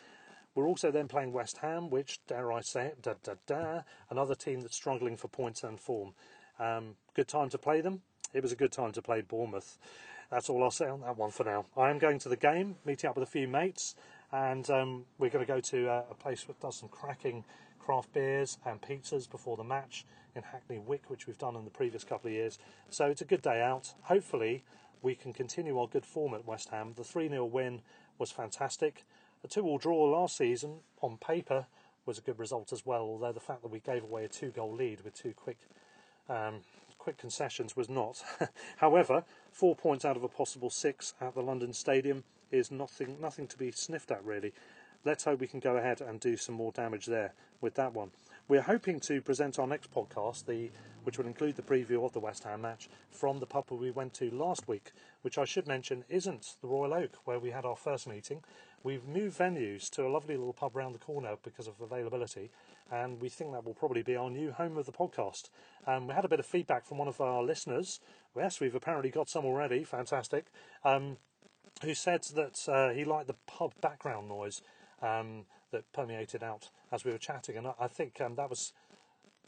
We're 0.55 0.67
also 0.67 0.91
then 0.91 1.07
playing 1.07 1.33
West 1.33 1.57
Ham, 1.57 1.89
which, 1.89 2.19
dare 2.27 2.51
I 2.51 2.61
say 2.61 2.87
it, 2.87 3.01
da 3.01 3.13
da 3.23 3.33
da, 3.47 3.81
another 4.09 4.35
team 4.35 4.61
that's 4.61 4.75
struggling 4.75 5.17
for 5.17 5.27
points 5.27 5.63
and 5.63 5.79
form. 5.79 6.13
Um, 6.59 6.95
good 7.15 7.27
time 7.27 7.49
to 7.49 7.57
play 7.57 7.81
them. 7.81 8.01
It 8.33 8.43
was 8.43 8.51
a 8.51 8.57
good 8.57 8.71
time 8.71 8.91
to 8.93 9.01
play 9.01 9.21
Bournemouth. 9.21 9.77
That's 10.31 10.49
all 10.49 10.63
I'll 10.63 10.71
say 10.71 10.87
on 10.87 11.01
that 11.01 11.17
one 11.17 11.29
for 11.29 11.43
now. 11.43 11.65
I 11.77 11.89
am 11.89 11.99
going 11.99 12.17
to 12.19 12.29
the 12.29 12.37
game, 12.37 12.77
meeting 12.85 13.09
up 13.09 13.17
with 13.17 13.27
a 13.27 13.31
few 13.31 13.47
mates 13.47 13.95
and 14.31 14.69
um, 14.69 15.05
we're 15.19 15.29
going 15.29 15.45
to 15.45 15.51
go 15.51 15.59
to 15.59 15.87
a, 15.87 16.03
a, 16.11 16.15
place 16.15 16.43
that 16.45 16.59
does 16.59 16.77
some 16.77 16.89
cracking 16.89 17.43
craft 17.79 18.13
beers 18.13 18.57
and 18.65 18.81
pizzas 18.81 19.29
before 19.29 19.57
the 19.57 19.63
match 19.63 20.05
in 20.35 20.43
Hackney 20.43 20.79
Wick, 20.79 21.09
which 21.09 21.27
we've 21.27 21.37
done 21.37 21.55
in 21.55 21.65
the 21.65 21.71
previous 21.71 22.03
couple 22.03 22.29
of 22.29 22.33
years. 22.33 22.57
So 22.89 23.07
it's 23.07 23.21
a 23.21 23.25
good 23.25 23.41
day 23.41 23.61
out. 23.61 23.93
Hopefully, 24.03 24.63
we 25.01 25.15
can 25.15 25.33
continue 25.33 25.77
our 25.77 25.87
good 25.87 26.05
form 26.05 26.33
at 26.33 26.45
West 26.45 26.69
Ham. 26.69 26.93
The 26.95 27.03
3 27.03 27.27
0 27.27 27.45
win 27.45 27.81
was 28.17 28.31
fantastic. 28.31 29.03
A 29.43 29.47
2 29.47 29.63
all 29.63 29.77
draw 29.77 30.05
last 30.05 30.37
season, 30.37 30.79
on 31.01 31.17
paper, 31.17 31.65
was 32.05 32.17
a 32.17 32.21
good 32.21 32.39
result 32.39 32.71
as 32.71 32.85
well, 32.85 33.01
although 33.01 33.33
the 33.33 33.39
fact 33.39 33.63
that 33.63 33.71
we 33.71 33.79
gave 33.79 34.03
away 34.03 34.23
a 34.23 34.29
two 34.29 34.49
goal 34.49 34.73
lead 34.73 35.01
with 35.01 35.13
two 35.13 35.33
quick 35.33 35.57
um, 36.29 36.61
quick 36.97 37.17
concessions 37.17 37.75
was 37.75 37.89
not. 37.89 38.23
However, 38.77 39.23
four 39.51 39.75
points 39.75 40.05
out 40.05 40.17
of 40.17 40.23
a 40.23 40.27
possible 40.27 40.69
six 40.69 41.13
at 41.21 41.35
the 41.35 41.41
London 41.41 41.73
Stadium 41.73 42.23
is 42.51 42.71
nothing 42.71 43.17
nothing 43.21 43.47
to 43.47 43.57
be 43.57 43.71
sniffed 43.71 44.11
at 44.11 44.23
really. 44.23 44.53
Let's 45.03 45.23
hope 45.23 45.39
we 45.39 45.47
can 45.47 45.59
go 45.59 45.77
ahead 45.77 46.01
and 46.01 46.19
do 46.19 46.37
some 46.37 46.55
more 46.55 46.71
damage 46.71 47.07
there 47.07 47.33
with 47.59 47.75
that 47.75 47.93
one. 47.93 48.11
We're 48.51 48.61
hoping 48.61 48.99
to 49.01 49.21
present 49.21 49.59
our 49.59 49.65
next 49.65 49.93
podcast, 49.93 50.45
the 50.45 50.71
which 51.05 51.17
will 51.17 51.25
include 51.25 51.55
the 51.55 51.61
preview 51.61 52.03
of 52.03 52.11
the 52.11 52.19
West 52.19 52.43
Ham 52.43 52.63
match 52.63 52.89
from 53.09 53.39
the 53.39 53.45
pub 53.45 53.71
we 53.71 53.91
went 53.91 54.13
to 54.15 54.29
last 54.29 54.67
week, 54.67 54.91
which 55.21 55.37
I 55.37 55.45
should 55.45 55.69
mention 55.69 56.03
isn't 56.09 56.57
the 56.61 56.67
Royal 56.67 56.93
Oak 56.93 57.11
where 57.23 57.39
we 57.39 57.51
had 57.51 57.63
our 57.63 57.77
first 57.77 58.09
meeting. 58.09 58.43
We've 58.83 59.07
moved 59.07 59.39
venues 59.39 59.89
to 59.91 60.05
a 60.05 60.11
lovely 60.11 60.35
little 60.35 60.51
pub 60.51 60.75
round 60.75 60.93
the 60.93 60.99
corner 60.99 61.35
because 61.41 61.65
of 61.65 61.79
availability, 61.79 62.51
and 62.91 63.21
we 63.21 63.29
think 63.29 63.53
that 63.53 63.63
will 63.63 63.73
probably 63.73 64.03
be 64.03 64.17
our 64.17 64.29
new 64.29 64.51
home 64.51 64.75
of 64.75 64.85
the 64.85 64.91
podcast. 64.91 65.49
Um, 65.87 66.07
we 66.07 66.13
had 66.13 66.25
a 66.25 66.27
bit 66.27 66.41
of 66.41 66.45
feedback 66.45 66.85
from 66.85 66.97
one 66.97 67.07
of 67.07 67.21
our 67.21 67.41
listeners. 67.41 68.01
Yes, 68.35 68.59
we've 68.59 68.75
apparently 68.75 69.11
got 69.11 69.29
some 69.29 69.45
already. 69.45 69.85
Fantastic. 69.85 70.47
Um, 70.83 71.15
who 71.83 71.93
said 71.93 72.23
that 72.35 72.67
uh, 72.67 72.89
he 72.89 73.05
liked 73.05 73.27
the 73.27 73.37
pub 73.47 73.71
background 73.79 74.27
noise 74.27 74.61
um, 75.01 75.45
that 75.71 75.91
permeated 75.93 76.43
out 76.43 76.69
as 76.91 77.03
we 77.03 77.11
were 77.11 77.17
chatting, 77.17 77.57
and 77.57 77.67
I, 77.67 77.73
I 77.79 77.87
think 77.87 78.21
um, 78.21 78.35
that 78.35 78.49
was, 78.49 78.73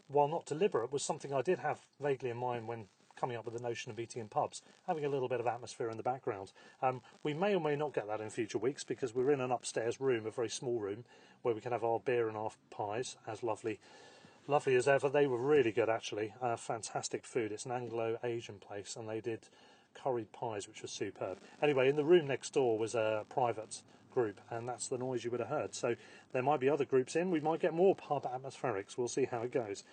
while 0.07 0.27
not 0.27 0.45
deliberate, 0.45 0.91
was 0.91 1.03
something 1.03 1.33
I 1.33 1.41
did 1.41 1.59
have 1.59 1.79
vaguely 2.01 2.29
in 2.29 2.37
mind 2.37 2.67
when 2.67 2.85
coming 3.15 3.37
up 3.37 3.45
with 3.45 3.55
the 3.55 3.61
notion 3.61 3.91
of 3.91 3.99
eating 3.99 4.21
in 4.21 4.27
pubs, 4.27 4.61
having 4.87 5.05
a 5.05 5.09
little 5.09 5.29
bit 5.29 5.39
of 5.39 5.47
atmosphere 5.47 5.89
in 5.89 5.97
the 5.97 6.03
background. 6.03 6.51
Um, 6.81 7.01
we 7.23 7.33
may 7.33 7.55
or 7.55 7.61
may 7.61 7.75
not 7.75 7.93
get 7.93 8.07
that 8.07 8.21
in 8.21 8.29
future 8.29 8.57
weeks 8.57 8.83
because 8.83 9.13
we're 9.13 9.31
in 9.31 9.39
an 9.39 9.51
upstairs 9.51 10.01
room, 10.01 10.25
a 10.25 10.31
very 10.31 10.49
small 10.49 10.79
room, 10.79 11.05
where 11.43 11.53
we 11.53 11.61
can 11.61 11.71
have 11.71 11.83
our 11.83 11.99
beer 11.99 12.27
and 12.27 12.35
our 12.35 12.51
pies, 12.71 13.15
as 13.27 13.43
lovely, 13.43 13.79
lovely 14.47 14.75
as 14.75 14.87
ever. 14.87 15.09
They 15.09 15.27
were 15.27 15.37
really 15.37 15.71
good, 15.71 15.89
actually. 15.89 16.33
Uh, 16.41 16.55
fantastic 16.55 17.25
food. 17.25 17.51
It's 17.51 17.65
an 17.65 17.71
Anglo-Asian 17.71 18.59
place, 18.59 18.95
and 18.95 19.07
they 19.07 19.21
did 19.21 19.47
curried 19.93 20.31
pies, 20.31 20.67
which 20.67 20.81
was 20.81 20.91
superb. 20.91 21.37
Anyway, 21.61 21.87
in 21.87 21.95
the 21.95 22.03
room 22.03 22.27
next 22.27 22.53
door 22.53 22.77
was 22.77 22.95
a 22.95 23.25
private 23.29 23.83
group, 24.13 24.39
and 24.49 24.67
that's 24.67 24.87
the 24.87 24.97
noise 24.97 25.23
you 25.23 25.31
would 25.31 25.39
have 25.39 25.49
heard. 25.49 25.75
So 25.75 25.95
there 26.31 26.43
might 26.43 26.59
be 26.59 26.69
other 26.69 26.85
groups 26.85 27.15
in. 27.15 27.31
We 27.31 27.39
might 27.39 27.59
get 27.59 27.73
more 27.73 27.95
pub 27.95 28.25
atmospherics. 28.25 28.97
We'll 28.97 29.07
see 29.07 29.25
how 29.25 29.41
it 29.41 29.51
goes. 29.51 29.83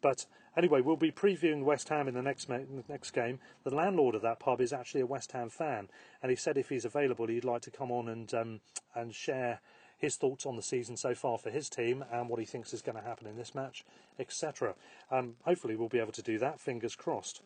But 0.00 0.26
anyway, 0.56 0.80
we'll 0.80 0.96
be 0.96 1.10
previewing 1.10 1.64
West 1.64 1.88
Ham 1.88 2.08
in 2.08 2.14
the 2.14 2.22
next 2.22 2.48
ma- 2.48 2.58
next 2.88 3.10
game. 3.12 3.40
The 3.64 3.74
landlord 3.74 4.14
of 4.14 4.22
that 4.22 4.40
pub 4.40 4.60
is 4.60 4.72
actually 4.72 5.00
a 5.00 5.06
West 5.06 5.32
Ham 5.32 5.48
fan, 5.48 5.88
and 6.22 6.30
he 6.30 6.36
said 6.36 6.56
if 6.56 6.68
he's 6.68 6.84
available, 6.84 7.26
he'd 7.26 7.44
like 7.44 7.62
to 7.62 7.70
come 7.70 7.90
on 7.90 8.08
and 8.08 8.32
um, 8.34 8.60
and 8.94 9.14
share 9.14 9.60
his 9.98 10.16
thoughts 10.16 10.44
on 10.44 10.56
the 10.56 10.62
season 10.62 10.96
so 10.96 11.14
far 11.14 11.38
for 11.38 11.50
his 11.50 11.70
team 11.70 12.04
and 12.12 12.28
what 12.28 12.38
he 12.38 12.44
thinks 12.44 12.74
is 12.74 12.82
going 12.82 12.98
to 12.98 13.02
happen 13.02 13.26
in 13.26 13.36
this 13.36 13.54
match, 13.54 13.84
etc. 14.18 14.74
Um, 15.10 15.36
hopefully, 15.44 15.76
we'll 15.76 15.88
be 15.88 15.98
able 15.98 16.12
to 16.12 16.22
do 16.22 16.38
that. 16.38 16.60
Fingers 16.60 16.94
crossed. 16.94 17.42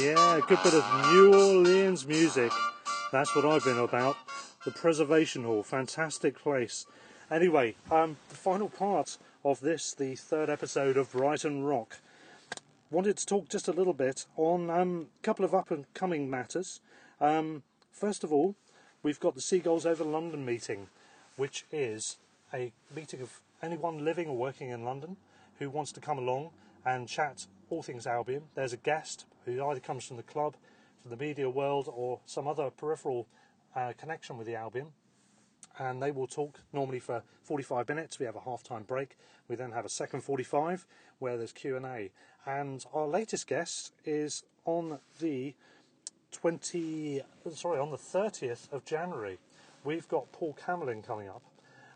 Yeah, 0.00 0.36
a 0.36 0.40
good 0.42 0.62
bit 0.62 0.74
of 0.74 1.12
New 1.12 1.34
Orleans 1.34 2.06
music. 2.06 2.52
That's 3.10 3.34
what 3.34 3.44
I've 3.44 3.64
been 3.64 3.78
about. 3.78 4.16
The 4.64 4.70
Preservation 4.70 5.42
Hall, 5.42 5.64
fantastic 5.64 6.38
place. 6.38 6.86
Anyway, 7.32 7.74
um, 7.90 8.16
the 8.28 8.36
final 8.36 8.68
part 8.68 9.18
of 9.44 9.58
this, 9.58 9.92
the 9.92 10.14
third 10.14 10.50
episode 10.50 10.96
of 10.96 11.10
Brighton 11.10 11.64
Rock. 11.64 11.96
Wanted 12.92 13.16
to 13.16 13.26
talk 13.26 13.48
just 13.48 13.66
a 13.66 13.72
little 13.72 13.92
bit 13.92 14.26
on 14.36 14.70
um, 14.70 15.08
a 15.18 15.22
couple 15.24 15.44
of 15.44 15.52
up 15.52 15.72
and 15.72 15.92
coming 15.94 16.30
matters. 16.30 16.78
Um, 17.20 17.64
first 17.90 18.22
of 18.22 18.32
all, 18.32 18.54
we've 19.02 19.18
got 19.18 19.34
the 19.34 19.40
Seagulls 19.40 19.84
Over 19.84 20.04
London 20.04 20.44
meeting, 20.44 20.86
which 21.36 21.64
is 21.72 22.18
a 22.54 22.70
meeting 22.94 23.20
of 23.20 23.40
anyone 23.60 24.04
living 24.04 24.28
or 24.28 24.36
working 24.36 24.68
in 24.68 24.84
London 24.84 25.16
who 25.58 25.68
wants 25.68 25.90
to 25.90 26.00
come 26.00 26.18
along 26.18 26.50
and 26.86 27.08
chat 27.08 27.46
all 27.68 27.82
things 27.82 28.06
Albion. 28.06 28.44
There's 28.54 28.72
a 28.72 28.78
guest 28.78 29.24
who 29.54 29.64
either 29.66 29.80
comes 29.80 30.04
from 30.04 30.16
the 30.16 30.22
club, 30.22 30.56
from 31.02 31.10
the 31.10 31.16
media 31.16 31.48
world 31.48 31.88
or 31.92 32.20
some 32.26 32.46
other 32.46 32.70
peripheral 32.70 33.26
uh, 33.74 33.92
connection 33.98 34.36
with 34.38 34.46
the 34.46 34.54
Albion 34.54 34.92
and 35.78 36.02
they 36.02 36.10
will 36.10 36.26
talk 36.26 36.60
normally 36.72 36.98
for 36.98 37.22
45 37.42 37.88
minutes. 37.88 38.18
We 38.18 38.26
have 38.26 38.36
a 38.36 38.40
half-time 38.40 38.82
break. 38.82 39.16
We 39.48 39.56
then 39.56 39.72
have 39.72 39.84
a 39.84 39.88
second 39.90 40.22
45 40.22 40.86
where 41.18 41.36
there's 41.36 41.52
Q&A. 41.52 42.10
And 42.46 42.84
our 42.92 43.06
latest 43.06 43.46
guest 43.46 43.92
is 44.04 44.42
on 44.64 44.98
the 45.20 45.54
20, 46.32 47.22
sorry, 47.54 47.78
on 47.78 47.90
the 47.90 47.96
30th 47.96 48.72
of 48.72 48.84
January. 48.84 49.38
We've 49.84 50.08
got 50.08 50.30
Paul 50.32 50.56
Camillin 50.60 51.06
coming 51.06 51.28
up. 51.28 51.42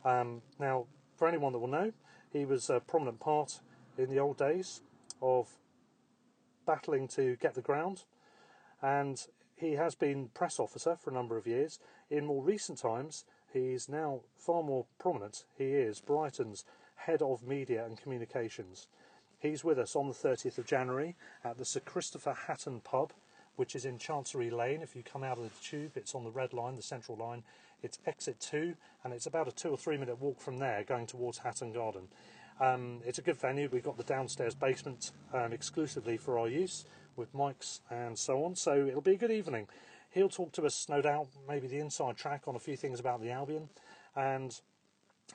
Um, 0.05 0.43
now, 0.59 0.87
for 1.17 1.29
anyone 1.29 1.53
that 1.53 1.59
will 1.59 1.69
know, 1.69 1.93
he 2.33 2.45
was 2.45 2.71
a 2.71 2.81
prominent 2.81 3.21
part 3.21 3.61
in 3.99 4.11
the 4.11 4.19
old 4.19 4.39
days 4.39 4.81
of 5.21 5.49
battling 6.67 7.09
to 7.09 7.37
get 7.37 7.55
the 7.55 7.61
ground, 7.61 8.05
and 8.81 9.27
he 9.57 9.73
has 9.73 9.95
been 9.95 10.29
press 10.29 10.59
officer 10.59 10.97
for 10.97 11.11
a 11.11 11.15
number 11.15 11.37
of 11.37 11.47
years. 11.47 11.79
In 12.11 12.27
more 12.27 12.43
recent 12.43 12.79
times, 12.79 13.25
He's 13.53 13.89
now 13.89 14.21
far 14.35 14.63
more 14.63 14.87
prominent. 14.99 15.45
He 15.59 15.65
is 15.65 16.01
Brighton's 16.01 16.65
head 16.95 17.21
of 17.21 17.47
media 17.47 17.85
and 17.85 18.01
communications. 18.01 18.89
He's 19.39 19.63
with 19.63 19.79
us 19.79 19.95
on 19.95 20.09
the 20.09 20.15
30th 20.15 20.59
of 20.59 20.67
January 20.67 21.17
at 21.45 21.59
the 21.59 21.65
Sir 21.65 21.81
Christopher 21.81 22.35
Hatton 22.47 22.81
pub, 22.81 23.13
which 23.57 23.77
is 23.77 23.85
in 23.85 23.99
Chancery 23.99 24.51
Lane. 24.51 24.81
If 24.81 24.97
you 24.97 25.03
come 25.03 25.23
out 25.23 25.37
of 25.37 25.45
the 25.45 25.51
tube, 25.63 25.97
it's 25.97 26.15
on 26.15 26.25
the 26.25 26.31
red 26.31 26.55
line, 26.55 26.77
the 26.77 26.83
central 26.83 27.19
line. 27.19 27.43
It's 27.83 27.99
exit 28.07 28.41
two, 28.41 28.75
and 29.05 29.13
it's 29.13 29.27
about 29.27 29.49
a 29.49 29.53
two 29.53 29.69
or 29.69 29.77
three 29.77 29.99
minute 29.99 30.21
walk 30.21 30.41
from 30.41 30.59
there 30.59 30.85
going 30.85 31.07
towards 31.07 31.39
Hatton 31.39 31.73
Garden. 31.73 32.09
Um, 32.61 33.01
it's 33.05 33.19
a 33.19 33.23
good 33.23 33.37
venue. 33.37 33.69
We've 33.73 33.83
got 33.83 33.97
the 33.97 34.05
downstairs 34.05 34.55
basement 34.55 35.13
um, 35.33 35.53
exclusively 35.53 36.17
for 36.17 36.39
our 36.39 36.49
use 36.49 36.85
with 37.17 37.35
mics 37.35 37.81
and 37.91 38.19
so 38.19 38.45
on. 38.45 38.55
So 38.57 38.87
it'll 38.87 39.01
be 39.01 39.13
a 39.13 39.19
good 39.19 39.31
evening. 39.31 39.69
He'll 40.11 40.29
talk 40.29 40.53
to 40.53 40.67
us, 40.67 40.89
no 40.89 41.01
doubt, 41.01 41.29
maybe 41.49 41.67
the 41.67 41.79
inside 41.79 42.17
track 42.17 42.43
on 42.47 42.55
a 42.55 42.59
few 42.59 42.77
things 42.77 43.01
about 43.01 43.23
the 43.23 43.31
Albion, 43.31 43.71
and 44.15 44.61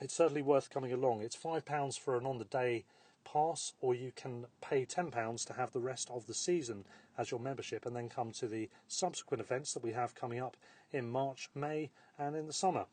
it's 0.00 0.14
certainly 0.14 0.42
worth 0.42 0.70
coming 0.70 0.92
along. 0.92 1.22
It's 1.22 1.36
£5 1.36 1.98
for 1.98 2.16
an 2.16 2.26
on 2.26 2.38
the 2.38 2.44
day 2.44 2.84
pass, 3.24 3.72
or 3.80 3.94
you 3.94 4.12
can 4.14 4.46
pay 4.60 4.86
£10 4.86 5.46
to 5.46 5.52
have 5.54 5.72
the 5.72 5.80
rest 5.80 6.08
of 6.10 6.26
the 6.26 6.34
season 6.34 6.84
as 7.16 7.30
your 7.30 7.40
membership 7.40 7.84
and 7.84 7.96
then 7.96 8.08
come 8.08 8.30
to 8.32 8.46
the 8.46 8.68
subsequent 8.86 9.40
events 9.40 9.74
that 9.74 9.82
we 9.82 9.92
have 9.92 10.14
coming 10.14 10.38
up 10.38 10.56
in 10.92 11.10
March, 11.10 11.50
May, 11.54 11.90
and 12.18 12.36
in 12.36 12.46
the 12.46 12.52
summer. 12.52 12.86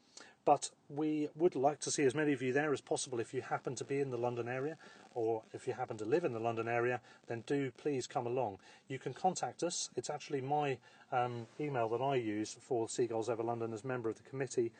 But 0.45 0.69
we 0.89 1.29
would 1.35 1.55
like 1.55 1.79
to 1.81 1.91
see 1.91 2.03
as 2.03 2.13
many 2.13 2.31
of 2.31 2.43
you 2.43 2.53
there 2.53 2.71
as 2.71 2.79
possible 2.79 3.19
if 3.19 3.33
you 3.33 3.41
happen 3.41 3.73
to 3.75 3.83
be 3.83 3.99
in 3.99 4.11
the 4.11 4.17
London 4.17 4.47
area 4.47 4.77
or 5.15 5.41
if 5.53 5.67
you 5.67 5.73
happen 5.73 5.97
to 5.97 6.05
live 6.05 6.23
in 6.23 6.33
the 6.33 6.39
London 6.39 6.67
area, 6.67 7.01
then 7.27 7.43
do 7.47 7.71
please 7.71 8.05
come 8.05 8.27
along. 8.27 8.59
You 8.87 8.99
can 8.99 9.13
contact 9.13 9.63
us. 9.63 9.89
It's 9.95 10.11
actually 10.11 10.41
my 10.41 10.77
um, 11.11 11.47
email 11.59 11.89
that 11.89 12.01
I 12.01 12.13
use 12.15 12.55
for 12.61 12.87
Seagulls 12.87 13.29
Over 13.29 13.41
London 13.41 13.73
as 13.73 13.83
member 13.83 14.09
of 14.09 14.17
the 14.17 14.23
committee. 14.23 14.71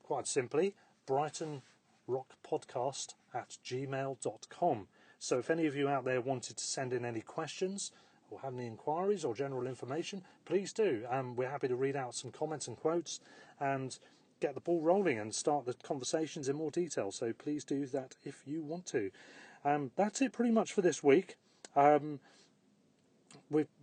quite 0.03 0.26
simply 0.26 0.74
Brighton 1.07 1.62
Rock 2.09 2.34
Podcast 2.45 3.14
at 3.32 3.57
gmail.com. 3.64 4.88
So 5.20 5.38
if 5.38 5.49
any 5.49 5.66
of 5.66 5.76
you 5.76 5.88
out 5.88 6.05
there 6.05 6.20
wanted 6.20 6.57
to 6.57 6.64
send 6.64 6.93
in 6.93 7.05
any 7.05 7.20
questions 7.20 7.93
or 8.32 8.41
have 8.41 8.55
any 8.55 8.66
inquiries 8.66 9.24
or 9.24 9.32
general 9.32 9.68
information, 9.68 10.22
please 10.45 10.72
do. 10.72 11.05
Um, 11.09 11.36
we're 11.36 11.51
happy 11.51 11.68
to 11.68 11.76
read 11.76 11.95
out 11.95 12.16
some 12.16 12.32
comments 12.32 12.66
and 12.66 12.76
quotes 12.76 13.20
and 13.61 13.97
get 14.41 14.55
the 14.55 14.61
ball 14.61 14.80
rolling 14.80 15.20
and 15.20 15.32
start 15.32 15.66
the 15.66 15.74
conversations 15.74 16.49
in 16.49 16.57
more 16.57 16.72
detail. 16.72 17.12
So 17.12 17.32
please 17.32 17.62
do 17.62 17.86
that 17.86 18.16
if 18.24 18.43
you 18.45 18.64
want 18.64 18.86
to. 18.86 19.12
Um, 19.64 19.93
that's 19.95 20.20
it 20.20 20.32
pretty 20.32 20.51
much 20.51 20.72
for 20.72 20.82
this 20.82 21.01
week. 21.01 21.36
Um, 21.76 22.18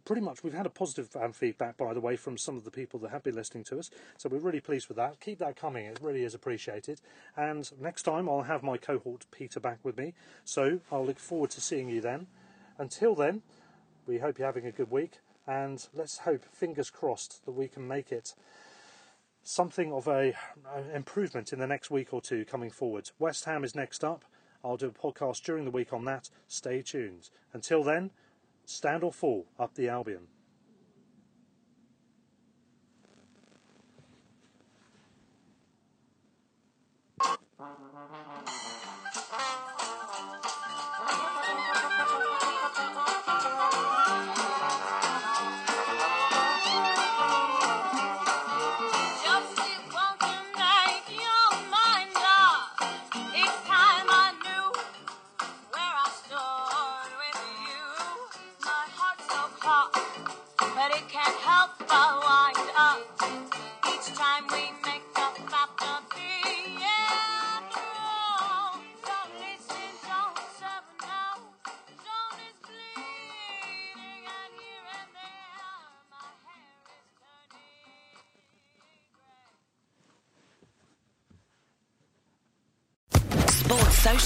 pretty 0.07 0.21
much 0.21 0.41
we've 0.41 0.53
had 0.53 0.65
a 0.65 0.69
positive 0.69 1.13
um, 1.17 1.33
feedback 1.33 1.75
by 1.75 1.93
the 1.93 1.99
way 1.99 2.15
from 2.15 2.37
some 2.37 2.55
of 2.55 2.63
the 2.63 2.71
people 2.71 2.97
that 2.97 3.11
have 3.11 3.23
been 3.23 3.35
listening 3.35 3.65
to 3.65 3.77
us. 3.77 3.91
So 4.17 4.29
we're 4.29 4.37
really 4.37 4.61
pleased 4.61 4.87
with 4.87 4.95
that. 4.95 5.19
Keep 5.19 5.39
that 5.39 5.57
coming. 5.57 5.85
It 5.85 5.99
really 6.01 6.23
is 6.23 6.33
appreciated. 6.33 7.01
And 7.35 7.69
next 7.77 8.03
time 8.03 8.29
i'll 8.29 8.43
have 8.43 8.63
my 8.63 8.77
cohort 8.77 9.25
peter 9.31 9.59
back 9.59 9.79
with 9.83 9.97
me. 9.97 10.13
So 10.45 10.79
i'll 10.93 11.05
look 11.05 11.19
forward 11.19 11.49
to 11.51 11.61
seeing 11.61 11.89
you 11.89 11.99
then. 11.99 12.27
Until 12.77 13.15
then 13.15 13.41
we 14.07 14.19
hope 14.19 14.39
you're 14.39 14.47
having 14.47 14.65
a 14.65 14.71
good 14.71 14.89
week. 14.89 15.19
And 15.45 15.85
let's 15.93 16.19
hope 16.19 16.45
fingers 16.53 16.89
crossed 16.89 17.43
that 17.45 17.51
we 17.51 17.67
can 17.67 17.85
make 17.85 18.13
it 18.13 18.33
something 19.43 19.91
of 19.91 20.07
a 20.07 20.33
an 20.73 20.89
improvement 20.95 21.51
in 21.51 21.59
the 21.59 21.67
next 21.67 21.91
week 21.91 22.13
or 22.13 22.21
two 22.21 22.45
coming 22.45 22.69
forward. 22.69 23.11
West 23.19 23.43
ham 23.43 23.65
is 23.65 23.75
next 23.75 24.05
up. 24.05 24.23
I'll 24.63 24.77
do 24.77 24.87
a 24.87 24.91
podcast 24.91 25.43
during 25.43 25.65
the 25.65 25.71
week 25.71 25.91
on 25.91 26.05
that. 26.05 26.29
Stay 26.47 26.81
tuned. 26.81 27.29
Until 27.51 27.83
then 27.83 28.11
Stand 28.69 29.01
or 29.01 29.13
fall 29.13 29.45
up 29.57 29.75
the 29.75 29.87
Albion. 29.87 30.27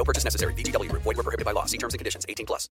No 0.00 0.04
purchase 0.04 0.24
necessary. 0.24 0.54
VGW, 0.54 0.90
void, 0.92 1.04
were 1.04 1.22
prohibited 1.22 1.44
by 1.44 1.52
law. 1.52 1.66
See 1.66 1.76
terms 1.76 1.92
and 1.92 1.98
conditions 1.98 2.24
18 2.26 2.46
plus. 2.46 2.70